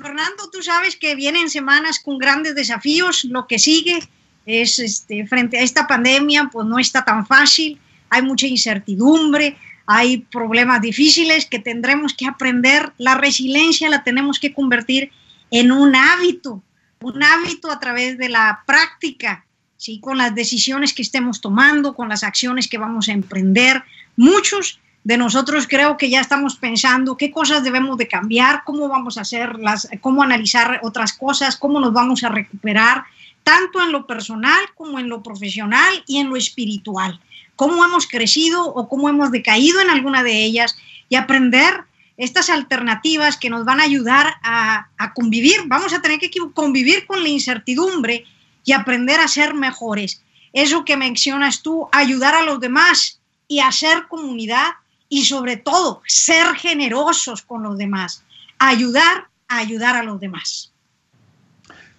Fernando, 0.00 0.48
tú 0.52 0.62
sabes 0.62 0.94
que 0.94 1.16
vienen 1.16 1.50
semanas 1.50 1.98
con 1.98 2.18
grandes 2.18 2.54
desafíos, 2.54 3.24
lo 3.24 3.48
que 3.48 3.58
sigue 3.58 3.98
es 4.46 4.78
este, 4.78 5.26
frente 5.26 5.58
a 5.58 5.62
esta 5.62 5.88
pandemia, 5.88 6.50
pues 6.52 6.68
no 6.68 6.78
está 6.78 7.04
tan 7.04 7.26
fácil, 7.26 7.80
hay 8.10 8.22
mucha 8.22 8.46
incertidumbre, 8.46 9.56
hay 9.86 10.18
problemas 10.18 10.80
difíciles 10.80 11.46
que 11.46 11.58
tendremos 11.58 12.14
que 12.14 12.26
aprender, 12.26 12.92
la 12.96 13.16
resiliencia 13.16 13.90
la 13.90 14.04
tenemos 14.04 14.38
que 14.38 14.54
convertir 14.54 15.02
en 15.04 15.23
un 15.50 15.94
hábito, 15.96 16.62
un 17.00 17.22
hábito 17.22 17.70
a 17.70 17.78
través 17.78 18.18
de 18.18 18.28
la 18.28 18.62
práctica, 18.66 19.44
¿sí? 19.76 20.00
con 20.00 20.18
las 20.18 20.34
decisiones 20.34 20.92
que 20.92 21.02
estemos 21.02 21.40
tomando, 21.40 21.94
con 21.94 22.08
las 22.08 22.24
acciones 22.24 22.68
que 22.68 22.78
vamos 22.78 23.08
a 23.08 23.12
emprender. 23.12 23.82
Muchos 24.16 24.80
de 25.04 25.18
nosotros 25.18 25.66
creo 25.68 25.96
que 25.98 26.08
ya 26.08 26.20
estamos 26.20 26.56
pensando 26.56 27.16
qué 27.16 27.30
cosas 27.30 27.62
debemos 27.62 27.98
de 27.98 28.08
cambiar, 28.08 28.62
cómo 28.64 28.88
vamos 28.88 29.18
a 29.18 29.20
hacerlas, 29.20 29.86
cómo 30.00 30.22
analizar 30.22 30.80
otras 30.82 31.12
cosas, 31.12 31.56
cómo 31.56 31.78
nos 31.78 31.92
vamos 31.92 32.24
a 32.24 32.30
recuperar, 32.30 33.04
tanto 33.42 33.82
en 33.82 33.92
lo 33.92 34.06
personal 34.06 34.60
como 34.74 34.98
en 34.98 35.10
lo 35.10 35.22
profesional 35.22 36.02
y 36.06 36.16
en 36.18 36.30
lo 36.30 36.36
espiritual. 36.36 37.20
Cómo 37.54 37.84
hemos 37.84 38.08
crecido 38.08 38.64
o 38.66 38.88
cómo 38.88 39.10
hemos 39.10 39.30
decaído 39.30 39.80
en 39.80 39.90
alguna 39.90 40.22
de 40.22 40.42
ellas 40.42 40.74
y 41.10 41.16
aprender 41.16 41.84
estas 42.16 42.50
alternativas 42.50 43.36
que 43.36 43.50
nos 43.50 43.64
van 43.64 43.80
a 43.80 43.84
ayudar 43.84 44.34
a, 44.42 44.88
convivir. 45.14 45.62
Vamos 45.66 45.92
a 45.92 46.00
tener 46.00 46.18
que 46.18 46.30
convivir 46.52 47.06
con 47.06 47.22
la 47.22 47.28
incertidumbre 47.28 48.24
y 48.64 48.72
aprender 48.72 49.20
a 49.20 49.28
ser 49.28 49.54
mejores. 49.54 50.22
Eso 50.52 50.84
que 50.84 50.96
mencionas 50.96 51.62
tú, 51.62 51.88
ayudar 51.92 52.34
a 52.34 52.42
los 52.42 52.60
demás 52.60 53.20
y 53.48 53.60
hacer 53.60 54.06
comunidad 54.08 54.68
y 55.08 55.24
sobre 55.24 55.56
todo 55.56 56.02
ser 56.06 56.54
generosos 56.56 57.42
con 57.42 57.62
los 57.62 57.76
demás. 57.76 58.22
Ayudar 58.58 59.28
a 59.48 59.58
ayudar 59.58 59.96
a 59.96 60.02
los 60.02 60.20
demás. 60.20 60.72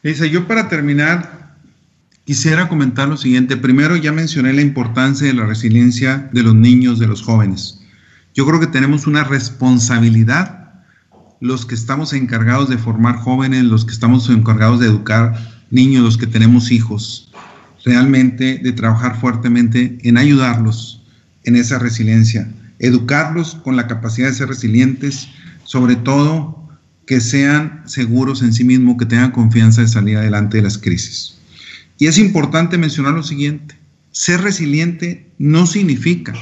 Dice, 0.01 0.30
yo 0.30 0.47
para 0.47 0.70
terminar 0.70 1.45
quisiera 2.26 2.68
comentar 2.68 3.07
lo 3.07 3.18
siguiente. 3.18 3.55
Primero 3.55 3.95
ya 3.95 4.11
mencioné 4.11 4.53
la 4.53 4.61
importancia 4.61 5.28
de 5.28 5.34
la 5.34 5.45
resiliencia 5.45 6.30
de 6.32 6.43
los 6.43 6.55
niños, 6.55 6.99
de 6.99 7.07
los 7.07 7.22
jóvenes. 7.22 7.85
Yo 8.36 8.46
creo 8.46 8.60
que 8.60 8.68
tenemos 8.68 9.08
una 9.08 9.24
responsabilidad, 9.24 10.74
los 11.40 11.66
que 11.66 11.74
estamos 11.74 12.12
encargados 12.12 12.70
de 12.70 12.78
formar 12.78 13.16
jóvenes, 13.16 13.64
los 13.64 13.86
que 13.86 13.94
estamos 13.94 14.30
encargados 14.30 14.82
de 14.82 14.88
educar 14.88 15.34
niños, 15.72 16.04
los 16.04 16.18
que 16.18 16.28
tenemos 16.28 16.70
hijos, 16.70 17.32
realmente 17.86 18.58
de 18.58 18.74
trabajar 18.74 19.22
fuertemente 19.22 19.98
en 20.02 20.18
ayudarlos 20.18 21.02
en 21.46 21.56
esa 21.56 21.80
resiliencia, 21.80 22.52
educarlos 22.80 23.56
con 23.56 23.78
la 23.78 23.88
capacidad 23.88 24.28
de 24.28 24.34
ser 24.34 24.50
resilientes, 24.50 25.30
sobre 25.64 25.96
todo 25.96 26.68
que 27.08 27.22
sean 27.22 27.84
seguros 27.86 28.42
en 28.42 28.52
sí 28.52 28.66
mismos, 28.66 28.98
que 29.00 29.06
tengan 29.06 29.32
confianza 29.32 29.80
de 29.80 29.88
salir 29.88 30.18
adelante 30.18 30.58
de 30.58 30.64
las 30.64 30.78
crisis. 30.78 31.38
Y 32.00 32.08
es 32.08 32.18
importante 32.18 32.78
mencionar 32.78 33.14
lo 33.14 33.24
siguiente, 33.24 33.78
ser 34.12 34.42
resiliente 34.42 35.32
no 35.38 35.66
significa 35.66 36.34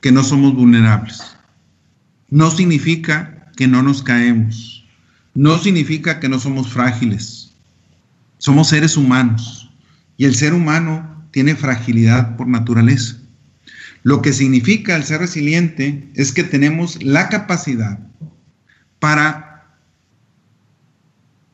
que 0.00 0.12
no 0.12 0.22
somos 0.22 0.54
vulnerables. 0.54 1.36
No 2.30 2.50
significa 2.50 3.46
que 3.56 3.66
no 3.66 3.82
nos 3.82 4.02
caemos. 4.02 4.84
No 5.34 5.58
significa 5.58 6.20
que 6.20 6.28
no 6.28 6.38
somos 6.38 6.68
frágiles. 6.68 7.52
Somos 8.38 8.68
seres 8.68 8.96
humanos 8.96 9.70
y 10.16 10.24
el 10.24 10.34
ser 10.34 10.54
humano 10.54 11.26
tiene 11.30 11.54
fragilidad 11.54 12.36
por 12.36 12.46
naturaleza. 12.46 13.16
Lo 14.02 14.22
que 14.22 14.32
significa 14.32 14.96
el 14.96 15.04
ser 15.04 15.20
resiliente 15.20 16.10
es 16.14 16.32
que 16.32 16.44
tenemos 16.44 17.02
la 17.02 17.28
capacidad 17.28 17.98
para 18.98 19.66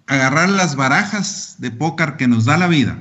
agarrar 0.07 0.51
las 0.51 0.77
barajas 0.77 1.57
de 1.59 1.71
póker 1.71 2.17
que 2.17 2.29
nos 2.29 2.45
da 2.45 2.57
la 2.59 2.67
vida 2.67 2.99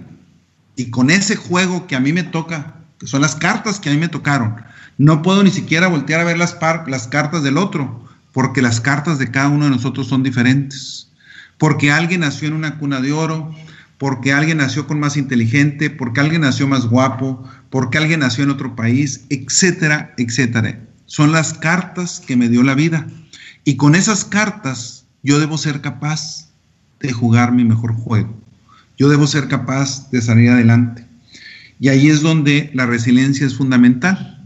y 0.76 0.89
con 0.89 1.10
ese 1.10 1.36
juego 1.36 1.86
que 1.88 1.96
a 1.96 2.00
mí 2.00 2.14
me 2.14 2.24
toca, 2.24 2.76
que 3.00 3.08
son 3.08 3.22
las 3.22 3.36
cartas 3.36 3.80
que 3.80 3.89
a 3.89 3.92
mí 3.92 3.98
me 3.98 4.08
tocaron, 4.08 4.56
no 5.02 5.24
puedo 5.24 5.41
ni 5.41 5.49
siquiera 5.49 5.88
voltear 5.88 6.22
a 6.22 6.26
ver 6.26 6.38
las, 6.38 6.54
cartas 6.54 7.41
del 7.41 7.58
otro, 7.58 8.08
porque 8.34 8.62
las 8.62 8.80
cartas 8.80 9.18
de 9.18 9.32
cada 9.32 9.49
uno 9.49 9.66
de 9.66 9.72
nosotros 9.72 10.06
son 10.06 10.22
diferentes. 10.22 11.10
Porque 11.58 11.91
alguien 11.91 12.22
nació 12.22 12.49
en 12.49 12.54
una 12.54 12.78
cuna 12.78 13.02
de 13.02 13.12
oro, 13.12 13.52
porque 13.97 14.32
alguien 14.32 14.60
nació 14.60 14.86
con 14.86 14.99
más 14.99 15.18
inteligente, 15.18 15.89
porque 15.89 16.20
alguien 16.20 16.41
nació 16.41 16.68
más 16.68 16.86
guapo, 16.86 17.43
porque 17.72 17.97
alguien 17.97 18.20
nació 18.20 18.43
en 18.43 18.52
otro 18.52 18.76
país, 18.76 19.26
etcétera, 19.32 20.14
etcétera. 20.20 20.80
Son 21.08 21.32
las 21.32 21.56
cartas 21.56 22.22
que 22.24 22.38
me 22.38 22.47
dio 22.47 22.62
la 22.62 22.76
vida. 22.76 23.08
Y 23.64 23.78
con 23.78 23.95
esas 23.95 24.24
cartas 24.24 25.06
yo 25.24 25.39
debo 25.39 25.58
ser 25.58 25.82
capaz 25.82 26.52
de 26.99 27.12
jugar 27.12 27.54
mi 27.54 27.66
mejor 27.66 27.95
juego. 27.95 28.39
Yo 28.99 29.10
debo 29.10 29.26
ser 29.26 29.47
capaz 29.47 30.12
de 30.12 30.22
salir 30.22 30.52
adelante. 30.52 31.08
Y 31.80 31.89
ahí 31.89 32.08
es 32.08 32.22
donde 32.22 32.70
la 32.76 32.86
resiliencia 32.86 33.47
es 33.47 33.56
fundamental 33.56 34.38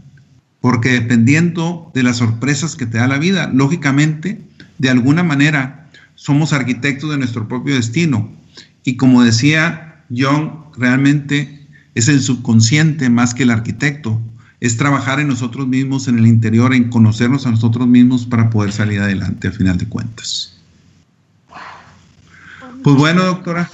porque 0.66 0.88
dependiendo 0.88 1.92
de 1.94 2.02
las 2.02 2.16
sorpresas 2.16 2.74
que 2.74 2.86
te 2.86 2.98
da 2.98 3.06
la 3.06 3.18
vida, 3.18 3.48
lógicamente, 3.54 4.42
de 4.78 4.90
alguna 4.90 5.22
manera, 5.22 5.88
somos 6.16 6.52
arquitectos 6.52 7.08
de 7.08 7.18
nuestro 7.18 7.46
propio 7.46 7.76
destino. 7.76 8.28
Y 8.82 8.96
como 8.96 9.22
decía 9.22 10.02
John, 10.10 10.64
realmente 10.76 11.68
es 11.94 12.08
el 12.08 12.20
subconsciente 12.20 13.08
más 13.10 13.32
que 13.32 13.44
el 13.44 13.52
arquitecto. 13.52 14.20
Es 14.58 14.76
trabajar 14.76 15.20
en 15.20 15.28
nosotros 15.28 15.68
mismos, 15.68 16.08
en 16.08 16.18
el 16.18 16.26
interior, 16.26 16.74
en 16.74 16.90
conocernos 16.90 17.46
a 17.46 17.52
nosotros 17.52 17.86
mismos 17.86 18.26
para 18.26 18.50
poder 18.50 18.72
salir 18.72 18.98
adelante, 18.98 19.46
a 19.46 19.52
final 19.52 19.78
de 19.78 19.86
cuentas. 19.86 20.58
Pues 22.82 22.96
bueno, 22.96 23.22
doctora, 23.22 23.70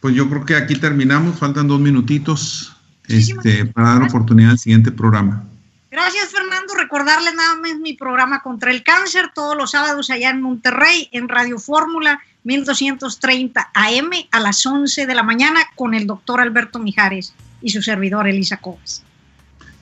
pues 0.00 0.14
yo 0.14 0.28
creo 0.28 0.44
que 0.44 0.56
aquí 0.56 0.74
terminamos, 0.74 1.38
faltan 1.38 1.66
dos 1.66 1.80
minutitos 1.80 2.69
este, 3.10 3.66
para 3.66 3.94
dar 3.94 4.02
oportunidad 4.02 4.52
al 4.52 4.58
siguiente 4.58 4.92
programa. 4.92 5.44
Gracias, 5.90 6.28
Fernando. 6.28 6.74
Recordarles 6.74 7.34
nada 7.34 7.56
más 7.56 7.76
mi 7.78 7.94
programa 7.94 8.42
contra 8.42 8.70
el 8.70 8.84
cáncer 8.84 9.32
todos 9.34 9.56
los 9.56 9.72
sábados 9.72 10.08
allá 10.10 10.30
en 10.30 10.40
Monterrey, 10.40 11.08
en 11.10 11.28
Radio 11.28 11.58
Fórmula 11.58 12.20
1230 12.44 13.70
AM 13.74 14.10
a 14.30 14.40
las 14.40 14.64
11 14.64 15.06
de 15.06 15.14
la 15.14 15.22
mañana 15.22 15.60
con 15.74 15.94
el 15.94 16.06
doctor 16.06 16.40
Alberto 16.40 16.78
Mijares 16.78 17.34
y 17.60 17.70
su 17.70 17.82
servidor 17.82 18.28
Elisa 18.28 18.58
Cobas. 18.58 19.02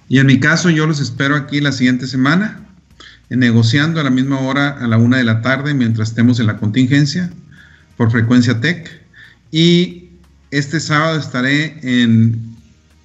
Y 0.09 0.19
en 0.19 0.27
mi 0.27 0.41
caso, 0.41 0.71
yo 0.71 0.87
los 0.87 1.01
espero 1.01 1.37
aquí 1.37 1.61
la 1.61 1.73
siguiente 1.73 2.07
semana, 2.07 2.61
negociando 3.29 4.01
a 4.01 4.05
la 4.05 4.11
misma 4.11 4.41
hora 4.41 4.79
a 4.81 4.87
la 4.89 4.97
una 4.97 5.19
de 5.19 5.25
la 5.25 5.43
tarde 5.43 5.75
mientras 5.75 6.09
estemos 6.09 6.41
en 6.41 6.47
la 6.47 6.57
contingencia 6.57 7.31
por 7.99 8.11
frecuencia 8.11 8.61
TEC. 8.61 9.03
Y 9.51 10.09
este 10.51 10.81
sábado 10.81 11.19
estaré 11.19 11.79
en 11.83 12.57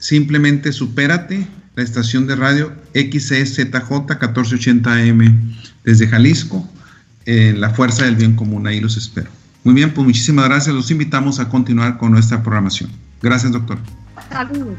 simplemente 0.04 0.74
supérate, 0.74 1.47
la 1.76 1.84
estación 1.84 2.28
de 2.28 2.36
radio 2.36 2.74
XCZJ 2.93 3.89
1480M 3.89 5.56
desde 5.86 6.08
Jalisco, 6.10 6.70
en 7.26 7.62
la 7.62 7.70
fuerza 7.70 8.04
del 8.04 8.18
bien 8.18 8.36
común. 8.36 8.68
Ahí 8.68 8.82
los 8.82 8.97
espero. 8.97 9.30
Muy 9.64 9.74
bien, 9.74 9.93
pues 9.93 10.06
muchísimas 10.06 10.49
gracias. 10.49 10.76
Los 10.76 10.91
invitamos 10.91 11.39
a 11.39 11.47
continuar 11.47 11.97
con 11.97 12.12
nuestra 12.12 12.43
programación. 12.43 12.91
Gracias, 13.22 13.54
doctor. 13.54 13.80
Saludos. 14.30 14.78